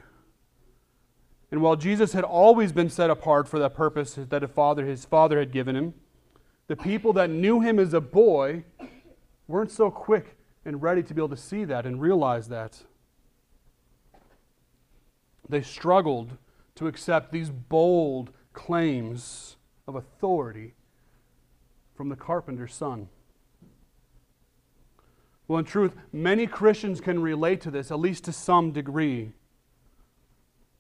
And 1.51 1.61
while 1.61 1.75
Jesus 1.75 2.13
had 2.13 2.23
always 2.23 2.71
been 2.71 2.89
set 2.89 3.11
apart 3.11 3.47
for 3.47 3.59
that 3.59 3.75
purpose 3.75 4.15
that 4.15 4.49
father, 4.49 4.83
his 4.83 5.05
Father 5.05 5.37
had 5.37 5.51
given 5.51 5.75
him, 5.75 5.93
the 6.65 6.75
people 6.75 7.13
that 7.13 7.29
knew 7.29 7.59
him 7.59 7.77
as 7.77 7.93
a 7.93 8.01
boy 8.01 8.63
weren't 9.47 9.69
so 9.69 9.91
quick 9.91 10.37
and 10.65 10.81
ready 10.81 11.03
to 11.03 11.13
be 11.13 11.21
able 11.21 11.29
to 11.29 11.37
see 11.37 11.63
that 11.63 11.85
and 11.85 12.01
realize 12.01 12.47
that. 12.47 12.81
They 15.47 15.61
struggled 15.61 16.39
to 16.73 16.87
accept 16.87 17.31
these 17.31 17.51
bold 17.51 18.31
claims 18.53 19.57
of 19.87 19.93
authority 19.93 20.73
from 21.93 22.09
the 22.09 22.15
carpenter's 22.15 22.73
son. 22.73 23.09
Well, 25.47 25.60
in 25.60 25.65
truth, 25.65 25.93
many 26.12 26.45
Christians 26.45 26.99
can 26.99 27.21
relate 27.21 27.62
to 27.62 27.71
this, 27.71 27.89
at 27.91 27.99
least 27.99 28.25
to 28.25 28.33
some 28.33 28.71
degree. 28.71 29.31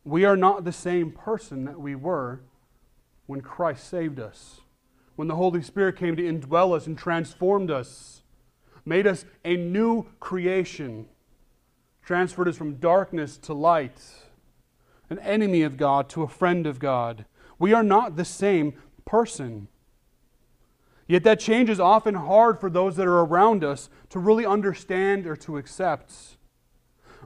We 0.03 0.25
are 0.25 0.37
not 0.37 0.65
the 0.65 0.73
same 0.73 1.11
person 1.11 1.65
that 1.65 1.79
we 1.79 1.95
were 1.95 2.41
when 3.25 3.41
Christ 3.41 3.89
saved 3.89 4.19
us, 4.19 4.61
when 5.15 5.27
the 5.27 5.35
Holy 5.35 5.61
Spirit 5.61 5.97
came 5.97 6.15
to 6.15 6.23
indwell 6.23 6.75
us 6.75 6.87
and 6.87 6.97
transformed 6.97 7.71
us, 7.71 8.23
made 8.85 9.05
us 9.05 9.25
a 9.43 9.55
new 9.55 10.05
creation, 10.19 11.07
transferred 12.03 12.47
us 12.47 12.57
from 12.57 12.75
darkness 12.75 13.37
to 13.37 13.53
light, 13.53 14.01
an 15.09 15.19
enemy 15.19 15.61
of 15.61 15.77
God 15.77 16.09
to 16.09 16.23
a 16.23 16.27
friend 16.27 16.65
of 16.65 16.79
God. 16.79 17.25
We 17.59 17.73
are 17.73 17.83
not 17.83 18.15
the 18.15 18.25
same 18.25 18.73
person. 19.05 19.67
Yet 21.07 21.23
that 21.23 21.39
change 21.39 21.69
is 21.69 21.79
often 21.79 22.15
hard 22.15 22.59
for 22.59 22.69
those 22.69 22.97
that 22.97 23.07
are 23.07 23.23
around 23.23 23.63
us 23.63 23.89
to 24.09 24.19
really 24.19 24.45
understand 24.45 25.25
or 25.25 25.37
to 25.37 25.57
accept. 25.57 26.13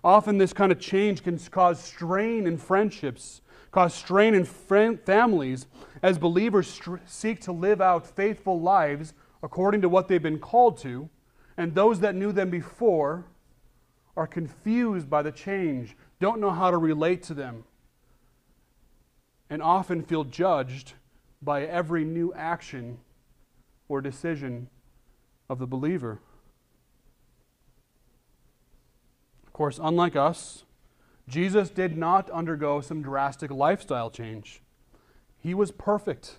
Often, 0.03 0.37
this 0.37 0.53
kind 0.53 0.71
of 0.71 0.79
change 0.79 1.23
can 1.23 1.37
cause 1.37 1.79
strain 1.79 2.47
in 2.47 2.57
friendships, 2.57 3.41
cause 3.71 3.93
strain 3.93 4.33
in 4.33 4.45
families 4.45 5.67
as 6.01 6.17
believers 6.17 6.79
seek 7.05 7.41
to 7.41 7.51
live 7.51 7.81
out 7.81 8.07
faithful 8.07 8.59
lives 8.59 9.13
according 9.43 9.81
to 9.81 9.89
what 9.89 10.07
they've 10.07 10.21
been 10.21 10.39
called 10.39 10.77
to, 10.79 11.09
and 11.57 11.73
those 11.73 11.99
that 11.99 12.15
knew 12.15 12.31
them 12.31 12.49
before 12.49 13.25
are 14.15 14.27
confused 14.27 15.09
by 15.09 15.21
the 15.21 15.31
change, 15.31 15.95
don't 16.19 16.39
know 16.39 16.51
how 16.51 16.69
to 16.69 16.77
relate 16.77 17.23
to 17.23 17.33
them, 17.33 17.63
and 19.49 19.61
often 19.61 20.03
feel 20.03 20.23
judged 20.23 20.93
by 21.41 21.63
every 21.63 22.03
new 22.03 22.33
action 22.33 22.99
or 23.91 23.99
decision 23.99 24.69
of 25.49 25.59
the 25.59 25.67
believer. 25.67 26.21
Of 29.45 29.51
course, 29.51 29.81
unlike 29.83 30.15
us, 30.15 30.63
Jesus 31.27 31.69
did 31.69 31.97
not 31.97 32.29
undergo 32.29 32.79
some 32.79 33.01
drastic 33.01 33.51
lifestyle 33.51 34.09
change. 34.09 34.61
He 35.39 35.53
was 35.53 35.71
perfect. 35.71 36.37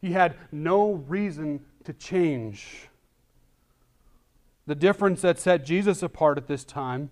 He 0.00 0.12
had 0.12 0.36
no 0.50 0.92
reason 0.92 1.66
to 1.84 1.92
change. 1.92 2.88
The 4.66 4.74
difference 4.74 5.20
that 5.20 5.38
set 5.38 5.66
Jesus 5.66 6.02
apart 6.02 6.38
at 6.38 6.48
this 6.48 6.64
time 6.64 7.10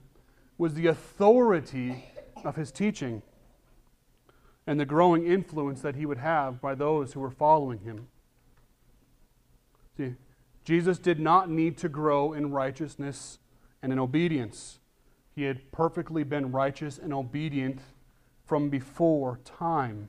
was 0.57 0.73
the 0.73 0.87
authority 0.87 2.07
of 2.43 2.57
his 2.57 2.73
teaching 2.73 3.21
and 4.67 4.81
the 4.81 4.87
growing 4.87 5.27
influence 5.27 5.83
that 5.83 5.97
he 5.97 6.07
would 6.07 6.19
have 6.19 6.59
by 6.63 6.75
those 6.75 7.13
who 7.13 7.21
were 7.21 7.31
following 7.31 7.81
him. 7.81 8.09
See, 9.97 10.15
Jesus 10.65 10.99
did 10.99 11.19
not 11.19 11.51
need 11.51 11.77
to 11.79 11.89
grow 11.89 12.33
in 12.33 12.51
righteousness 12.51 13.39
and 13.83 13.93
in 13.93 13.99
obedience. 13.99 14.79
He 15.35 15.43
had 15.45 15.73
perfectly 15.73 16.25
been 16.25 16.53
righteous 16.53 16.99
and 16.99 17.13
obedient 17.13 17.81
from 18.45 18.69
before 18.69 19.41
time. 19.45 20.09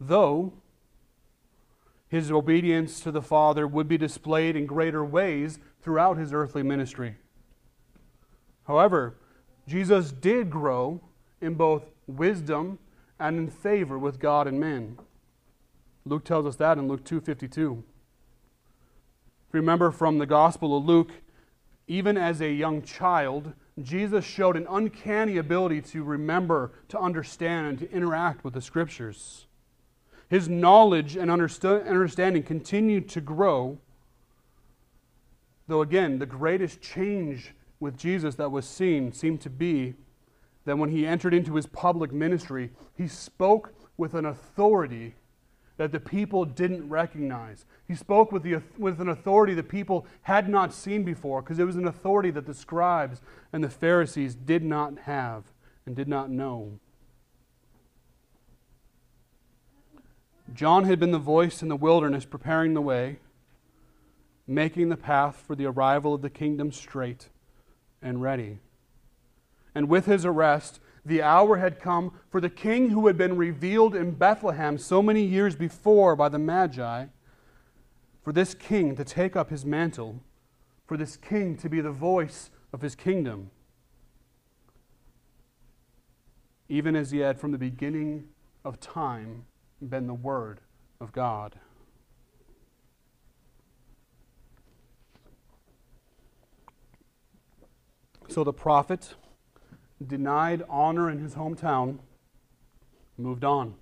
Though 0.00 0.52
his 2.08 2.30
obedience 2.30 3.00
to 3.00 3.12
the 3.12 3.22
Father 3.22 3.66
would 3.66 3.86
be 3.86 3.96
displayed 3.96 4.56
in 4.56 4.66
greater 4.66 5.04
ways 5.04 5.58
throughout 5.80 6.18
his 6.18 6.32
earthly 6.32 6.62
ministry. 6.62 7.16
However, 8.64 9.14
Jesus 9.66 10.10
did 10.10 10.50
grow 10.50 11.00
in 11.40 11.54
both 11.54 11.84
wisdom 12.06 12.78
and 13.18 13.38
in 13.38 13.48
favor 13.48 13.98
with 13.98 14.18
God 14.18 14.48
and 14.48 14.58
men. 14.58 14.98
Luke 16.04 16.24
tells 16.24 16.46
us 16.46 16.56
that 16.56 16.78
in 16.78 16.88
Luke 16.88 17.04
2:52. 17.04 17.84
Remember 19.52 19.90
from 19.90 20.18
the 20.18 20.26
Gospel 20.26 20.76
of 20.76 20.84
Luke, 20.84 21.10
even 21.86 22.16
as 22.16 22.40
a 22.40 22.52
young 22.52 22.82
child, 22.82 23.52
Jesus 23.82 24.24
showed 24.24 24.56
an 24.56 24.66
uncanny 24.70 25.38
ability 25.38 25.82
to 25.82 26.04
remember, 26.04 26.72
to 26.88 26.98
understand, 26.98 27.66
and 27.66 27.78
to 27.80 27.90
interact 27.92 28.44
with 28.44 28.54
the 28.54 28.60
Scriptures. 28.60 29.46
His 30.28 30.48
knowledge 30.48 31.16
and 31.16 31.30
understanding 31.30 32.44
continued 32.44 33.08
to 33.08 33.20
grow, 33.20 33.78
though 35.66 35.82
again, 35.82 36.20
the 36.20 36.26
greatest 36.26 36.80
change 36.80 37.54
with 37.80 37.96
Jesus 37.96 38.36
that 38.36 38.52
was 38.52 38.66
seen 38.66 39.12
seemed 39.12 39.40
to 39.40 39.50
be 39.50 39.94
that 40.66 40.78
when 40.78 40.90
he 40.90 41.06
entered 41.06 41.34
into 41.34 41.56
his 41.56 41.66
public 41.66 42.12
ministry, 42.12 42.70
he 42.94 43.08
spoke 43.08 43.74
with 43.96 44.14
an 44.14 44.26
authority 44.26 45.14
that 45.80 45.92
the 45.92 45.98
people 45.98 46.44
didn't 46.44 46.86
recognize. 46.90 47.64
He 47.88 47.94
spoke 47.94 48.32
with, 48.32 48.42
the, 48.42 48.60
with 48.76 49.00
an 49.00 49.08
authority 49.08 49.54
that 49.54 49.70
people 49.70 50.06
had 50.24 50.46
not 50.46 50.74
seen 50.74 51.04
before 51.04 51.40
because 51.40 51.58
it 51.58 51.64
was 51.64 51.76
an 51.76 51.86
authority 51.86 52.30
that 52.32 52.44
the 52.44 52.52
scribes 52.52 53.22
and 53.50 53.64
the 53.64 53.70
Pharisees 53.70 54.34
did 54.34 54.62
not 54.62 54.98
have 55.04 55.44
and 55.86 55.96
did 55.96 56.06
not 56.06 56.28
know. 56.28 56.78
John 60.52 60.84
had 60.84 61.00
been 61.00 61.12
the 61.12 61.18
voice 61.18 61.62
in 61.62 61.68
the 61.68 61.76
wilderness 61.76 62.26
preparing 62.26 62.74
the 62.74 62.82
way, 62.82 63.20
making 64.46 64.90
the 64.90 64.98
path 64.98 65.42
for 65.46 65.56
the 65.56 65.64
arrival 65.64 66.12
of 66.12 66.20
the 66.20 66.28
kingdom 66.28 66.72
straight 66.72 67.30
and 68.02 68.20
ready. 68.20 68.58
And 69.74 69.88
with 69.88 70.04
his 70.04 70.26
arrest, 70.26 70.78
the 71.04 71.22
hour 71.22 71.56
had 71.56 71.80
come 71.80 72.12
for 72.30 72.40
the 72.40 72.50
king 72.50 72.90
who 72.90 73.06
had 73.06 73.16
been 73.16 73.36
revealed 73.36 73.94
in 73.94 74.12
Bethlehem 74.12 74.76
so 74.78 75.02
many 75.02 75.22
years 75.22 75.56
before 75.56 76.14
by 76.14 76.28
the 76.28 76.38
Magi 76.38 77.06
for 78.22 78.32
this 78.32 78.54
king 78.54 78.94
to 78.96 79.04
take 79.04 79.34
up 79.34 79.50
his 79.50 79.64
mantle, 79.64 80.20
for 80.86 80.96
this 80.96 81.16
king 81.16 81.56
to 81.56 81.68
be 81.68 81.80
the 81.80 81.90
voice 81.90 82.50
of 82.72 82.82
his 82.82 82.94
kingdom. 82.94 83.50
Even 86.68 86.94
as 86.94 87.10
he 87.10 87.18
had 87.18 87.40
from 87.40 87.52
the 87.52 87.58
beginning 87.58 88.28
of 88.64 88.78
time 88.78 89.44
been 89.80 90.06
the 90.06 90.14
Word 90.14 90.60
of 91.00 91.12
God. 91.12 91.58
So 98.28 98.44
the 98.44 98.52
prophet 98.52 99.14
denied 100.04 100.62
honor 100.68 101.10
in 101.10 101.18
his 101.18 101.34
hometown 101.34 101.98
moved 103.16 103.44
on. 103.44 103.74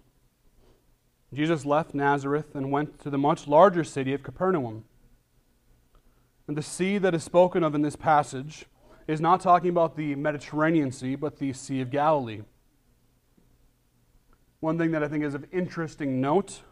Jesus 1.33 1.65
left 1.65 1.95
Nazareth 1.95 2.55
and 2.55 2.73
went 2.73 2.99
to 3.01 3.11
the 3.11 3.19
much 3.19 3.47
larger 3.47 3.85
city 3.85 4.15
of 4.15 4.23
Capernaum. 4.23 4.85
And 6.47 6.57
the 6.57 6.63
sea 6.63 6.99
that 6.99 7.15
is 7.15 7.23
spoken 7.23 7.63
of 7.63 7.75
in 7.75 7.83
this 7.83 7.97
passage 7.97 8.65
is 9.07 9.21
not 9.21 9.41
talking 9.41 9.71
about 9.71 9.97
the 9.97 10.15
Mediterranean 10.15 10.91
Sea, 10.91 11.15
but 11.15 11.39
the 11.39 11.53
Sea 11.53 11.83
of 11.83 11.91
Galilee. 11.91 12.43
One 14.61 14.79
thing 14.79 14.91
that 14.91 15.03
I 15.05 15.09
think 15.09 15.25
is 15.25 15.35
of 15.35 15.45
interesting 15.53 16.21
note 16.21 16.63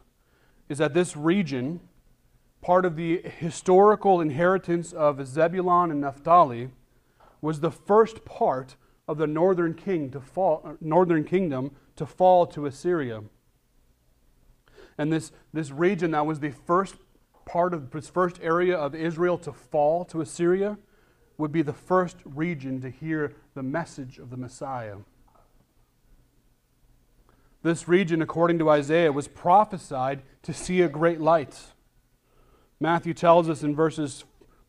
is 0.68 0.78
that 0.78 0.94
this 0.94 1.16
region, 1.16 1.80
part 2.62 2.84
of 2.84 2.96
the 2.96 3.22
historical 3.22 4.20
inheritance 4.20 4.92
of 4.92 5.26
Zebulun 5.26 5.90
and 5.90 6.00
Naphtali, 6.00 6.70
was 7.40 7.60
the 7.60 7.70
first 7.70 8.24
part 8.24 8.76
of 9.08 9.18
the 9.18 9.26
northern 9.26 9.74
king 9.74 10.10
to 10.10 10.20
fall, 10.20 10.62
uh, 10.64 10.72
northern 10.80 11.24
kingdom 11.24 11.70
to 11.96 12.06
fall 12.06 12.46
to 12.46 12.66
Assyria. 12.66 13.22
And 14.98 15.12
this, 15.12 15.32
this 15.52 15.70
region 15.70 16.12
that 16.12 16.26
was 16.26 16.40
the 16.40 16.50
first 16.50 16.96
part 17.44 17.72
of 17.72 17.90
this 17.90 18.08
first 18.08 18.40
area 18.42 18.76
of 18.76 18.94
Israel 18.94 19.38
to 19.38 19.52
fall 19.52 20.04
to 20.06 20.20
Assyria 20.20 20.78
would 21.38 21.52
be 21.52 21.62
the 21.62 21.72
first 21.72 22.16
region 22.24 22.80
to 22.80 22.90
hear 22.90 23.34
the 23.54 23.62
message 23.62 24.18
of 24.18 24.30
the 24.30 24.36
Messiah. 24.36 24.96
This 27.62 27.88
region, 27.88 28.22
according 28.22 28.58
to 28.60 28.70
Isaiah, 28.70 29.12
was 29.12 29.28
prophesied 29.28 30.22
to 30.42 30.52
see 30.52 30.82
a 30.82 30.88
great 30.88 31.20
light. 31.20 31.58
Matthew 32.80 33.14
tells 33.14 33.48
us 33.48 33.62
in 33.62 33.74
verses 33.74 34.24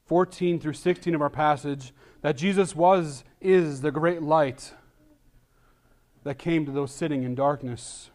14 0.05 0.59
through 0.59 0.73
16 0.73 1.13
of 1.13 1.21
our 1.21 1.29
passage 1.29 1.93
that 2.21 2.37
Jesus 2.37 2.75
was, 2.75 3.23
is 3.39 3.81
the 3.81 3.91
great 3.91 4.21
light 4.21 4.73
that 6.23 6.37
came 6.37 6.65
to 6.65 6.71
those 6.71 6.91
sitting 6.91 7.23
in 7.23 7.35
darkness. 7.35 8.09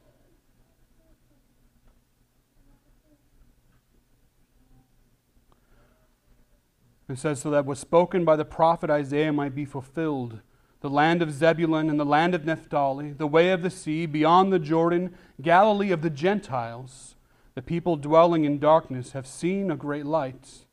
It 7.08 7.18
says, 7.18 7.40
So 7.40 7.50
that 7.50 7.66
was 7.66 7.78
spoken 7.78 8.24
by 8.24 8.36
the 8.36 8.44
prophet 8.44 8.90
Isaiah 8.90 9.32
might 9.32 9.54
be 9.54 9.64
fulfilled. 9.64 10.40
The 10.80 10.90
land 10.90 11.22
of 11.22 11.30
Zebulun 11.30 11.88
and 11.88 12.00
the 12.00 12.04
land 12.04 12.34
of 12.34 12.44
Naphtali, 12.44 13.12
the 13.12 13.26
way 13.26 13.50
of 13.50 13.62
the 13.62 13.70
sea, 13.70 14.06
beyond 14.06 14.52
the 14.52 14.58
Jordan, 14.58 15.14
Galilee 15.40 15.92
of 15.92 16.02
the 16.02 16.10
Gentiles. 16.10 17.14
The 17.54 17.62
people 17.62 17.96
dwelling 17.96 18.44
in 18.44 18.58
darkness 18.58 19.12
have 19.12 19.26
seen 19.26 19.70
a 19.70 19.76
great 19.76 20.06
light. 20.06 20.64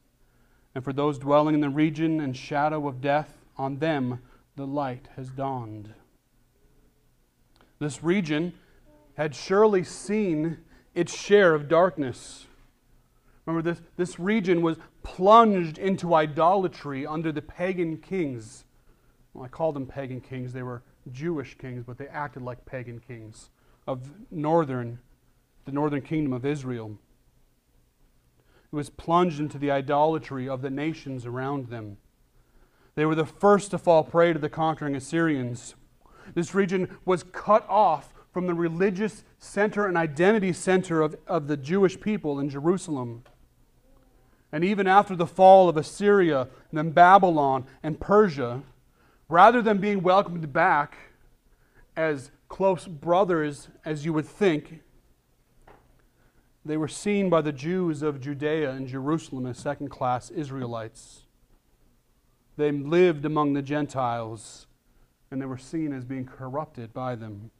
And 0.80 0.84
for 0.86 0.94
those 0.94 1.20
dwelling 1.20 1.56
in 1.56 1.60
the 1.60 1.68
region 1.68 2.22
and 2.22 2.38
shadow 2.38 2.88
of 2.88 3.02
death, 3.02 3.34
on 3.58 3.80
them 3.80 4.22
the 4.56 4.65
light 4.65 5.10
has 5.18 5.30
dawned. 5.30 5.94
This 7.80 8.02
region 8.02 8.54
had 9.15 9.36
surely 9.36 9.84
seen 9.84 10.60
its 10.96 11.13
share 11.13 11.54
of 11.54 11.68
darkness. 11.68 12.46
Remember, 13.46 13.74
this, 13.74 13.82
this 13.98 14.20
region 14.22 14.62
was 14.62 14.78
plunged 15.04 15.78
into 15.78 16.15
idolatry 16.15 17.06
under 17.06 17.34
the 17.34 17.42
pagan 17.42 17.98
kings. 17.98 18.63
Well, 19.34 19.44
I 19.44 19.50
call 19.50 19.74
them 19.74 19.86
pagan 19.86 20.22
kings. 20.22 20.54
They 20.54 20.63
were 20.63 20.82
Jewish 21.12 21.58
kings, 21.58 21.84
but 21.86 21.98
they 21.98 22.08
acted 22.08 22.42
like 22.42 22.65
pagan 22.65 23.02
kings 23.06 23.50
of 23.86 24.10
northern, 24.32 25.00
the 25.65 25.74
northern 25.74 26.04
kingdom 26.04 26.32
of 26.32 26.46
Israel. 26.46 26.98
It 28.71 28.75
was 28.75 28.89
plunged 28.89 29.39
into 29.39 29.58
the 29.58 29.71
idolatry 29.71 30.47
of 30.47 30.62
the 30.62 30.69
nations 30.69 31.25
around 31.25 31.67
them. 31.67 31.97
They 32.95 33.05
were 33.05 33.15
the 33.15 33.25
first 33.25 33.71
to 33.71 33.77
fall 33.77 34.03
prey 34.03 34.34
to 34.34 34.39
the 34.39 34.49
conquering 34.49 34.95
Assyrians. 34.95 35.75
This 36.36 36.53
region 36.53 36.97
was 37.05 37.23
cut 37.23 37.65
off 37.67 38.13
from 38.32 38.45
the 38.45 38.53
religious 38.53 39.23
center 39.39 39.88
and 39.88 39.97
identity 39.97 40.53
center 40.53 41.01
of, 41.01 41.15
of 41.25 41.47
the 41.47 41.58
Jewish 41.58 41.99
people 41.99 42.39
in 42.39 42.49
Jerusalem. 42.49 43.23
And 44.51 44.63
even 44.63 44.88
after 44.88 45.15
the 45.15 45.27
fall 45.27 45.69
of 45.69 45.77
Assyria 45.77 46.41
and 46.41 46.77
then 46.77 46.91
Babylon 46.91 47.65
and 47.82 47.99
Persia, 47.99 48.62
rather 49.27 49.62
than 49.62 49.77
being 49.77 50.01
welcomed 50.01 50.51
back 50.53 50.97
as 51.95 52.32
close 52.47 52.86
brothers 52.86 53.69
as 53.86 54.05
you 54.05 54.13
would 54.13 54.25
think, 54.25 54.82
they 56.65 56.78
were 56.78 56.88
seen 56.88 57.30
by 57.30 57.41
the 57.41 57.52
Jews 57.52 58.02
of 58.02 58.19
Judea 58.19 58.72
and 58.72 58.88
Jerusalem 58.88 59.45
as 59.45 59.58
second 59.58 59.89
class 59.89 60.30
Israelites. 60.30 61.24
They 62.58 62.72
lived 62.72 63.26
among 63.26 63.54
the 63.54 63.62
Gentiles 63.62 64.67
and 65.32 65.41
they 65.41 65.45
were 65.45 65.58
seen 65.58 65.93
as 65.93 66.04
being 66.04 66.26
corrupted 66.26 66.93
by 66.93 67.15
them. 67.15 67.52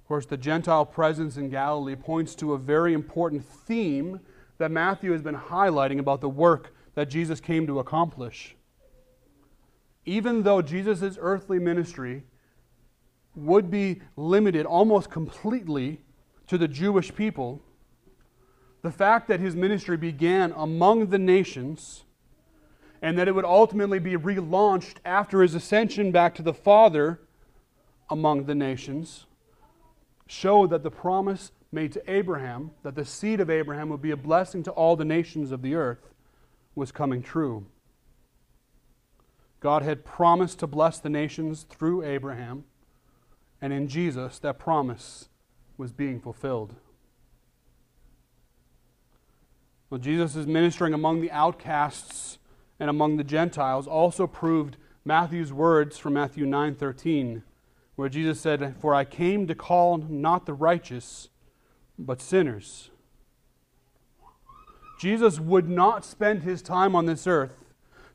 Of 0.00 0.08
course, 0.08 0.26
the 0.26 0.36
Gentile 0.36 0.84
presence 0.84 1.36
in 1.36 1.48
Galilee 1.48 1.96
points 1.96 2.34
to 2.36 2.52
a 2.52 2.58
very 2.58 2.92
important 2.92 3.44
theme 3.44 4.20
that 4.58 4.70
Matthew 4.70 5.12
has 5.12 5.22
been 5.22 5.36
highlighting 5.36 5.98
about 5.98 6.20
the 6.20 6.28
work 6.28 6.74
that 6.94 7.08
Jesus 7.08 7.40
came 7.40 7.66
to 7.66 7.78
accomplish. 7.78 8.54
Even 10.04 10.42
though 10.42 10.60
Jesus' 10.60 11.16
earthly 11.20 11.58
ministry 11.58 12.24
would 13.34 13.70
be 13.70 14.02
limited 14.16 14.66
almost 14.66 15.10
completely 15.10 16.00
to 16.46 16.58
the 16.58 16.68
Jewish 16.68 17.14
people, 17.14 17.62
the 18.82 18.90
fact 18.90 19.28
that 19.28 19.40
his 19.40 19.54
ministry 19.56 19.96
began 19.96 20.52
among 20.56 21.06
the 21.06 21.18
nations 21.18 22.04
and 23.00 23.18
that 23.18 23.26
it 23.26 23.34
would 23.34 23.44
ultimately 23.44 23.98
be 23.98 24.16
relaunched 24.16 24.96
after 25.04 25.42
his 25.42 25.54
ascension 25.54 26.12
back 26.12 26.34
to 26.34 26.42
the 26.42 26.54
Father 26.54 27.20
among 28.10 28.44
the 28.44 28.54
nations 28.54 29.26
showed 30.26 30.70
that 30.70 30.82
the 30.82 30.90
promise 30.90 31.52
made 31.72 31.92
to 31.92 32.10
Abraham, 32.10 32.70
that 32.82 32.94
the 32.94 33.04
seed 33.04 33.40
of 33.40 33.50
Abraham 33.50 33.88
would 33.88 34.02
be 34.02 34.10
a 34.10 34.16
blessing 34.16 34.62
to 34.62 34.70
all 34.70 34.96
the 34.96 35.04
nations 35.04 35.52
of 35.52 35.62
the 35.62 35.74
earth, 35.74 36.10
was 36.74 36.92
coming 36.92 37.22
true. 37.22 37.66
God 39.60 39.82
had 39.82 40.04
promised 40.04 40.58
to 40.60 40.66
bless 40.66 40.98
the 40.98 41.08
nations 41.08 41.64
through 41.68 42.02
Abraham, 42.02 42.64
and 43.62 43.72
in 43.72 43.86
Jesus, 43.86 44.40
that 44.40 44.58
promise 44.58 45.28
was 45.78 45.92
being 45.92 46.20
fulfilled. 46.20 46.74
Well, 49.88 50.00
Jesus 50.00 50.34
is 50.34 50.48
ministering 50.48 50.92
among 50.92 51.20
the 51.20 51.30
outcasts 51.30 52.38
and 52.80 52.90
among 52.90 53.18
the 53.18 53.24
Gentiles 53.24 53.86
also 53.86 54.26
proved 54.26 54.76
Matthew's 55.04 55.52
words 55.52 55.96
from 55.96 56.14
Matthew 56.14 56.44
9:13, 56.44 57.44
where 57.94 58.08
Jesus 58.08 58.40
said, 58.40 58.76
"For 58.78 58.94
I 58.94 59.04
came 59.04 59.46
to 59.46 59.54
call 59.54 59.98
not 59.98 60.44
the 60.44 60.54
righteous, 60.54 61.28
but 61.96 62.20
sinners." 62.20 62.90
Jesus 64.98 65.38
would 65.38 65.68
not 65.68 66.04
spend 66.04 66.42
his 66.42 66.62
time 66.62 66.96
on 66.96 67.06
this 67.06 67.26
earth 67.26 67.64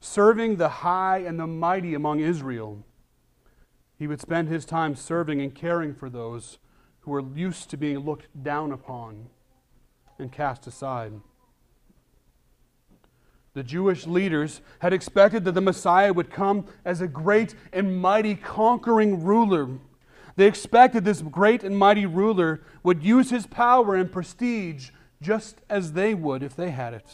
serving 0.01 0.57
the 0.57 0.69
high 0.69 1.19
and 1.19 1.39
the 1.39 1.47
mighty 1.47 1.93
among 1.93 2.19
Israel. 2.19 2.83
He 3.97 4.07
would 4.07 4.21
spend 4.21 4.47
his 4.47 4.65
time 4.65 4.95
serving 4.95 5.41
and 5.41 5.53
caring 5.53 5.93
for 5.93 6.09
those 6.09 6.59
who 7.01 7.11
were 7.11 7.21
used 7.21 7.69
to 7.71 7.77
being 7.77 7.99
looked 7.99 8.27
down 8.43 8.71
upon 8.71 9.27
and 10.19 10.31
cast 10.31 10.67
aside. 10.67 11.13
The 13.53 13.63
Jewish 13.63 14.05
leaders 14.05 14.61
had 14.79 14.93
expected 14.93 15.43
that 15.45 15.53
the 15.53 15.61
Messiah 15.61 16.13
would 16.13 16.29
come 16.29 16.65
as 16.85 17.01
a 17.01 17.07
great 17.07 17.55
and 17.73 17.99
mighty 17.99 18.35
conquering 18.35 19.23
ruler. 19.23 19.79
They 20.35 20.45
expected 20.45 21.03
this 21.03 21.23
great 21.23 21.63
and 21.63 21.75
mighty 21.75 22.05
ruler 22.05 22.61
would 22.83 23.01
use 23.03 23.31
his 23.31 23.47
power 23.47 23.95
and 23.95 24.11
prestige 24.11 24.91
just 25.23 25.61
as 25.71 25.93
they 25.93 26.13
would 26.13 26.43
if 26.43 26.55
they 26.55 26.69
had 26.69 26.93
it. 26.93 27.09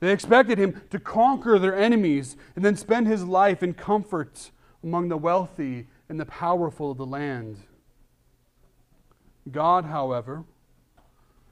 They 0.00 0.10
expected 0.10 0.58
him 0.58 0.82
to 0.90 0.98
conquer 0.98 1.60
their 1.60 1.76
enemies 1.76 2.36
and 2.56 2.64
then 2.64 2.74
spend 2.76 3.06
his 3.06 3.22
life 3.22 3.62
in 3.62 3.74
comfort 3.74 4.50
among 4.82 5.08
the 5.08 5.16
wealthy 5.16 5.86
and 6.08 6.18
the 6.20 6.26
powerful 6.26 6.92
of 6.92 6.98
the 6.98 7.06
land. 7.06 7.58
God, 9.50 9.84
however, 9.84 10.44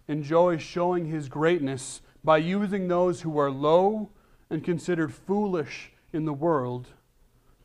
enjoys 0.08 0.62
showing 0.62 1.06
his 1.06 1.28
greatness 1.28 2.00
by 2.22 2.38
using 2.38 2.88
those 2.88 3.20
who 3.20 3.38
are 3.38 3.50
low 3.50 4.10
and 4.50 4.64
considered 4.64 5.12
foolish 5.12 5.92
in 6.12 6.24
the 6.24 6.32
world 6.32 6.88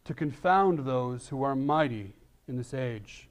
to 0.05 0.13
confound 0.13 0.79
those 0.79 1.27
who 1.27 1.43
are 1.43 1.55
mighty 1.55 2.13
in 2.47 2.57
this 2.57 2.73
age. 2.73 3.27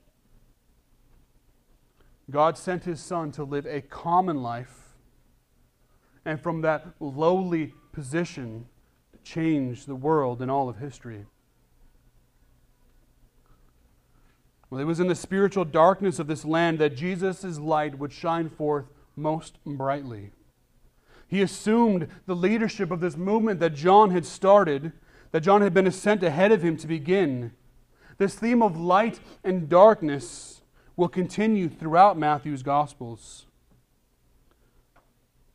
God 2.30 2.58
sent 2.58 2.84
his 2.84 3.00
Son 3.00 3.32
to 3.32 3.44
live 3.44 3.66
a 3.66 3.80
common 3.80 4.42
life, 4.42 4.94
and 6.24 6.40
from 6.40 6.60
that 6.60 6.86
lowly 7.00 7.74
position, 7.92 8.66
to 9.12 9.18
change 9.22 9.86
the 9.86 9.96
world 9.96 10.42
and 10.42 10.50
all 10.50 10.68
of 10.68 10.76
history. 10.76 11.24
Well, 14.70 14.81
it 14.81 14.85
was 14.85 15.00
in 15.00 15.09
the 15.09 15.14
spiritual 15.14 15.64
darkness 15.64 16.18
of 16.18 16.26
this 16.26 16.44
land 16.44 16.78
that 16.78 16.96
Jesus' 16.96 17.59
light 17.59 17.98
would 17.98 18.12
shine 18.12 18.50
forth 18.50 18.87
most 19.16 19.59
brightly. 19.64 20.33
He 21.26 21.42
assumed 21.42 22.09
the 22.26 22.37
leadership 22.37 22.90
of 22.90 23.00
this 23.00 23.16
movement 23.16 23.61
that 23.61 23.74
John 23.74 24.11
had 24.11 24.26
started, 24.26 24.92
that 25.31 25.40
John 25.40 25.62
had 25.62 25.74
been 25.74 25.90
sent 25.90 26.22
ahead 26.22 26.52
of 26.52 26.62
him 26.62 26.76
to 26.78 26.87
begin. 26.87 27.52
This 28.18 28.35
theme 28.35 28.62
of 28.62 28.78
light 28.78 29.20
and 29.44 29.68
darkness 29.68 30.62
will 30.96 31.09
continue 31.09 31.68
throughout 31.68 32.18
Matthew's 32.18 32.62
Gospels. 32.62 33.46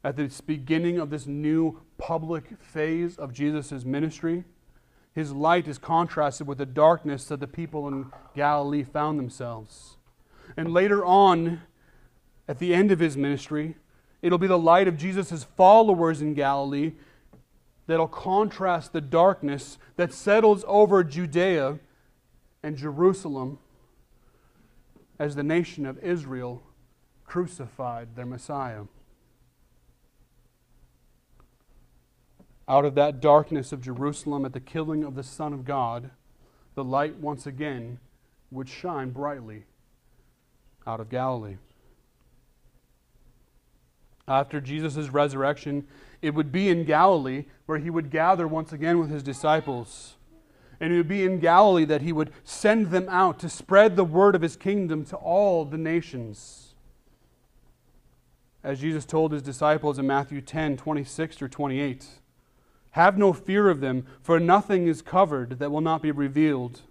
At 0.04 0.16
the 0.16 0.32
beginning 0.46 1.00
of 1.00 1.10
this 1.10 1.28
new 1.28 1.82
public 1.98 2.46
phase 2.60 3.18
of 3.18 3.34
Jesus' 3.34 3.86
ministry, 3.86 4.44
his 5.14 5.32
light 5.32 5.68
is 5.68 5.78
contrasted 5.78 6.48
with 6.48 6.58
the 6.58 6.66
darkness 6.66 7.26
that 7.26 7.40
the 7.40 7.48
people 7.48 7.88
in 7.88 8.12
Galilee 8.36 8.84
found 8.84 9.20
themselves. 9.20 9.98
And 10.58 10.74
later 10.74 11.06
on, 11.06 11.62
at 12.48 12.60
the 12.60 12.74
end 12.74 12.92
of 12.92 13.00
his 13.00 13.16
ministry, 13.16 13.76
It'll 14.24 14.38
be 14.38 14.48
the 14.48 14.58
light 14.58 14.88
of 14.88 14.98
Jesus' 14.98 15.44
followers 15.44 16.22
in 16.22 16.34
Galilee 16.34 16.94
that'll 17.88 18.08
contrast 18.08 18.94
the 18.94 19.02
darkness 19.02 19.78
that 19.98 20.14
settles 20.14 20.64
over 20.66 21.04
Judea 21.04 21.80
and 22.64 22.78
Jerusalem 22.78 23.60
as 25.20 25.36
the 25.36 25.44
nation 25.44 25.86
of 25.86 26.02
Israel 26.02 26.64
crucified 27.26 28.16
their 28.16 28.26
Messiah. 28.26 28.84
Out 32.68 32.86
of 32.86 32.96
that 32.96 33.20
darkness 33.20 33.72
of 33.72 33.82
Jerusalem 33.82 34.46
at 34.46 34.54
the 34.54 34.60
killing 34.60 35.04
of 35.04 35.16
the 35.16 35.24
Son 35.24 35.54
of 35.54 35.66
God, 35.66 36.12
the 36.76 36.84
light 36.84 37.18
once 37.18 37.46
again 37.46 38.00
would 38.52 38.70
shine 38.70 39.10
brightly 39.10 39.66
out 40.88 41.00
of 41.00 41.10
Galilee 41.10 41.58
after 44.28 44.62
Jesus' 44.62 45.10
resurrection, 45.10 45.86
it 46.22 46.34
would 46.34 46.52
be 46.52 46.70
in 46.70 46.86
Galilee 46.86 47.46
where 47.66 47.78
he 47.78 47.90
would 47.90 48.10
gather 48.10 48.48
once 48.48 48.72
again 48.72 49.00
with 49.00 49.10
his 49.10 49.24
disciples. 49.24 50.16
And 50.80 50.94
it 50.94 50.98
would 50.98 51.08
be 51.08 51.24
in 51.24 51.40
Galilee 51.40 51.86
that 51.86 52.02
he 52.02 52.14
would 52.14 52.32
send 52.44 52.92
them 52.92 53.08
out 53.10 53.40
to 53.40 53.50
spread 53.50 53.96
the 53.96 54.04
word 54.04 54.36
of 54.36 54.42
his 54.42 54.56
kingdom 54.56 55.06
to 55.06 55.16
all 55.18 55.66
the 55.66 55.78
nations. 55.78 56.74
As 58.64 58.80
Jesus 58.80 59.06
told 59.06 59.34
his 59.34 59.42
disciples 59.42 60.00
in 60.00 60.08
Matthew 60.08 60.40
10 60.42 60.78
26 60.78 61.42
or 61.42 61.50
28, 61.50 62.08
Have 62.94 63.18
no 63.18 63.34
fear 63.34 63.70
of 63.70 63.80
them, 63.80 64.06
for 64.22 64.40
nothing 64.40 64.88
is 64.88 65.02
covered 65.02 65.60
that 65.60 65.72
will 65.72 65.82
not 65.82 66.02
be 66.02 66.12
revealed, 66.12 66.82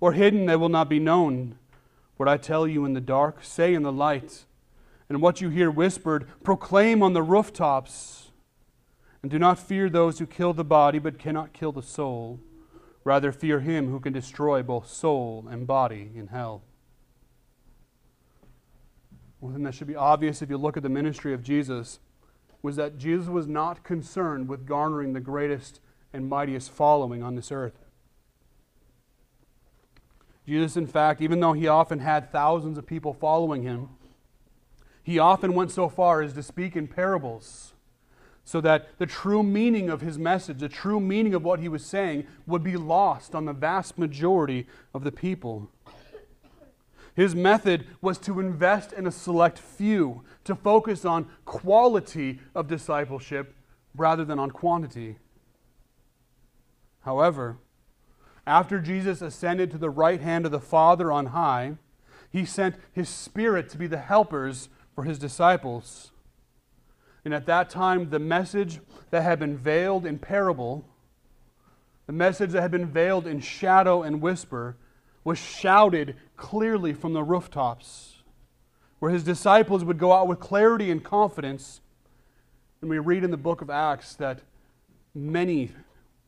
or 0.00 0.12
hidden 0.12 0.46
that 0.46 0.60
will 0.60 0.68
not 0.68 0.88
be 0.88 1.00
known. 1.00 1.58
What 2.16 2.28
I 2.28 2.36
tell 2.36 2.66
you 2.66 2.84
in 2.84 2.94
the 2.94 3.00
dark, 3.00 3.42
say 3.42 3.74
in 3.74 3.82
the 3.82 3.92
light 3.92 4.44
and 5.08 5.22
what 5.22 5.40
you 5.40 5.48
hear 5.48 5.70
whispered, 5.70 6.28
proclaim 6.44 7.02
on 7.02 7.12
the 7.12 7.22
rooftops. 7.22 8.30
And 9.22 9.30
do 9.30 9.38
not 9.38 9.58
fear 9.58 9.88
those 9.88 10.18
who 10.18 10.26
kill 10.26 10.52
the 10.52 10.64
body 10.64 10.98
but 10.98 11.18
cannot 11.18 11.52
kill 11.52 11.72
the 11.72 11.82
soul. 11.82 12.40
Rather, 13.04 13.32
fear 13.32 13.60
him 13.60 13.90
who 13.90 14.00
can 14.00 14.12
destroy 14.12 14.62
both 14.62 14.86
soul 14.86 15.46
and 15.50 15.66
body 15.66 16.10
in 16.14 16.28
hell. 16.28 16.62
One 19.40 19.54
thing 19.54 19.62
that 19.62 19.74
should 19.74 19.86
be 19.86 19.96
obvious 19.96 20.42
if 20.42 20.50
you 20.50 20.58
look 20.58 20.76
at 20.76 20.82
the 20.82 20.88
ministry 20.88 21.32
of 21.32 21.42
Jesus 21.42 22.00
was 22.62 22.76
that 22.76 22.98
Jesus 22.98 23.28
was 23.28 23.46
not 23.46 23.84
concerned 23.84 24.48
with 24.48 24.66
garnering 24.66 25.12
the 25.12 25.20
greatest 25.20 25.80
and 26.12 26.28
mightiest 26.28 26.70
following 26.70 27.22
on 27.22 27.34
this 27.34 27.52
earth. 27.52 27.84
Jesus, 30.46 30.76
in 30.76 30.86
fact, 30.86 31.20
even 31.20 31.40
though 31.40 31.52
he 31.52 31.68
often 31.68 31.98
had 31.98 32.32
thousands 32.32 32.78
of 32.78 32.86
people 32.86 33.12
following 33.12 33.62
him, 33.62 33.90
he 35.02 35.18
often 35.18 35.54
went 35.54 35.70
so 35.70 35.88
far 35.88 36.22
as 36.22 36.32
to 36.32 36.42
speak 36.42 36.74
in 36.74 36.88
parables 36.88 37.74
so 38.48 38.62
that 38.62 38.88
the 38.96 39.04
true 39.04 39.42
meaning 39.42 39.90
of 39.90 40.00
his 40.00 40.18
message, 40.18 40.58
the 40.60 40.70
true 40.70 41.00
meaning 41.00 41.34
of 41.34 41.44
what 41.44 41.60
he 41.60 41.68
was 41.68 41.84
saying, 41.84 42.26
would 42.46 42.64
be 42.64 42.78
lost 42.78 43.34
on 43.34 43.44
the 43.44 43.52
vast 43.52 43.98
majority 43.98 44.66
of 44.94 45.04
the 45.04 45.12
people. 45.12 45.70
His 47.18 47.34
method 47.34 47.84
was 48.00 48.16
to 48.18 48.38
invest 48.38 48.92
in 48.92 49.04
a 49.04 49.10
select 49.10 49.58
few, 49.58 50.22
to 50.44 50.54
focus 50.54 51.04
on 51.04 51.26
quality 51.44 52.38
of 52.54 52.68
discipleship 52.68 53.56
rather 53.96 54.24
than 54.24 54.38
on 54.38 54.52
quantity. 54.52 55.18
However, 57.00 57.58
after 58.46 58.78
Jesus 58.78 59.20
ascended 59.20 59.72
to 59.72 59.78
the 59.78 59.90
right 59.90 60.20
hand 60.20 60.46
of 60.46 60.52
the 60.52 60.60
Father 60.60 61.10
on 61.10 61.26
high, 61.26 61.78
he 62.30 62.44
sent 62.44 62.76
his 62.92 63.08
Spirit 63.08 63.68
to 63.70 63.78
be 63.78 63.88
the 63.88 63.98
helpers 63.98 64.68
for 64.94 65.02
his 65.02 65.18
disciples. 65.18 66.12
And 67.24 67.34
at 67.34 67.46
that 67.46 67.68
time, 67.68 68.10
the 68.10 68.20
message 68.20 68.78
that 69.10 69.24
had 69.24 69.40
been 69.40 69.58
veiled 69.58 70.06
in 70.06 70.20
parable, 70.20 70.84
the 72.06 72.12
message 72.12 72.52
that 72.52 72.62
had 72.62 72.70
been 72.70 72.86
veiled 72.86 73.26
in 73.26 73.40
shadow 73.40 74.04
and 74.04 74.22
whisper, 74.22 74.76
was 75.28 75.38
shouted 75.38 76.16
clearly 76.38 76.94
from 76.94 77.12
the 77.12 77.22
rooftops, 77.22 78.22
where 78.98 79.10
his 79.10 79.22
disciples 79.22 79.84
would 79.84 79.98
go 79.98 80.10
out 80.10 80.26
with 80.26 80.40
clarity 80.40 80.90
and 80.90 81.04
confidence. 81.04 81.82
And 82.80 82.88
we 82.88 82.98
read 82.98 83.22
in 83.22 83.30
the 83.30 83.36
book 83.36 83.60
of 83.60 83.68
Acts 83.68 84.14
that 84.14 84.40
many, 85.14 85.72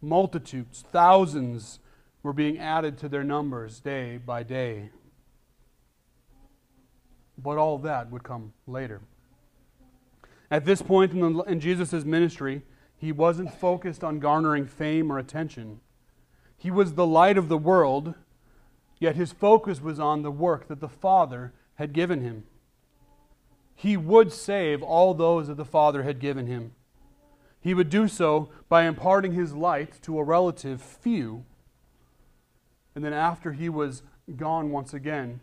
multitudes, 0.02 0.84
thousands, 0.92 1.78
were 2.22 2.34
being 2.34 2.58
added 2.58 2.98
to 2.98 3.08
their 3.08 3.24
numbers 3.24 3.80
day 3.80 4.18
by 4.18 4.42
day. 4.42 4.90
But 7.38 7.56
all 7.56 7.78
that 7.78 8.10
would 8.10 8.22
come 8.22 8.52
later. 8.66 9.00
At 10.50 10.66
this 10.66 10.82
point 10.82 11.12
in, 11.12 11.40
in 11.46 11.58
Jesus' 11.58 12.04
ministry, 12.04 12.60
he 12.98 13.12
wasn't 13.12 13.54
focused 13.54 14.04
on 14.04 14.18
garnering 14.18 14.66
fame 14.66 15.10
or 15.10 15.18
attention. 15.18 15.80
He 16.58 16.70
was 16.70 16.92
the 16.92 17.06
light 17.06 17.38
of 17.38 17.48
the 17.48 17.56
world 17.56 18.12
Yet 19.00 19.16
his 19.16 19.32
focus 19.32 19.80
was 19.80 19.98
on 19.98 20.22
the 20.22 20.30
work 20.30 20.68
that 20.68 20.80
the 20.80 20.88
Father 20.88 21.52
had 21.76 21.94
given 21.94 22.20
him. 22.20 22.44
He 23.74 23.96
would 23.96 24.30
save 24.30 24.82
all 24.82 25.14
those 25.14 25.48
that 25.48 25.56
the 25.56 25.64
Father 25.64 26.02
had 26.02 26.20
given 26.20 26.46
him. 26.46 26.72
He 27.62 27.72
would 27.72 27.88
do 27.88 28.08
so 28.08 28.50
by 28.68 28.84
imparting 28.84 29.32
his 29.32 29.54
light 29.54 30.00
to 30.02 30.18
a 30.18 30.24
relative 30.24 30.82
few. 30.82 31.44
And 32.94 33.02
then, 33.02 33.14
after 33.14 33.52
he 33.52 33.70
was 33.70 34.02
gone 34.36 34.70
once 34.70 34.92
again, 34.92 35.40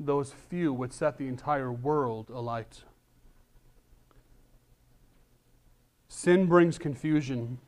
those 0.00 0.32
few 0.32 0.72
would 0.72 0.92
set 0.92 1.16
the 1.16 1.28
entire 1.28 1.72
world 1.72 2.28
alight. 2.28 2.82
Sin 6.08 6.46
brings 6.46 6.76
confusion, 6.76 7.58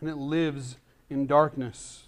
and 0.00 0.10
it 0.10 0.16
lives 0.16 0.76
in 1.08 1.26
darkness. 1.26 2.04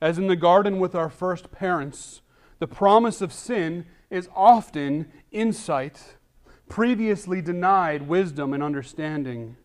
As 0.00 0.18
in 0.18 0.26
the 0.26 0.36
garden 0.36 0.78
with 0.78 0.94
our 0.94 1.08
first 1.08 1.50
parents, 1.50 2.20
the 2.58 2.66
promise 2.66 3.20
of 3.20 3.32
sin 3.32 3.86
is 4.10 4.28
often 4.34 5.10
insight, 5.30 6.16
previously 6.68 7.40
denied 7.40 8.02
wisdom 8.02 8.52
and 8.52 8.62
understanding, 8.62 9.56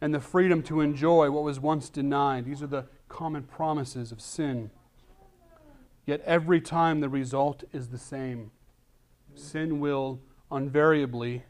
and 0.00 0.14
the 0.14 0.20
freedom 0.20 0.62
to 0.62 0.80
enjoy 0.80 1.30
what 1.30 1.42
was 1.42 1.60
once 1.60 1.88
denied. 1.88 2.44
These 2.44 2.62
are 2.62 2.68
the 2.68 2.86
common 3.08 3.42
promises 3.42 4.12
of 4.12 4.20
sin. 4.20 4.70
Yet 6.06 6.22
every 6.24 6.60
time 6.60 7.00
the 7.00 7.08
result 7.08 7.64
is 7.72 7.88
the 7.88 7.98
same. 7.98 8.50
Sin 9.34 9.80
will 9.80 10.20
invariably, 10.50 11.44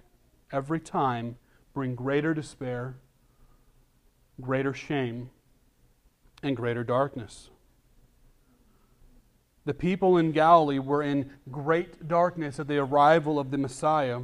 every 0.51 0.81
time, 0.81 1.37
bring 1.75 1.95
greater 1.95 2.35
despair, 2.35 2.97
greater 4.41 4.75
shame, 4.75 5.31
and 6.43 6.57
greater 6.57 6.85
darkness. 6.85 7.51
The 9.65 9.75
people 9.75 10.17
in 10.17 10.33
Galilee 10.33 10.79
were 10.79 11.03
in 11.03 11.31
great 11.51 12.09
darkness 12.09 12.59
at 12.59 12.69
the 12.69 12.79
arrival 12.79 13.39
of 13.39 13.51
the 13.51 13.59
Messiah, 13.59 14.21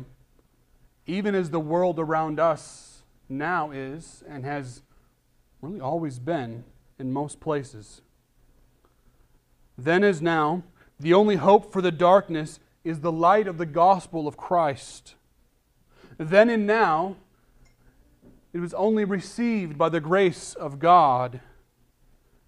even 1.06 1.34
as 1.34 1.50
the 1.50 1.60
world 1.60 1.98
around 1.98 2.40
us 2.40 3.02
now 3.28 3.70
is 3.70 4.22
and 4.26 4.44
has 4.44 4.82
really 5.60 5.80
always 5.80 6.18
been 6.18 6.64
in 6.98 7.12
most 7.12 7.40
places. 7.40 8.00
Then 9.76 10.04
as 10.04 10.22
now, 10.22 10.62
the 10.98 11.12
only 11.12 11.36
hope 11.36 11.72
for 11.72 11.82
the 11.82 11.92
darkness 11.92 12.60
is 12.84 13.00
the 13.00 13.12
light 13.12 13.48
of 13.48 13.58
the 13.58 13.66
gospel 13.66 14.28
of 14.28 14.36
Christ. 14.36 15.14
Then 16.16 16.48
and 16.48 16.66
now, 16.66 17.16
it 18.52 18.60
was 18.60 18.72
only 18.74 19.04
received 19.04 19.76
by 19.76 19.88
the 19.88 20.00
grace 20.00 20.54
of 20.54 20.78
God 20.78 21.40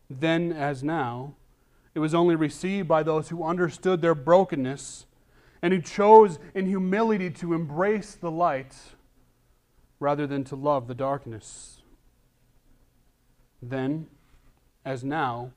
then 0.08 0.52
as 0.52 0.82
now. 0.82 1.34
It 1.94 1.98
was 1.98 2.14
only 2.14 2.34
received 2.34 2.88
by 2.88 3.02
those 3.02 3.30
who 3.30 3.42
understood 3.42 4.02
their 4.02 4.14
brokenness 4.14 5.06
and 5.62 5.72
who 5.72 5.80
chose 5.80 6.38
in 6.54 6.66
humility 6.66 7.30
to 7.30 7.54
embrace 7.54 8.14
the 8.14 8.30
light 8.30 8.74
rather 9.98 10.26
than 10.26 10.44
to 10.44 10.56
love 10.56 10.88
the 10.88 10.94
darkness. 10.94 11.80
Then, 13.62 14.08
as 14.84 15.02
now, 15.02 15.52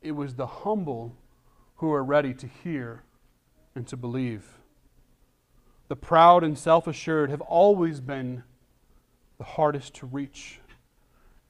it 0.00 0.12
was 0.12 0.36
the 0.36 0.46
humble 0.46 1.16
who 1.76 1.88
were 1.88 2.04
ready 2.04 2.32
to 2.34 2.46
hear 2.46 3.02
and 3.74 3.86
to 3.88 3.96
believe. 3.96 4.58
The 5.88 5.96
proud 5.96 6.44
and 6.44 6.56
self 6.56 6.86
assured 6.86 7.30
have 7.30 7.40
always 7.40 8.00
been 8.00 8.44
the 9.38 9.44
hardest 9.44 9.94
to 9.96 10.06
reach 10.06 10.59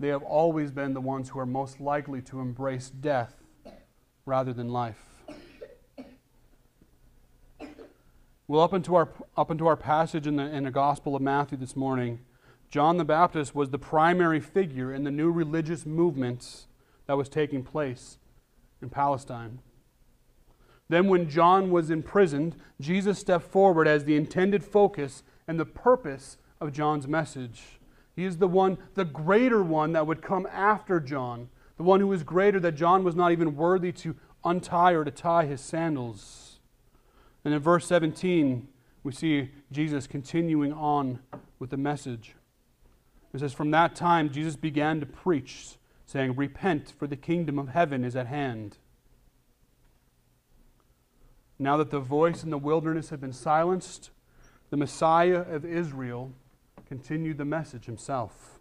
they 0.00 0.08
have 0.08 0.22
always 0.22 0.70
been 0.70 0.94
the 0.94 1.00
ones 1.00 1.28
who 1.28 1.38
are 1.38 1.46
most 1.46 1.78
likely 1.78 2.22
to 2.22 2.40
embrace 2.40 2.88
death 2.88 3.34
rather 4.24 4.54
than 4.54 4.70
life. 4.70 5.04
Well, 8.48 8.62
up 8.62 8.72
into 8.72 8.96
our, 8.96 9.08
up 9.36 9.50
into 9.50 9.66
our 9.66 9.76
passage 9.76 10.26
in 10.26 10.36
the, 10.36 10.44
in 10.44 10.64
the 10.64 10.70
Gospel 10.70 11.14
of 11.14 11.22
Matthew 11.22 11.58
this 11.58 11.76
morning, 11.76 12.20
John 12.70 12.96
the 12.96 13.04
Baptist 13.04 13.54
was 13.54 13.70
the 13.70 13.78
primary 13.78 14.40
figure 14.40 14.92
in 14.92 15.04
the 15.04 15.10
new 15.10 15.30
religious 15.30 15.84
movement 15.84 16.66
that 17.06 17.16
was 17.16 17.28
taking 17.28 17.62
place 17.62 18.18
in 18.80 18.88
Palestine. 18.88 19.60
Then, 20.88 21.08
when 21.08 21.28
John 21.28 21.70
was 21.70 21.90
imprisoned, 21.90 22.56
Jesus 22.80 23.18
stepped 23.18 23.44
forward 23.44 23.86
as 23.86 24.04
the 24.04 24.16
intended 24.16 24.64
focus 24.64 25.22
and 25.46 25.60
the 25.60 25.66
purpose 25.66 26.38
of 26.60 26.72
John's 26.72 27.06
message. 27.06 27.79
He 28.20 28.26
is 28.26 28.36
the 28.36 28.48
one, 28.48 28.76
the 28.96 29.06
greater 29.06 29.62
one 29.62 29.92
that 29.92 30.06
would 30.06 30.20
come 30.20 30.46
after 30.52 31.00
John, 31.00 31.48
the 31.78 31.82
one 31.82 32.00
who 32.00 32.12
is 32.12 32.22
greater 32.22 32.60
that 32.60 32.72
John 32.72 33.02
was 33.02 33.16
not 33.16 33.32
even 33.32 33.56
worthy 33.56 33.92
to 33.92 34.14
untie 34.44 34.92
or 34.92 35.06
to 35.06 35.10
tie 35.10 35.46
his 35.46 35.62
sandals. 35.62 36.58
And 37.46 37.54
in 37.54 37.60
verse 37.60 37.86
17, 37.86 38.68
we 39.04 39.12
see 39.12 39.50
Jesus 39.72 40.06
continuing 40.06 40.70
on 40.70 41.20
with 41.58 41.70
the 41.70 41.78
message. 41.78 42.34
It 43.32 43.40
says, 43.40 43.54
From 43.54 43.70
that 43.70 43.96
time, 43.96 44.30
Jesus 44.30 44.54
began 44.54 45.00
to 45.00 45.06
preach, 45.06 45.76
saying, 46.04 46.36
Repent, 46.36 46.92
for 46.98 47.06
the 47.06 47.16
kingdom 47.16 47.58
of 47.58 47.68
heaven 47.68 48.04
is 48.04 48.14
at 48.14 48.26
hand. 48.26 48.76
Now 51.58 51.78
that 51.78 51.90
the 51.90 52.00
voice 52.00 52.44
in 52.44 52.50
the 52.50 52.58
wilderness 52.58 53.08
had 53.08 53.22
been 53.22 53.32
silenced, 53.32 54.10
the 54.68 54.76
Messiah 54.76 55.40
of 55.40 55.64
Israel 55.64 56.34
continued 56.90 57.38
the 57.38 57.44
message 57.44 57.84
himself. 57.84 58.58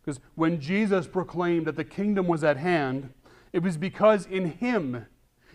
Because 0.00 0.20
when 0.36 0.60
Jesus 0.60 1.08
proclaimed 1.08 1.66
that 1.66 1.74
the 1.74 1.82
kingdom 1.82 2.28
was 2.28 2.44
at 2.44 2.56
hand, 2.56 3.12
it 3.52 3.60
was 3.60 3.76
because 3.76 4.24
in 4.26 4.52
him, 4.52 5.06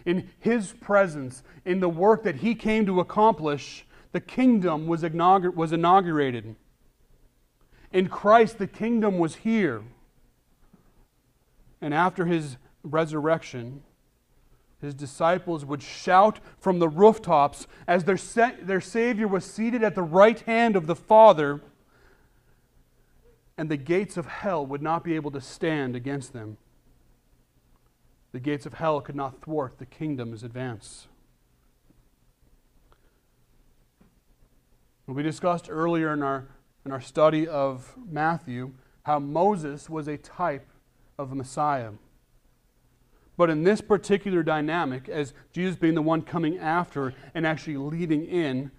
in 0.05 0.29
his 0.39 0.73
presence, 0.73 1.41
in 1.63 1.79
the 1.79 1.87
work 1.87 2.23
that 2.23 2.35
he 2.35 2.53
came 2.53 2.85
to 2.85 2.99
accomplish, 2.99 3.85
the 4.11 4.19
kingdom 4.19 4.87
was, 4.87 5.03
was 5.03 5.71
inaugurated. 5.71 6.57
In 7.93 8.09
Christ, 8.09 8.57
the 8.57 8.67
kingdom 8.67 9.19
was 9.19 9.35
here. 9.35 9.83
And 11.79 11.93
after 11.93 12.25
his 12.25 12.57
resurrection, 12.83 13.83
his 14.81 14.93
disciples 14.93 15.65
would 15.65 15.81
shout 15.81 16.39
from 16.59 16.79
the 16.79 16.89
rooftops 16.89 17.67
as 17.87 18.03
their, 18.03 18.17
sa- 18.17 18.51
their 18.61 18.81
Savior 18.81 19.27
was 19.27 19.43
seated 19.43 19.83
at 19.83 19.95
the 19.95 20.03
right 20.03 20.39
hand 20.41 20.75
of 20.75 20.85
the 20.85 20.95
Father, 20.95 21.61
and 23.57 23.69
the 23.69 23.77
gates 23.77 24.17
of 24.17 24.27
hell 24.27 24.65
would 24.65 24.83
not 24.83 25.03
be 25.03 25.15
able 25.15 25.31
to 25.31 25.41
stand 25.41 25.95
against 25.95 26.31
them. 26.31 26.57
The 28.31 28.39
gates 28.39 28.67
of 28.67 28.75
hell 28.75 29.01
could 29.01 29.15
not 29.15 29.41
thwart 29.41 29.79
the 29.79 29.85
kingdom's 29.85 30.43
advance. 30.43 31.07
We 35.07 35.23
discussed 35.23 35.69
earlier 35.69 36.13
in 36.13 36.21
our, 36.21 36.49
in 36.85 36.91
our 36.91 36.99
study 36.99 37.47
of 37.47 37.95
Matthew 38.11 38.73
how 39.03 39.19
Moses 39.19 39.89
was 39.89 40.07
a 40.07 40.17
type 40.17 40.67
of 41.17 41.33
Messiah. 41.33 41.91
But 43.37 43.51
in 43.51 43.63
this 43.63 43.81
particular 43.81 44.41
dynamic, 44.41 45.07
as 45.07 45.33
Jesus 45.53 45.75
being 45.75 45.93
the 45.93 46.01
one 46.01 46.23
coming 46.23 46.57
after 46.57 47.13
and 47.35 47.45
actually 47.45 47.77
leading 47.77 48.25
in, 48.25 48.71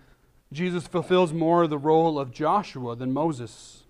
Jesus 0.53 0.87
fulfills 0.87 1.33
more 1.33 1.67
the 1.67 1.79
role 1.79 2.19
of 2.19 2.33
Joshua 2.33 2.97
than 2.97 3.13
Moses. 3.13 3.85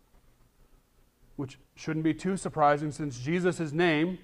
Which 1.36 1.58
shouldn't 1.74 2.04
be 2.04 2.12
too 2.12 2.36
surprising 2.36 2.92
since 2.92 3.18
Jesus' 3.18 3.72
name 3.72 4.18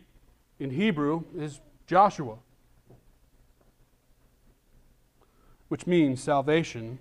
in 0.58 0.70
Hebrew 0.70 1.24
is 1.36 1.60
Joshua, 1.86 2.36
which 5.68 5.86
means 5.86 6.22
salvation 6.22 6.98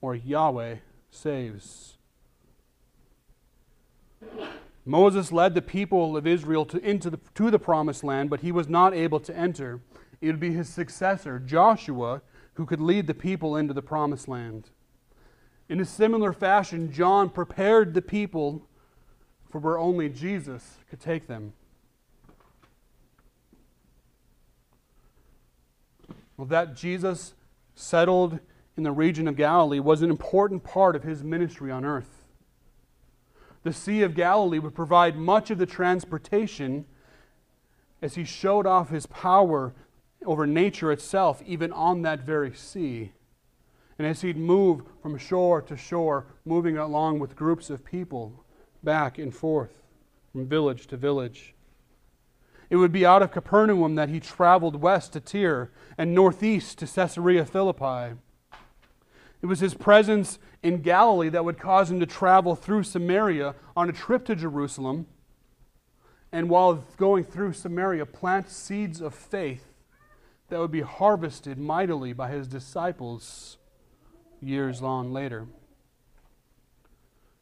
or 0.00 0.14
Yahweh 0.14 0.76
saves. 1.10 1.96
Moses 4.84 5.30
led 5.30 5.54
the 5.54 5.62
people 5.62 6.16
of 6.16 6.26
Israel 6.26 6.64
to, 6.66 6.78
into 6.78 7.08
the, 7.08 7.20
to 7.34 7.50
the 7.50 7.58
promised 7.58 8.02
land, 8.02 8.30
but 8.30 8.40
he 8.40 8.50
was 8.50 8.68
not 8.68 8.94
able 8.94 9.20
to 9.20 9.36
enter. 9.36 9.80
It 10.20 10.26
would 10.26 10.40
be 10.40 10.52
his 10.52 10.68
successor, 10.68 11.38
Joshua, 11.38 12.22
who 12.54 12.66
could 12.66 12.80
lead 12.80 13.06
the 13.06 13.14
people 13.14 13.56
into 13.56 13.72
the 13.72 13.82
promised 13.82 14.26
land. 14.26 14.70
In 15.68 15.80
a 15.80 15.84
similar 15.84 16.32
fashion, 16.32 16.92
John 16.92 17.30
prepared 17.30 17.94
the 17.94 18.02
people 18.02 18.66
for 19.50 19.58
where 19.58 19.78
only 19.78 20.08
Jesus 20.08 20.78
could 20.90 21.00
take 21.00 21.28
them. 21.28 21.52
Well, 26.36 26.46
that 26.46 26.74
Jesus 26.74 27.34
settled 27.74 28.40
in 28.76 28.82
the 28.82 28.90
region 28.90 29.28
of 29.28 29.36
Galilee 29.36 29.78
was 29.78 30.02
an 30.02 30.10
important 30.10 30.64
part 30.64 30.96
of 30.96 31.04
his 31.04 31.22
ministry 31.22 31.70
on 31.70 31.84
earth 31.84 32.21
the 33.62 33.72
Sea 33.72 34.02
of 34.02 34.14
Galilee 34.14 34.58
would 34.58 34.74
provide 34.74 35.16
much 35.16 35.50
of 35.50 35.58
the 35.58 35.66
transportation 35.66 36.84
as 38.00 38.16
he 38.16 38.24
showed 38.24 38.66
off 38.66 38.90
his 38.90 39.06
power 39.06 39.72
over 40.24 40.46
nature 40.46 40.90
itself, 40.90 41.42
even 41.46 41.72
on 41.72 42.02
that 42.02 42.20
very 42.20 42.52
sea. 42.54 43.12
And 43.98 44.06
as 44.06 44.22
he'd 44.22 44.36
move 44.36 44.82
from 45.00 45.16
shore 45.18 45.62
to 45.62 45.76
shore, 45.76 46.26
moving 46.44 46.76
along 46.76 47.20
with 47.20 47.36
groups 47.36 47.70
of 47.70 47.84
people 47.84 48.44
back 48.82 49.18
and 49.18 49.34
forth 49.34 49.82
from 50.32 50.48
village 50.48 50.86
to 50.88 50.96
village. 50.96 51.54
It 52.70 52.76
would 52.76 52.92
be 52.92 53.04
out 53.04 53.22
of 53.22 53.32
Capernaum 53.32 53.94
that 53.96 54.08
he 54.08 54.18
traveled 54.18 54.80
west 54.80 55.12
to 55.12 55.20
Tyre 55.20 55.70
and 55.98 56.14
northeast 56.14 56.78
to 56.78 56.86
Caesarea 56.86 57.44
Philippi. 57.44 58.16
It 59.42 59.46
was 59.46 59.58
his 59.58 59.74
presence 59.74 60.38
in 60.62 60.82
Galilee 60.82 61.28
that 61.28 61.44
would 61.44 61.58
cause 61.58 61.90
him 61.90 61.98
to 61.98 62.06
travel 62.06 62.54
through 62.54 62.84
Samaria 62.84 63.56
on 63.76 63.88
a 63.88 63.92
trip 63.92 64.24
to 64.26 64.36
Jerusalem. 64.36 65.06
And 66.30 66.48
while 66.48 66.84
going 66.96 67.24
through 67.24 67.52
Samaria, 67.52 68.06
plant 68.06 68.48
seeds 68.48 69.00
of 69.00 69.14
faith 69.14 69.64
that 70.48 70.60
would 70.60 70.70
be 70.70 70.82
harvested 70.82 71.58
mightily 71.58 72.12
by 72.12 72.30
his 72.30 72.46
disciples 72.46 73.58
years 74.40 74.80
long 74.80 75.12
later. 75.12 75.46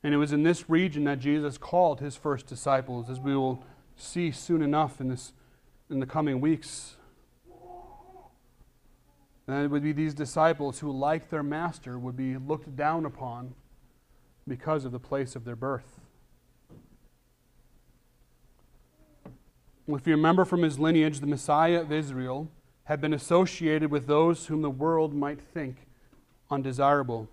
And 0.02 0.14
it 0.14 0.16
was 0.16 0.32
in 0.32 0.42
this 0.42 0.70
region 0.70 1.04
that 1.04 1.18
Jesus 1.18 1.58
called 1.58 2.00
his 2.00 2.16
first 2.16 2.46
disciples, 2.46 3.10
as 3.10 3.20
we 3.20 3.36
will 3.36 3.62
see 3.96 4.30
soon 4.30 4.62
enough 4.62 5.00
in, 5.00 5.08
this, 5.08 5.32
in 5.90 6.00
the 6.00 6.06
coming 6.06 6.40
weeks. 6.40 6.96
And 9.46 9.64
it 9.64 9.70
would 9.70 9.82
be 9.82 9.92
these 9.92 10.14
disciples 10.14 10.80
who, 10.80 10.90
like 10.90 11.30
their 11.30 11.42
master, 11.42 11.98
would 11.98 12.16
be 12.16 12.36
looked 12.36 12.76
down 12.76 13.04
upon 13.04 13.54
because 14.46 14.84
of 14.84 14.92
the 14.92 15.00
place 15.00 15.34
of 15.34 15.44
their 15.44 15.56
birth. 15.56 16.00
If 19.88 20.06
you 20.06 20.14
remember 20.14 20.44
from 20.44 20.62
his 20.62 20.78
lineage, 20.78 21.20
the 21.20 21.26
Messiah 21.26 21.80
of 21.80 21.90
Israel 21.90 22.48
had 22.84 23.00
been 23.00 23.12
associated 23.12 23.90
with 23.90 24.06
those 24.06 24.46
whom 24.46 24.62
the 24.62 24.70
world 24.70 25.14
might 25.14 25.40
think 25.40 25.86
undesirable. 26.50 27.28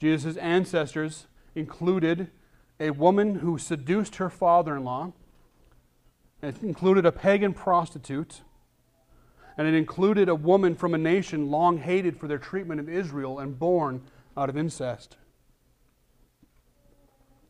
Jesus' 0.00 0.36
ancestors 0.36 1.26
included 1.54 2.30
a 2.78 2.90
woman 2.90 3.36
who 3.36 3.58
seduced 3.58 4.16
her 4.16 4.30
father 4.30 4.76
in 4.76 4.84
law, 4.84 5.12
it 6.40 6.62
included 6.62 7.04
a 7.04 7.12
pagan 7.12 7.52
prostitute, 7.52 8.42
and 9.58 9.66
it 9.66 9.74
included 9.74 10.28
a 10.28 10.34
woman 10.34 10.76
from 10.76 10.94
a 10.94 10.98
nation 10.98 11.50
long 11.50 11.78
hated 11.78 12.18
for 12.18 12.28
their 12.28 12.38
treatment 12.38 12.80
of 12.80 12.88
Israel 12.88 13.40
and 13.40 13.58
born 13.58 14.00
out 14.36 14.48
of 14.48 14.56
incest. 14.56 15.16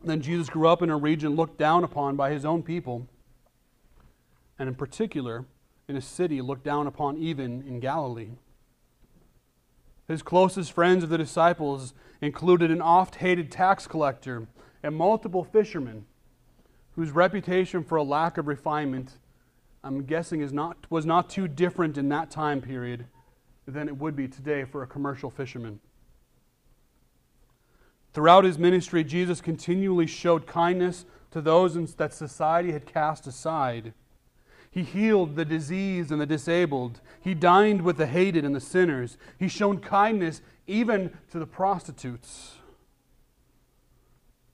Then 0.02 0.22
Jesus 0.22 0.48
grew 0.48 0.68
up 0.68 0.80
in 0.80 0.88
a 0.88 0.96
region 0.96 1.36
looked 1.36 1.58
down 1.58 1.84
upon 1.84 2.16
by 2.16 2.30
his 2.30 2.46
own 2.46 2.62
people, 2.62 3.06
and 4.58 4.68
in 4.68 4.74
particular, 4.74 5.44
in 5.86 5.96
a 5.96 6.00
city 6.00 6.40
looked 6.40 6.64
down 6.64 6.86
upon 6.86 7.18
even 7.18 7.62
in 7.66 7.78
Galilee. 7.78 8.30
His 10.06 10.22
closest 10.22 10.72
friends 10.72 11.04
of 11.04 11.10
the 11.10 11.18
disciples 11.18 11.92
included 12.22 12.70
an 12.70 12.80
oft 12.80 13.16
hated 13.16 13.52
tax 13.52 13.86
collector 13.86 14.48
and 14.82 14.96
multiple 14.96 15.44
fishermen 15.44 16.06
whose 16.92 17.10
reputation 17.10 17.84
for 17.84 17.96
a 17.96 18.02
lack 18.02 18.38
of 18.38 18.46
refinement 18.46 19.18
I'm 19.82 20.04
guessing 20.04 20.40
is 20.40 20.52
not, 20.52 20.76
was 20.90 21.06
not 21.06 21.30
too 21.30 21.48
different 21.48 21.96
in 21.98 22.08
that 22.08 22.30
time 22.30 22.60
period 22.60 23.06
than 23.66 23.88
it 23.88 23.96
would 23.96 24.16
be 24.16 24.28
today 24.28 24.64
for 24.64 24.82
a 24.82 24.86
commercial 24.86 25.30
fisherman. 25.30 25.80
Throughout 28.12 28.44
his 28.44 28.58
ministry, 28.58 29.04
Jesus 29.04 29.40
continually 29.40 30.06
showed 30.06 30.46
kindness 30.46 31.04
to 31.30 31.40
those 31.40 31.94
that 31.96 32.14
society 32.14 32.72
had 32.72 32.86
cast 32.86 33.26
aside. 33.26 33.92
He 34.70 34.82
healed 34.82 35.36
the 35.36 35.44
diseased 35.44 36.10
and 36.10 36.20
the 36.20 36.26
disabled. 36.26 37.00
He 37.20 37.34
dined 37.34 37.82
with 37.82 37.96
the 37.96 38.06
hated 38.06 38.44
and 38.44 38.54
the 38.54 38.60
sinners. 38.60 39.16
He 39.38 39.48
showed 39.48 39.82
kindness 39.82 40.40
even 40.66 41.16
to 41.30 41.38
the 41.38 41.46
prostitutes. 41.46 42.56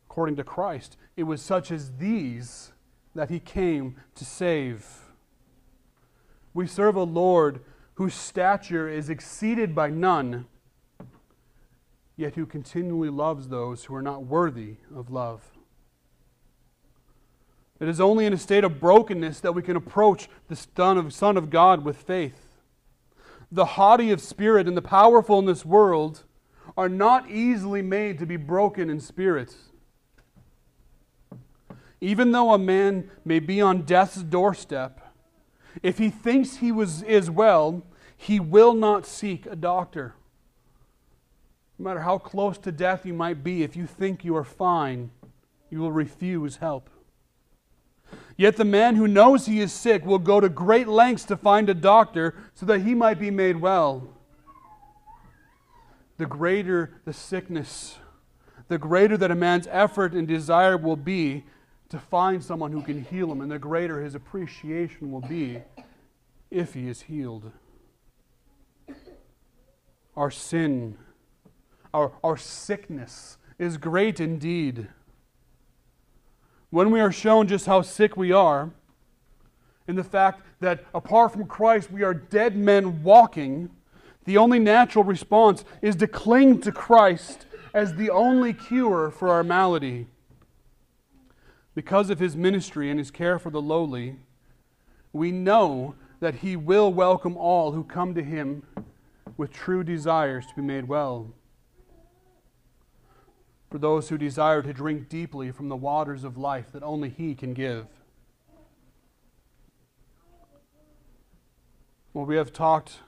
According 0.09 0.37
to 0.37 0.45
Christ, 0.45 0.97
it 1.17 1.25
was 1.25 1.41
such 1.43 1.71
as 1.71 1.97
these 1.99 2.73
that 3.15 3.31
he 3.31 3.41
came 3.41 3.97
to 4.17 4.25
save. 4.25 5.04
We 6.55 6.69
serve 6.69 6.95
a 6.95 7.03
Lord 7.03 7.61
whose 7.95 8.15
stature 8.15 8.89
is 8.89 9.11
exceeded 9.11 9.75
by 9.75 9.91
none, 9.91 10.47
yet 12.17 12.37
who 12.37 12.47
continually 12.47 13.11
loves 13.11 13.49
those 13.49 13.85
who 13.85 13.95
are 13.95 14.03
not 14.03 14.25
worthy 14.25 14.77
of 14.95 15.11
love. 15.11 15.43
It 17.81 17.89
is 17.89 18.01
only 18.01 18.25
in 18.25 18.33
a 18.33 18.39
state 18.39 18.63
of 18.63 18.81
brokenness 18.81 19.41
that 19.41 19.53
we 19.53 19.63
can 19.63 19.77
approach 19.77 20.29
the 20.49 20.57
Son 20.57 21.37
of, 21.37 21.51
God 21.51 21.85
with 21.85 21.97
faith. 21.97 22.47
The 23.51 23.65
haughty 23.65 24.11
of 24.11 24.21
spirit 24.21 24.69
and 24.69 24.77
the 24.77 24.83
powerful 24.83 25.39
in 25.41 25.45
this 25.45 25.65
world 25.65 26.23
are 26.77 26.89
not 26.89 27.29
easily 27.29 27.83
made 27.83 28.19
to 28.21 28.27
be 28.27 28.37
broken 28.37 28.89
in 28.89 29.01
spirit. 29.01 29.55
Even 32.01 32.33
though 32.33 32.53
a 32.53 32.59
man 32.59 33.11
may 33.25 33.39
be 33.39 33.61
on 33.61 33.83
death's 33.83 34.23
doorstep, 34.23 35.04
if 35.83 35.99
he 35.99 36.11
thinks 36.11 36.57
he 36.57 36.73
was, 36.73 37.03
is 37.03 37.31
well, 37.31 37.83
he 38.17 38.41
will 38.41 38.75
not 38.75 39.07
seek 39.07 39.47
a 39.47 39.57
doctor. 39.57 40.15
No 41.79 41.85
matter 41.85 42.01
how 42.01 42.19
close 42.19 42.59
to 42.59 42.73
death 42.73 43.05
you 43.05 43.15
might 43.15 43.43
be, 43.43 43.63
if 43.63 43.77
you 43.77 43.87
think 43.87 44.25
you 44.25 44.37
are 44.37 44.45
fine, 44.45 45.11
you 45.71 45.81
will 45.81 45.93
refuse 45.93 46.57
help. 46.57 46.89
Yet 48.37 48.57
the 48.57 48.65
man 48.65 48.97
who 48.97 49.09
knows 49.09 49.47
he 49.47 49.61
is 49.61 49.73
sick 49.73 50.05
will 50.05 50.19
go 50.19 50.41
to 50.41 50.49
great 50.49 50.89
lengths 50.89 51.25
to 51.25 51.37
find 51.37 51.69
a 51.69 51.75
doctor 51.75 52.35
so 52.55 52.67
that 52.67 52.81
he 52.81 52.95
might 52.95 53.19
be 53.19 53.31
made 53.31 53.61
well. 53.61 54.09
The 56.17 56.27
greater 56.27 57.01
the 57.05 57.13
sickness, 57.13 57.99
the 58.69 58.79
greater 58.79 59.17
that 59.17 59.31
a 59.31 59.37
man's 59.37 59.69
effort 59.71 60.13
and 60.13 60.27
desire 60.27 60.77
will 60.77 60.97
be 60.97 61.45
to 61.95 62.01
find 62.01 62.43
someone 62.43 62.73
who 62.73 62.83
can 62.83 63.05
heal 63.05 63.31
him, 63.31 63.41
and 63.41 63.53
the 63.53 63.59
greater 63.59 64.01
his 64.01 64.17
appreciation 64.17 65.13
will 65.13 65.21
be 65.21 65.63
if 66.51 66.75
he 66.75 66.89
is 66.89 67.03
healed. 67.03 67.53
Our 70.17 70.33
sin, 70.33 70.99
our, 71.93 72.11
our 72.25 72.37
sickness 72.37 73.39
is 73.61 73.77
great 73.77 74.19
indeed. 74.19 74.89
When 76.71 76.91
we 76.91 76.99
are 76.99 77.13
shown 77.13 77.47
just 77.47 77.67
how 77.67 77.83
sick 77.83 78.17
we 78.17 78.33
are, 78.33 78.73
in 79.87 79.95
the 79.95 80.03
fact 80.03 80.43
that 80.59 80.85
apart 80.97 81.33
from 81.33 81.47
Christ, 81.47 81.93
we 81.93 82.03
are 82.03 82.13
dead 82.13 82.57
men 82.57 83.05
walking, 83.05 83.71
the 84.25 84.37
only 84.37 84.59
natural 84.59 85.05
response 85.05 85.65
is 85.81 85.95
to 85.97 86.09
cling 86.09 86.61
to 86.63 86.73
Christ 86.73 87.47
as 87.73 87.95
the 87.95 88.11
only 88.11 88.53
cure 88.53 89.13
for 89.13 89.29
our 89.29 89.45
malady. 89.45 90.09
Because 91.75 92.11
of 92.11 92.21
his 92.21 92.37
ministry 92.37 92.89
and 92.89 92.99
his 92.99 93.11
care 93.11 93.39
for 93.39 93.51
the 93.51 93.61
lowly, 93.61 94.17
we 95.13 95.33
know 95.33 95.95
that 96.21 96.37
he 96.37 96.57
will 96.57 96.93
welcome 96.93 97.37
all 97.37 97.73
who 97.73 97.85
come 97.85 98.15
to 98.15 98.23
him 98.23 98.63
with 99.37 99.53
true 99.53 99.83
desires 99.83 100.47
to 100.47 100.55
be 100.55 100.63
made 100.63 100.87
well. 100.87 101.33
For 103.71 103.79
those 103.79 104.09
who 104.09 104.17
desire 104.17 104.63
to 104.63 104.73
drink 104.73 105.09
deeply 105.09 105.51
from 105.51 105.69
the 105.69 105.77
waters 105.77 106.23
of 106.23 106.39
life 106.39 106.71
that 106.73 106.85
only 106.85 107.09
he 107.09 107.35
can 107.35 107.55
give. 107.55 107.87
Well, 112.13 112.25
we 112.25 112.37
have 112.37 112.53
talked 112.53 113.01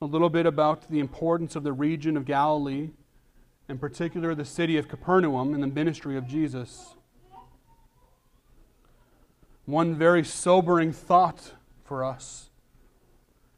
a 0.00 0.04
little 0.06 0.28
bit 0.28 0.46
about 0.46 0.90
the 0.90 0.98
importance 0.98 1.54
of 1.54 1.62
the 1.62 1.72
region 1.72 2.16
of 2.16 2.24
Galilee, 2.24 2.90
in 3.68 3.78
particular 3.78 4.34
the 4.34 4.44
city 4.44 4.76
of 4.76 4.88
Capernaum, 4.88 5.54
in 5.54 5.60
the 5.60 5.68
ministry 5.68 6.16
of 6.16 6.26
Jesus. 6.26 6.96
One 9.64 9.94
very 9.94 10.24
sobering 10.24 10.92
thought 10.92 11.52
for 11.84 12.04
us 12.04 12.50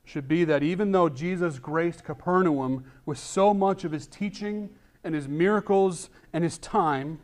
should 0.04 0.28
be 0.28 0.44
that 0.44 0.62
even 0.62 0.92
though 0.92 1.08
Jesus 1.08 1.58
graced 1.58 2.04
Capernaum 2.04 2.84
with 3.06 3.18
so 3.18 3.54
much 3.54 3.84
of 3.84 3.92
his 3.92 4.06
teaching 4.06 4.68
and 5.02 5.14
his 5.14 5.26
miracles 5.26 6.10
and 6.32 6.44
his 6.44 6.58
time, 6.58 7.20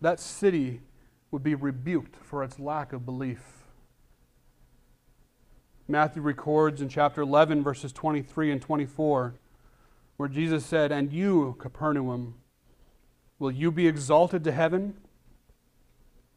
that 0.00 0.20
city 0.20 0.82
would 1.30 1.42
be 1.42 1.54
rebuked 1.54 2.16
for 2.16 2.44
its 2.44 2.58
lack 2.58 2.92
of 2.92 3.06
belief. 3.06 3.64
Matthew 5.88 6.22
records 6.22 6.80
in 6.80 6.88
chapter 6.88 7.22
11, 7.22 7.62
verses 7.62 7.92
23 7.92 8.52
and 8.52 8.62
24, 8.62 9.34
where 10.16 10.28
Jesus 10.28 10.64
said, 10.64 10.92
And 10.92 11.12
you, 11.12 11.56
Capernaum, 11.58 12.34
will 13.38 13.50
you 13.50 13.70
be 13.70 13.86
exalted 13.86 14.44
to 14.44 14.52
heaven? 14.52 14.94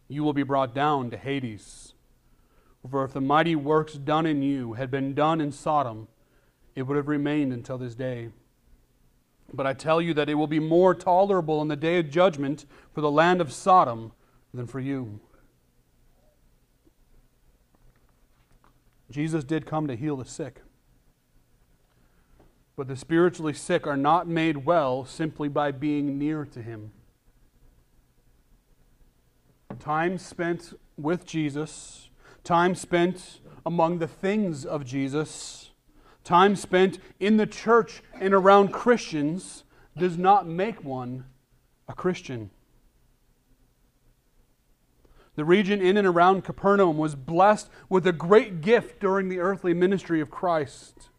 You 0.07 0.23
will 0.23 0.33
be 0.33 0.43
brought 0.43 0.73
down 0.73 1.09
to 1.11 1.17
Hades. 1.17 1.93
For 2.89 3.03
if 3.03 3.13
the 3.13 3.21
mighty 3.21 3.55
works 3.55 3.93
done 3.93 4.25
in 4.25 4.41
you 4.41 4.73
had 4.73 4.89
been 4.89 5.13
done 5.13 5.41
in 5.41 5.51
Sodom, 5.51 6.07
it 6.75 6.83
would 6.83 6.95
have 6.95 7.07
remained 7.07 7.51
until 7.51 7.77
this 7.77 7.95
day. 7.95 8.29
But 9.53 9.65
I 9.65 9.73
tell 9.73 10.01
you 10.01 10.13
that 10.13 10.29
it 10.29 10.35
will 10.35 10.47
be 10.47 10.59
more 10.59 10.93
tolerable 10.93 11.61
in 11.61 11.67
the 11.67 11.75
day 11.75 11.99
of 11.99 12.09
judgment 12.09 12.65
for 12.93 13.01
the 13.01 13.11
land 13.11 13.41
of 13.41 13.51
Sodom 13.51 14.11
than 14.53 14.67
for 14.67 14.79
you. 14.79 15.19
Jesus 19.09 19.43
did 19.43 19.65
come 19.65 19.87
to 19.87 19.95
heal 19.95 20.17
the 20.17 20.25
sick. 20.25 20.61
But 22.75 22.87
the 22.87 22.95
spiritually 22.95 23.53
sick 23.53 23.87
are 23.87 23.97
not 23.97 24.27
made 24.27 24.65
well 24.65 25.05
simply 25.05 25.47
by 25.47 25.71
being 25.71 26.19
near 26.19 26.45
to 26.45 26.61
Him. 26.61 26.91
Time 29.79 30.17
spent 30.17 30.73
with 30.97 31.25
Jesus, 31.25 32.09
time 32.43 32.73
spent 32.75 33.39
among 33.65 33.99
the 33.99 34.07
things 34.07 34.65
of 34.65 34.85
Jesus, 34.85 35.71
time 36.23 36.55
spent 36.55 36.99
in 37.19 37.37
the 37.37 37.45
church 37.45 38.01
and 38.19 38.33
around 38.33 38.73
Christians 38.73 39.63
does 39.97 40.17
not 40.17 40.47
make 40.47 40.83
one 40.83 41.25
a 41.87 41.93
Christian. 41.93 42.49
The 45.35 45.45
region 45.45 45.81
in 45.81 45.97
and 45.97 46.07
around 46.07 46.43
Capernaum 46.43 46.97
was 46.97 47.13
blessed 47.13 47.69
with 47.89 48.07
a 48.07 48.11
great 48.11 48.61
gift 48.61 48.99
during 48.99 49.29
the 49.29 49.39
earthly 49.39 49.73
ministry 49.73 50.19
of 50.19 50.31
Christ. 50.31 51.09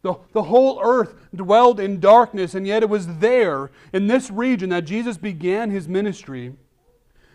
The, 0.00 0.14
the 0.32 0.44
whole 0.44 0.80
earth 0.82 1.14
dwelled 1.34 1.78
in 1.78 2.00
darkness, 2.00 2.54
and 2.54 2.66
yet 2.66 2.82
it 2.82 2.88
was 2.88 3.18
there, 3.18 3.70
in 3.92 4.06
this 4.06 4.30
region, 4.30 4.70
that 4.70 4.84
Jesus 4.84 5.16
began 5.18 5.70
his 5.70 5.86
ministry. 5.86 6.54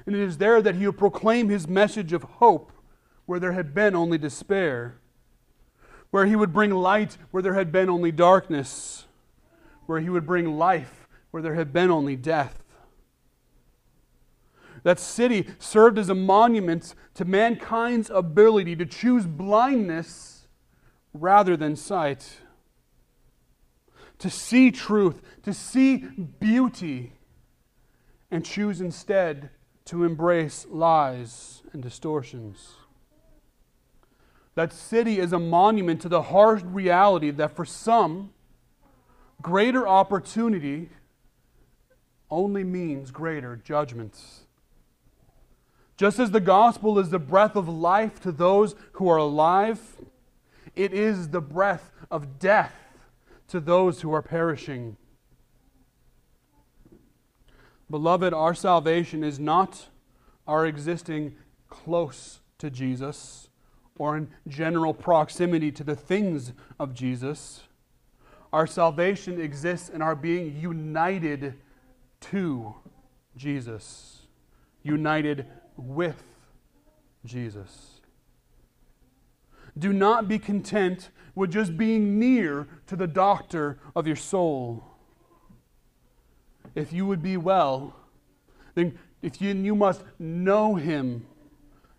And 0.07 0.15
it 0.15 0.21
is 0.21 0.37
there 0.37 0.61
that 0.61 0.75
he 0.75 0.87
would 0.87 0.97
proclaim 0.97 1.49
his 1.49 1.67
message 1.67 2.13
of 2.13 2.23
hope 2.23 2.71
where 3.25 3.41
there 3.41 3.51
had 3.51 3.73
been 3.73 3.93
only 3.93 4.17
despair, 4.17 4.99
where 6.11 6.25
he 6.25 6.35
would 6.35 6.53
bring 6.53 6.71
light 6.71 7.17
where 7.31 7.43
there 7.43 7.55
had 7.55 7.73
been 7.73 7.89
only 7.89 8.13
darkness, 8.13 9.05
where 9.85 9.99
he 9.99 10.09
would 10.09 10.25
bring 10.25 10.57
life 10.57 11.09
where 11.29 11.43
there 11.43 11.55
had 11.55 11.73
been 11.73 11.91
only 11.91 12.15
death. 12.15 12.63
That 14.83 14.97
city 14.97 15.49
served 15.59 15.97
as 15.97 16.07
a 16.07 16.15
monument 16.15 16.95
to 17.15 17.25
mankind's 17.25 18.09
ability 18.09 18.77
to 18.77 18.85
choose 18.85 19.25
blindness 19.25 20.47
rather 21.13 21.57
than 21.57 21.75
sight, 21.75 22.37
to 24.19 24.29
see 24.29 24.71
truth, 24.71 25.21
to 25.43 25.53
see 25.53 25.97
beauty, 25.97 27.11
and 28.31 28.45
choose 28.45 28.79
instead 28.79 29.49
to 29.87 30.03
embrace 30.03 30.65
lies 30.69 31.63
and 31.73 31.81
distortions. 31.81 32.75
That 34.55 34.73
city 34.73 35.19
is 35.19 35.33
a 35.33 35.39
monument 35.39 36.01
to 36.01 36.09
the 36.09 36.23
harsh 36.23 36.61
reality 36.63 37.31
that 37.31 37.55
for 37.55 37.65
some, 37.65 38.31
greater 39.41 39.87
opportunity 39.87 40.89
only 42.29 42.63
means 42.63 43.11
greater 43.11 43.55
judgments. 43.55 44.41
Just 45.95 46.19
as 46.19 46.31
the 46.31 46.39
gospel 46.39 46.99
is 46.99 47.09
the 47.09 47.19
breath 47.19 47.55
of 47.55 47.69
life 47.69 48.19
to 48.21 48.31
those 48.31 48.75
who 48.93 49.07
are 49.09 49.17
alive, 49.17 49.79
it 50.75 50.93
is 50.93 51.29
the 51.29 51.41
breath 51.41 51.91
of 52.11 52.37
death 52.39 52.75
to 53.47 53.59
those 53.59 54.01
who 54.01 54.13
are 54.13 54.21
perishing. 54.21 54.97
Beloved, 57.89 58.33
our 58.33 58.53
salvation 58.53 59.23
is 59.23 59.39
not 59.39 59.87
our 60.45 60.65
existing 60.65 61.35
close 61.69 62.39
to 62.57 62.69
Jesus 62.69 63.49
or 63.97 64.17
in 64.17 64.29
general 64.47 64.93
proximity 64.93 65.71
to 65.71 65.83
the 65.83 65.95
things 65.95 66.53
of 66.79 66.93
Jesus. 66.93 67.63
Our 68.53 68.67
salvation 68.67 69.41
exists 69.41 69.89
in 69.89 70.01
our 70.01 70.15
being 70.15 70.59
united 70.59 71.55
to 72.21 72.75
Jesus, 73.35 74.21
united 74.83 75.45
with 75.75 76.23
Jesus. 77.25 78.01
Do 79.77 79.93
not 79.93 80.27
be 80.27 80.39
content 80.39 81.09
with 81.35 81.51
just 81.51 81.77
being 81.77 82.17
near 82.17 82.67
to 82.87 82.95
the 82.95 83.07
doctor 83.07 83.77
of 83.95 84.07
your 84.07 84.15
soul. 84.15 84.86
If 86.77 86.93
you 86.93 87.07
would 87.07 87.23
be 87.23 87.37
well, 87.37 87.95
then 88.75 88.99
if 89.23 89.41
you, 89.41 89.51
you 89.51 89.75
must 89.75 90.03
know 90.19 90.75
him, 90.75 91.25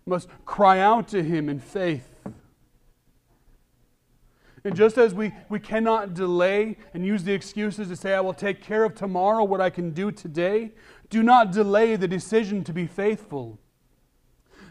you 0.05 0.09
must 0.11 0.29
cry 0.45 0.79
out 0.79 1.09
to 1.09 1.21
him 1.21 1.49
in 1.49 1.59
faith. 1.59 2.15
And 4.63 4.77
just 4.77 4.97
as 4.97 5.13
we, 5.13 5.33
we 5.49 5.59
cannot 5.59 6.13
delay 6.13 6.77
and 6.93 7.05
use 7.05 7.25
the 7.25 7.33
excuses 7.33 7.89
to 7.89 7.97
say, 7.97 8.13
I 8.13 8.21
will 8.21 8.33
take 8.33 8.61
care 8.61 8.85
of 8.85 8.95
tomorrow 8.95 9.43
what 9.43 9.59
I 9.59 9.69
can 9.69 9.91
do 9.91 10.13
today, 10.13 10.71
do 11.09 11.23
not 11.23 11.51
delay 11.51 11.97
the 11.97 12.07
decision 12.07 12.63
to 12.63 12.71
be 12.71 12.87
faithful. 12.87 13.59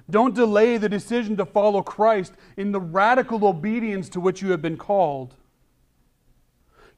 Don't 0.09 0.35
delay 0.35 0.79
the 0.79 0.89
decision 0.89 1.37
to 1.37 1.45
follow 1.45 1.83
Christ 1.83 2.33
in 2.57 2.73
the 2.73 2.81
radical 2.81 3.47
obedience 3.47 4.09
to 4.11 4.21
which 4.21 4.41
you 4.41 4.53
have 4.53 4.63
been 4.63 4.79
called. 4.79 5.35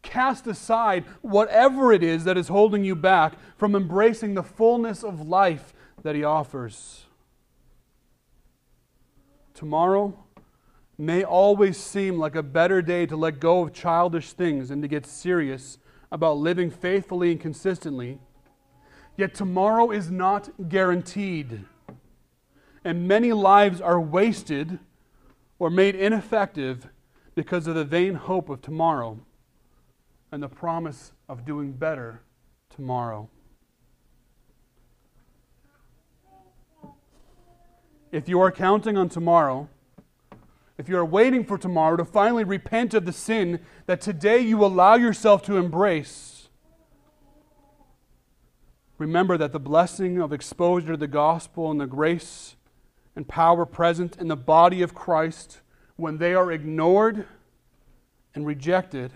Cast 0.03 0.46
aside 0.46 1.05
whatever 1.20 1.92
it 1.92 2.03
is 2.03 2.24
that 2.24 2.36
is 2.36 2.48
holding 2.48 2.84
you 2.84 2.96
back 2.96 3.34
from 3.57 3.74
embracing 3.74 4.34
the 4.34 4.42
fullness 4.42 5.05
of 5.05 5.26
life 5.26 5.72
that 6.03 6.14
He 6.14 6.24
offers. 6.24 7.07
Tomorrow 9.55 10.18
may 10.96 11.22
always 11.22 11.76
seem 11.76 12.18
like 12.18 12.34
a 12.34 12.42
better 12.42 12.82
day 12.82 13.07
to 13.07 13.16
let 13.16 13.40
go 13.40 13.62
of 13.62 13.72
childish 13.72 14.32
things 14.32 14.70
and 14.70 14.82
to 14.82 14.88
get 14.88 15.07
serious 15.07 15.78
about 16.12 16.38
living 16.38 16.70
faithfully 16.70 17.32
and 17.32 17.40
consistently. 17.40 18.18
Yet 19.16 19.34
tomorrow 19.34 19.90
is 19.90 20.11
not 20.11 20.68
guaranteed 20.68 21.64
and 22.84 23.07
many 23.07 23.32
lives 23.32 23.80
are 23.80 24.01
wasted 24.01 24.78
or 25.59 25.70
made 25.70 25.94
ineffective 25.94 26.88
because 27.34 27.66
of 27.66 27.74
the 27.74 27.84
vain 27.84 28.14
hope 28.14 28.48
of 28.48 28.62
tomorrow 28.62 29.18
and 30.33 30.43
the 30.43 30.49
promise 30.49 31.12
of 31.28 31.45
doing 31.45 31.72
better 31.72 32.22
tomorrow. 32.68 33.28
If 38.12 38.28
you 38.28 38.41
are 38.41 38.51
counting 38.51 38.97
on 38.97 39.09
tomorrow, 39.09 39.68
if 40.78 40.89
you 40.89 40.97
are 40.97 41.05
waiting 41.05 41.45
for 41.45 41.59
tomorrow 41.59 41.97
to 41.97 42.05
finally 42.05 42.43
repent 42.43 42.95
of 42.95 43.05
the 43.05 43.12
sin 43.12 43.61
that 43.87 44.01
today 44.01 44.39
you 44.39 44.64
allow 44.64 44.95
yourself 44.95 45.43
to 45.43 45.57
embrace, 45.57 46.49
remember 48.99 49.37
that 49.37 49.53
the 49.53 49.61
blessing 49.61 50.20
of 50.20 50.33
exposure 50.33 50.93
to 50.93 50.97
the 50.97 51.07
gospel 51.07 51.70
and 51.70 51.81
the 51.81 51.87
grace 51.87 52.57
and 53.14 53.28
power 53.28 53.66
present 53.66 54.16
in 54.16 54.28
the 54.28 54.37
body 54.37 54.83
of 54.83 54.95
Christ, 54.95 55.61
when 55.97 56.18
they 56.18 56.35
are 56.35 56.51
ignored 56.51 57.26
and 58.35 58.47
rejected, 58.47 59.12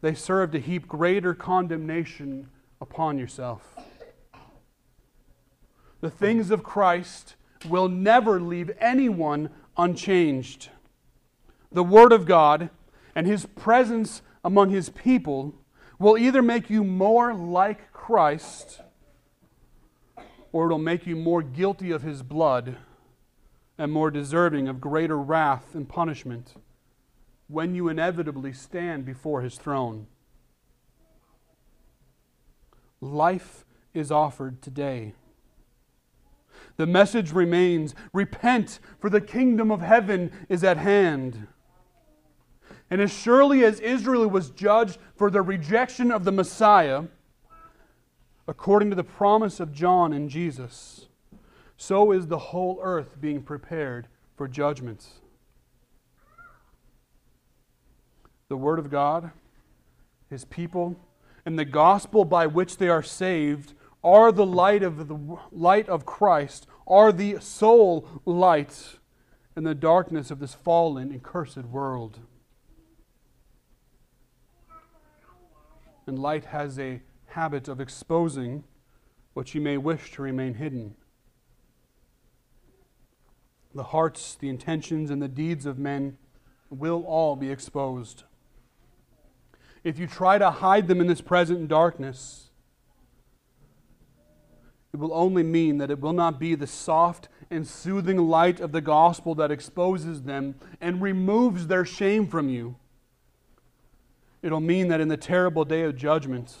they 0.00 0.14
serve 0.14 0.52
to 0.52 0.60
heap 0.60 0.86
greater 0.86 1.34
condemnation 1.34 2.48
upon 2.80 3.18
yourself. 3.18 3.76
The 6.00 6.10
things 6.10 6.50
of 6.50 6.62
Christ 6.62 7.34
will 7.68 7.88
never 7.88 8.40
leave 8.40 8.70
anyone 8.78 9.50
unchanged. 9.76 10.70
The 11.72 11.82
Word 11.82 12.12
of 12.12 12.24
God 12.24 12.70
and 13.14 13.26
His 13.26 13.46
presence 13.46 14.22
among 14.44 14.70
His 14.70 14.90
people 14.90 15.54
will 15.98 16.16
either 16.16 16.42
make 16.42 16.70
you 16.70 16.84
more 16.84 17.34
like 17.34 17.92
Christ 17.92 18.80
or 20.52 20.66
it'll 20.66 20.78
make 20.78 21.06
you 21.06 21.16
more 21.16 21.42
guilty 21.42 21.90
of 21.90 22.02
His 22.02 22.22
blood 22.22 22.76
and 23.76 23.92
more 23.92 24.10
deserving 24.10 24.68
of 24.68 24.80
greater 24.80 25.18
wrath 25.18 25.74
and 25.74 25.88
punishment 25.88 26.54
when 27.48 27.74
you 27.74 27.88
inevitably 27.88 28.52
stand 28.52 29.04
before 29.04 29.42
His 29.42 29.56
throne. 29.56 30.06
Life 33.00 33.64
is 33.94 34.10
offered 34.10 34.60
today. 34.62 35.14
The 36.76 36.86
message 36.86 37.32
remains 37.32 37.94
repent, 38.12 38.78
for 39.00 39.10
the 39.10 39.20
kingdom 39.20 39.70
of 39.70 39.80
heaven 39.80 40.30
is 40.48 40.62
at 40.62 40.76
hand. 40.76 41.48
And 42.90 43.00
as 43.00 43.12
surely 43.12 43.64
as 43.64 43.80
Israel 43.80 44.28
was 44.28 44.50
judged 44.50 44.98
for 45.16 45.30
the 45.30 45.42
rejection 45.42 46.10
of 46.10 46.24
the 46.24 46.32
Messiah, 46.32 47.04
according 48.46 48.90
to 48.90 48.96
the 48.96 49.04
promise 49.04 49.60
of 49.60 49.72
John 49.72 50.12
and 50.12 50.30
Jesus, 50.30 51.06
so 51.76 52.12
is 52.12 52.26
the 52.26 52.38
whole 52.38 52.78
earth 52.82 53.20
being 53.20 53.42
prepared 53.42 54.08
for 54.36 54.48
judgment. 54.48 55.06
The 58.48 58.56
Word 58.56 58.78
of 58.78 58.90
God, 58.90 59.30
His 60.30 60.44
people, 60.46 60.96
and 61.44 61.58
the 61.58 61.64
gospel 61.64 62.24
by 62.24 62.46
which 62.46 62.78
they 62.78 62.88
are 62.88 63.02
saved 63.02 63.74
are 64.02 64.32
the 64.32 64.46
light 64.46 64.82
of 64.82 65.08
the 65.08 65.38
light 65.50 65.88
of 65.88 66.06
Christ, 66.06 66.66
are 66.86 67.12
the 67.12 67.40
sole 67.40 68.08
light 68.24 68.98
in 69.56 69.64
the 69.64 69.74
darkness 69.74 70.30
of 70.30 70.38
this 70.38 70.54
fallen 70.54 71.10
and 71.10 71.22
cursed 71.22 71.58
world. 71.58 72.20
And 76.06 76.18
light 76.18 76.46
has 76.46 76.78
a 76.78 77.02
habit 77.26 77.68
of 77.68 77.80
exposing 77.80 78.64
what 79.34 79.54
you 79.54 79.60
may 79.60 79.76
wish 79.76 80.12
to 80.12 80.22
remain 80.22 80.54
hidden. 80.54 80.94
The 83.74 83.82
hearts, 83.82 84.34
the 84.34 84.48
intentions, 84.48 85.10
and 85.10 85.20
the 85.20 85.28
deeds 85.28 85.66
of 85.66 85.78
men 85.78 86.16
will 86.70 87.04
all 87.04 87.36
be 87.36 87.50
exposed. 87.50 88.24
If 89.88 89.98
you 89.98 90.06
try 90.06 90.36
to 90.36 90.50
hide 90.50 90.86
them 90.86 91.00
in 91.00 91.06
this 91.06 91.22
present 91.22 91.66
darkness, 91.66 92.50
it 94.92 94.98
will 94.98 95.14
only 95.14 95.42
mean 95.42 95.78
that 95.78 95.90
it 95.90 95.98
will 95.98 96.12
not 96.12 96.38
be 96.38 96.54
the 96.54 96.66
soft 96.66 97.30
and 97.50 97.66
soothing 97.66 98.18
light 98.18 98.60
of 98.60 98.72
the 98.72 98.82
gospel 98.82 99.34
that 99.36 99.50
exposes 99.50 100.24
them 100.24 100.56
and 100.78 101.00
removes 101.00 101.68
their 101.68 101.86
shame 101.86 102.26
from 102.26 102.50
you. 102.50 102.76
It'll 104.42 104.60
mean 104.60 104.88
that 104.88 105.00
in 105.00 105.08
the 105.08 105.16
terrible 105.16 105.64
day 105.64 105.84
of 105.84 105.96
judgment, 105.96 106.54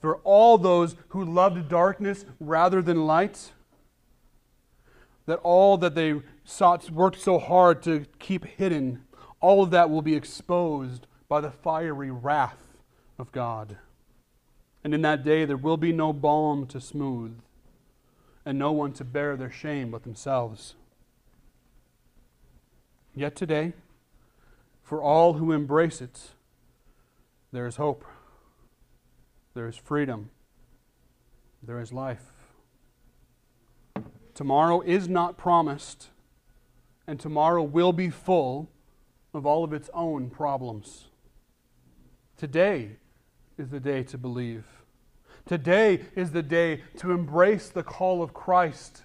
for 0.00 0.16
all 0.24 0.58
those 0.58 0.96
who 1.10 1.24
loved 1.24 1.68
darkness 1.68 2.24
rather 2.40 2.82
than 2.82 3.06
light, 3.06 3.52
that 5.26 5.38
all 5.44 5.78
that 5.78 5.94
they 5.94 6.22
sought, 6.42 6.90
worked 6.90 7.20
so 7.20 7.38
hard 7.38 7.84
to 7.84 8.04
keep 8.18 8.44
hidden, 8.46 9.04
all 9.40 9.62
of 9.62 9.70
that 9.70 9.90
will 9.90 10.02
be 10.02 10.16
exposed 10.16 11.06
by 11.34 11.40
the 11.40 11.50
fiery 11.50 12.12
wrath 12.12 12.62
of 13.18 13.32
God. 13.32 13.76
And 14.84 14.94
in 14.94 15.02
that 15.02 15.24
day 15.24 15.44
there 15.44 15.56
will 15.56 15.76
be 15.76 15.92
no 15.92 16.12
balm 16.12 16.64
to 16.68 16.80
smooth, 16.80 17.40
and 18.46 18.56
no 18.56 18.70
one 18.70 18.92
to 18.92 19.02
bear 19.02 19.36
their 19.36 19.50
shame 19.50 19.90
but 19.90 20.04
themselves. 20.04 20.76
Yet 23.16 23.34
today, 23.34 23.72
for 24.84 25.02
all 25.02 25.32
who 25.32 25.50
embrace 25.50 26.00
it, 26.00 26.30
there 27.50 27.66
is 27.66 27.74
hope, 27.74 28.04
there 29.54 29.66
is 29.66 29.74
freedom, 29.74 30.30
there 31.60 31.80
is 31.80 31.92
life. 31.92 32.30
Tomorrow 34.34 34.82
is 34.82 35.08
not 35.08 35.36
promised, 35.36 36.10
and 37.08 37.18
tomorrow 37.18 37.64
will 37.64 37.92
be 37.92 38.08
full 38.08 38.70
of 39.34 39.44
all 39.44 39.64
of 39.64 39.72
its 39.72 39.90
own 39.92 40.30
problems. 40.30 41.08
Today 42.36 42.96
is 43.56 43.68
the 43.68 43.80
day 43.80 44.02
to 44.04 44.18
believe. 44.18 44.64
Today 45.46 46.00
is 46.16 46.32
the 46.32 46.42
day 46.42 46.82
to 46.98 47.12
embrace 47.12 47.68
the 47.68 47.82
call 47.82 48.22
of 48.22 48.34
Christ 48.34 49.02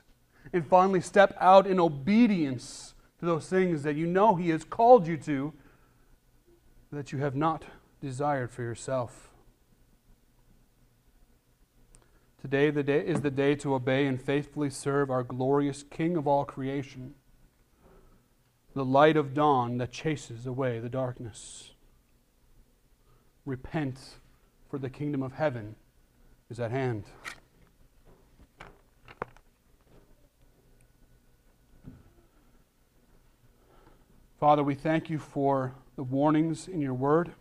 and 0.54 0.66
finally 0.66 1.02
step 1.02 1.36
out 1.40 1.68
in 1.68 1.80
obedience 1.80 2.94
to 3.20 3.26
those 3.26 3.48
things 3.48 3.84
that 3.84 3.96
you 3.96 4.08
know 4.08 4.36
He 4.36 4.50
has 4.50 4.64
called 4.64 5.06
you 5.06 5.18
to 5.18 5.54
that 6.92 7.12
you 7.12 7.20
have 7.20 7.36
not 7.36 7.66
desired 8.02 8.52
for 8.52 8.64
yourself. 8.64 9.30
Today 12.42 12.70
the 12.72 12.84
day 12.84 13.06
is 13.06 13.22
the 13.22 13.30
day 13.30 13.54
to 13.56 13.76
obey 13.76 14.08
and 14.08 14.20
faithfully 14.20 14.70
serve 14.70 15.12
our 15.12 15.24
glorious 15.24 15.84
King 15.84 16.16
of 16.16 16.26
all 16.26 16.46
creation, 16.46 17.14
the 18.74 18.86
light 18.86 19.18
of 19.18 19.34
dawn 19.34 19.78
that 19.78 19.92
chases 19.92 20.48
away 20.48 20.80
the 20.80 20.90
darkness. 20.90 21.69
Repent, 23.46 23.98
for 24.70 24.78
the 24.78 24.90
kingdom 24.90 25.24
of 25.24 25.34
heaven 25.34 25.76
is 26.50 26.60
at 26.60 26.72
hand. 26.72 27.06
Father, 34.40 34.64
we 34.64 34.76
thank 34.76 35.10
you 35.10 35.20
for 35.20 35.74
the 35.96 36.04
warnings 36.04 36.68
in 36.68 36.80
your 36.80 36.94
word. 36.94 37.32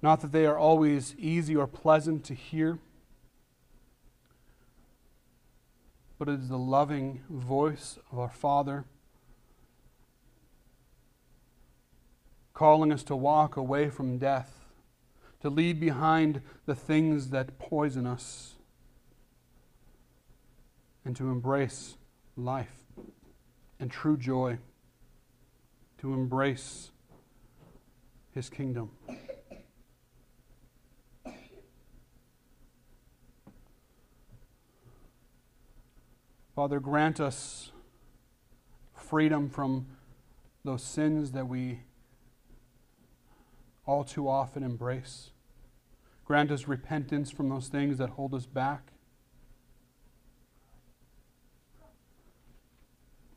Not 0.00 0.20
that 0.20 0.32
they 0.32 0.46
are 0.46 0.56
always 0.56 1.14
easy 1.18 1.54
or 1.56 1.66
pleasant 1.66 2.24
to 2.24 2.34
hear, 2.34 2.78
but 6.18 6.28
it 6.28 6.40
is 6.40 6.48
the 6.48 6.56
loving 6.56 7.22
voice 7.28 7.98
of 8.10 8.18
our 8.18 8.30
Father 8.30 8.84
calling 12.56 12.90
us 12.90 13.02
to 13.02 13.14
walk 13.14 13.58
away 13.58 13.90
from 13.90 14.16
death 14.16 14.64
to 15.40 15.50
leave 15.50 15.78
behind 15.78 16.40
the 16.64 16.74
things 16.74 17.28
that 17.28 17.58
poison 17.58 18.06
us, 18.06 18.54
and 21.04 21.14
to 21.14 21.28
embrace 21.30 21.98
life 22.34 22.86
and 23.78 23.90
true 23.90 24.16
joy, 24.16 24.56
to 25.98 26.14
embrace 26.14 26.92
His 28.32 28.48
kingdom. 28.48 28.90
Father, 36.54 36.80
grant 36.80 37.20
us 37.20 37.70
freedom 38.94 39.50
from 39.50 39.88
those 40.64 40.82
sins 40.82 41.32
that 41.32 41.46
we 41.46 41.80
all 43.86 44.04
too 44.04 44.28
often 44.28 44.62
embrace. 44.62 45.30
Grant 46.24 46.50
us 46.50 46.66
repentance 46.66 47.30
from 47.30 47.48
those 47.48 47.68
things 47.68 47.98
that 47.98 48.10
hold 48.10 48.34
us 48.34 48.46
back. 48.46 48.92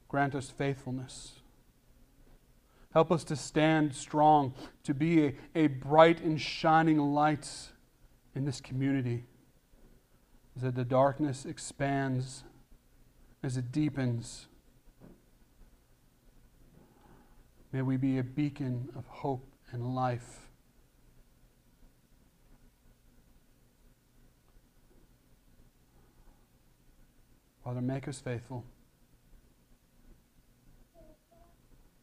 Grant 0.08 0.34
us 0.34 0.50
faithfulness. 0.50 1.34
Help 2.92 3.12
us 3.12 3.24
to 3.26 3.36
stand 3.36 3.94
strong, 3.94 4.56
to 4.84 4.96
be 4.96 5.24
a, 5.24 5.36
a 5.54 5.68
bright 5.68 6.20
and 6.22 6.42
shining 6.42 6.98
light 6.98 7.48
in 8.34 8.46
this 8.46 8.60
community. 8.60 9.26
As 10.56 10.74
the 10.74 10.84
darkness 10.84 11.46
expands, 11.46 12.44
as 13.44 13.56
it 13.56 13.72
deepens, 13.72 14.48
may 17.72 17.84
we 17.84 17.96
be 17.96 18.18
a 18.18 18.24
beacon 18.24 18.90
of 18.96 19.06
hope 19.06 19.46
and 19.72 19.96
life. 19.96 20.48
Father, 27.64 27.82
make 27.82 28.08
us 28.08 28.20
faithful. 28.20 28.66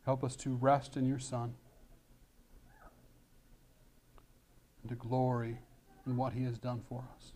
Help 0.04 0.22
us 0.22 0.36
to 0.36 0.54
rest 0.54 0.96
in 0.96 1.06
your 1.06 1.18
Son 1.18 1.54
and 4.82 4.90
to 4.90 4.94
glory 4.94 5.58
in 6.06 6.16
what 6.16 6.34
he 6.34 6.44
has 6.44 6.58
done 6.58 6.82
for 6.88 7.04
us. 7.16 7.32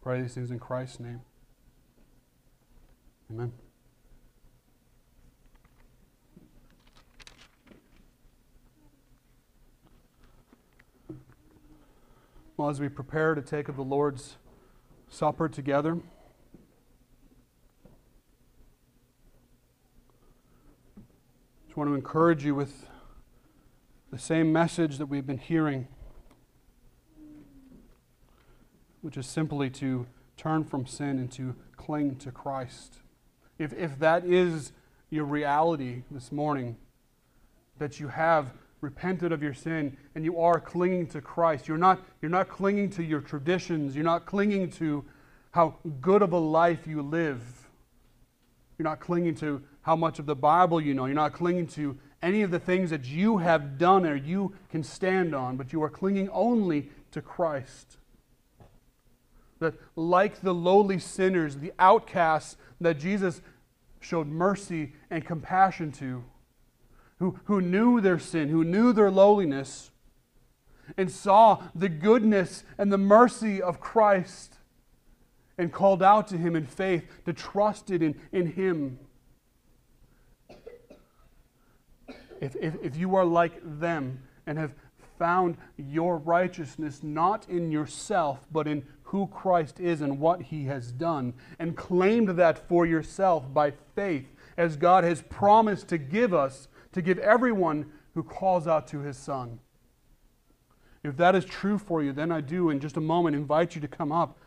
Pray 0.00 0.22
these 0.22 0.34
things 0.34 0.52
in 0.52 0.60
Christ's 0.60 1.00
name. 1.00 1.20
Amen. 3.30 3.52
Well, 12.60 12.68
as 12.68 12.78
we 12.78 12.90
prepare 12.90 13.34
to 13.34 13.40
take 13.40 13.70
of 13.70 13.76
the 13.76 13.82
Lord's 13.82 14.36
Supper 15.08 15.48
together, 15.48 15.96
I 20.94 21.00
just 21.64 21.78
want 21.78 21.88
to 21.88 21.94
encourage 21.94 22.44
you 22.44 22.54
with 22.54 22.84
the 24.12 24.18
same 24.18 24.52
message 24.52 24.98
that 24.98 25.06
we've 25.06 25.26
been 25.26 25.38
hearing, 25.38 25.88
which 29.00 29.16
is 29.16 29.26
simply 29.26 29.70
to 29.70 30.06
turn 30.36 30.62
from 30.64 30.84
sin 30.84 31.18
and 31.18 31.32
to 31.32 31.56
cling 31.78 32.16
to 32.16 32.30
Christ. 32.30 32.98
If, 33.58 33.72
if 33.72 33.98
that 34.00 34.26
is 34.26 34.72
your 35.08 35.24
reality 35.24 36.02
this 36.10 36.30
morning, 36.30 36.76
that 37.78 37.98
you 37.98 38.08
have 38.08 38.52
repented 38.80 39.32
of 39.32 39.42
your 39.42 39.54
sin 39.54 39.96
and 40.14 40.24
you 40.24 40.40
are 40.40 40.58
clinging 40.58 41.06
to 41.08 41.20
Christ, 41.20 41.68
you're 41.68 41.78
not, 41.78 42.00
you're 42.22 42.30
not 42.30 42.48
clinging 42.48 42.90
to 42.90 43.02
your 43.02 43.20
traditions, 43.20 43.94
you're 43.94 44.04
not 44.04 44.26
clinging 44.26 44.70
to 44.72 45.04
how 45.52 45.76
good 46.00 46.22
of 46.22 46.32
a 46.32 46.38
life 46.38 46.86
you 46.86 47.02
live, 47.02 47.68
you're 48.78 48.88
not 48.88 49.00
clinging 49.00 49.34
to 49.36 49.62
how 49.82 49.96
much 49.96 50.18
of 50.18 50.26
the 50.26 50.36
Bible 50.36 50.80
you 50.80 50.94
know, 50.94 51.06
you're 51.06 51.14
not 51.14 51.32
clinging 51.32 51.66
to 51.68 51.98
any 52.22 52.42
of 52.42 52.50
the 52.50 52.58
things 52.58 52.90
that 52.90 53.06
you 53.06 53.38
have 53.38 53.78
done 53.78 54.06
or 54.06 54.14
you 54.14 54.54
can 54.70 54.82
stand 54.82 55.34
on, 55.34 55.56
but 55.56 55.72
you 55.72 55.82
are 55.82 55.90
clinging 55.90 56.28
only 56.30 56.90
to 57.12 57.22
Christ. 57.22 57.96
That, 59.58 59.74
like 59.96 60.40
the 60.40 60.54
lowly 60.54 60.98
sinners, 60.98 61.56
the 61.56 61.72
outcasts 61.78 62.56
that 62.80 62.98
Jesus 62.98 63.40
showed 64.00 64.26
mercy 64.26 64.92
and 65.10 65.24
compassion 65.24 65.92
to, 65.92 66.24
who, 67.20 67.38
who 67.44 67.60
knew 67.60 68.00
their 68.00 68.18
sin, 68.18 68.48
who 68.48 68.64
knew 68.64 68.92
their 68.92 69.10
lowliness, 69.10 69.90
and 70.96 71.10
saw 71.10 71.62
the 71.74 71.88
goodness 71.88 72.64
and 72.76 72.92
the 72.92 72.98
mercy 72.98 73.62
of 73.62 73.78
Christ, 73.78 74.56
and 75.56 75.72
called 75.72 76.02
out 76.02 76.26
to 76.28 76.38
Him 76.38 76.56
in 76.56 76.66
faith, 76.66 77.04
to 77.26 77.32
trust 77.32 77.90
it 77.90 78.02
in, 78.02 78.18
in 78.32 78.52
Him. 78.52 78.98
If, 82.40 82.56
if, 82.56 82.74
if 82.82 82.96
you 82.96 83.14
are 83.14 83.26
like 83.26 83.60
them 83.62 84.22
and 84.46 84.56
have 84.58 84.72
found 85.18 85.58
your 85.76 86.16
righteousness 86.16 87.02
not 87.02 87.46
in 87.50 87.70
yourself, 87.70 88.40
but 88.50 88.66
in 88.66 88.82
who 89.02 89.26
Christ 89.26 89.78
is 89.78 90.00
and 90.00 90.18
what 90.18 90.40
he 90.40 90.64
has 90.64 90.90
done, 90.90 91.34
and 91.58 91.76
claimed 91.76 92.30
that 92.30 92.66
for 92.66 92.86
yourself 92.86 93.52
by 93.52 93.72
faith, 93.94 94.34
as 94.56 94.76
God 94.76 95.04
has 95.04 95.20
promised 95.20 95.88
to 95.88 95.98
give 95.98 96.32
us, 96.32 96.68
to 96.92 97.02
give 97.02 97.18
everyone 97.18 97.86
who 98.14 98.22
calls 98.22 98.66
out 98.66 98.86
to 98.88 99.00
his 99.00 99.16
Son. 99.16 99.60
If 101.02 101.16
that 101.16 101.34
is 101.34 101.44
true 101.44 101.78
for 101.78 102.02
you, 102.02 102.12
then 102.12 102.30
I 102.30 102.40
do, 102.40 102.70
in 102.70 102.80
just 102.80 102.96
a 102.96 103.00
moment, 103.00 103.36
invite 103.36 103.74
you 103.74 103.80
to 103.80 103.88
come 103.88 104.12
up 104.12 104.38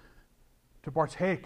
to 0.84 0.92
partake 0.92 1.46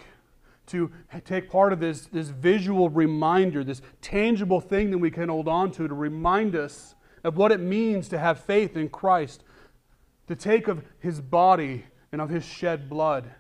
to 0.68 0.92
take 1.26 1.50
part 1.50 1.74
of 1.74 1.80
this, 1.80 2.08
this 2.08 2.28
visual 2.28 2.90
reminder, 2.90 3.64
this 3.64 3.82
tangible 4.02 4.62
thing 4.62 4.92
that 4.92 4.98
we 4.98 5.10
can 5.10 5.30
hold 5.30 5.48
on 5.48 5.72
to 5.72 5.88
to 5.88 5.94
remind 5.94 6.56
us 6.56 6.94
of 7.24 7.38
what 7.38 7.52
it 7.52 7.60
means 7.60 8.08
to 8.10 8.20
have 8.20 8.40
faith 8.40 8.78
in 8.78 8.90
Christ, 8.90 9.44
to 10.28 10.36
take 10.36 10.68
of 10.68 10.84
his 11.00 11.22
body 11.22 11.86
and 12.12 12.22
of 12.22 12.30
his 12.30 12.46
shed 12.46 12.90
blood, 12.90 13.32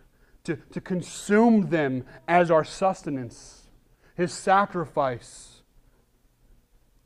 to, 0.45 0.55
to 0.71 0.81
consume 0.81 1.69
them 1.69 2.05
as 2.27 2.49
our 2.49 2.63
sustenance, 2.63 3.67
his 4.15 4.33
sacrifice, 4.33 5.56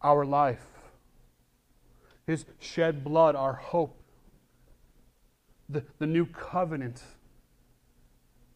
our 0.03 0.25
life, 0.25 0.65
his 2.25 2.45
shed 2.59 3.03
blood, 3.03 3.35
our 3.35 3.53
hope, 3.53 3.97
the, 5.69 5.83
the 5.99 6.07
new 6.07 6.25
covenant 6.25 7.01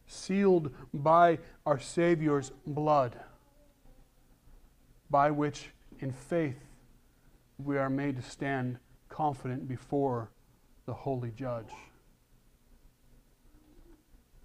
sealed 0.07 0.71
by 0.93 1.39
our 1.65 1.79
Savior's 1.79 2.51
blood, 2.65 3.19
by 5.09 5.31
which 5.31 5.69
in 5.99 6.11
faith 6.11 6.57
we 7.57 7.77
are 7.77 7.89
made 7.89 8.15
to 8.17 8.21
stand 8.21 8.77
confident 9.09 9.67
before 9.67 10.29
the 10.85 10.93
holy 10.93 11.31
judge. 11.31 11.71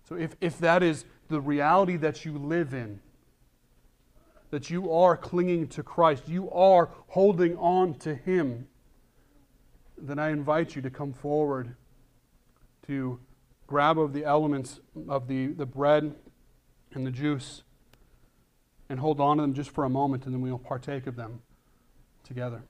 So, 0.08 0.16
if, 0.16 0.34
if 0.40 0.58
that 0.58 0.82
is 0.82 1.04
the 1.28 1.40
reality 1.40 1.96
that 1.96 2.24
you 2.24 2.36
live 2.36 2.74
in, 2.74 3.00
that 4.50 4.70
you 4.70 4.92
are 4.92 5.16
clinging 5.16 5.68
to 5.68 5.82
Christ, 5.82 6.28
you 6.28 6.50
are 6.50 6.90
holding 7.08 7.56
on 7.56 7.94
to 8.00 8.14
Him, 8.14 8.66
then 9.96 10.18
I 10.18 10.30
invite 10.30 10.74
you 10.74 10.82
to 10.82 10.90
come 10.90 11.12
forward 11.12 11.76
to 12.86 13.20
grab 13.66 13.98
of 13.98 14.12
the 14.12 14.24
elements 14.24 14.80
of 15.08 15.28
the, 15.28 15.48
the 15.48 15.66
bread 15.66 16.14
and 16.92 17.06
the 17.06 17.10
juice 17.10 17.62
and 18.88 18.98
hold 18.98 19.20
on 19.20 19.36
to 19.36 19.42
them 19.42 19.54
just 19.54 19.70
for 19.70 19.84
a 19.84 19.88
moment, 19.88 20.24
and 20.26 20.34
then 20.34 20.40
we'll 20.40 20.58
partake 20.58 21.06
of 21.06 21.14
them 21.14 21.42
together. 22.24 22.62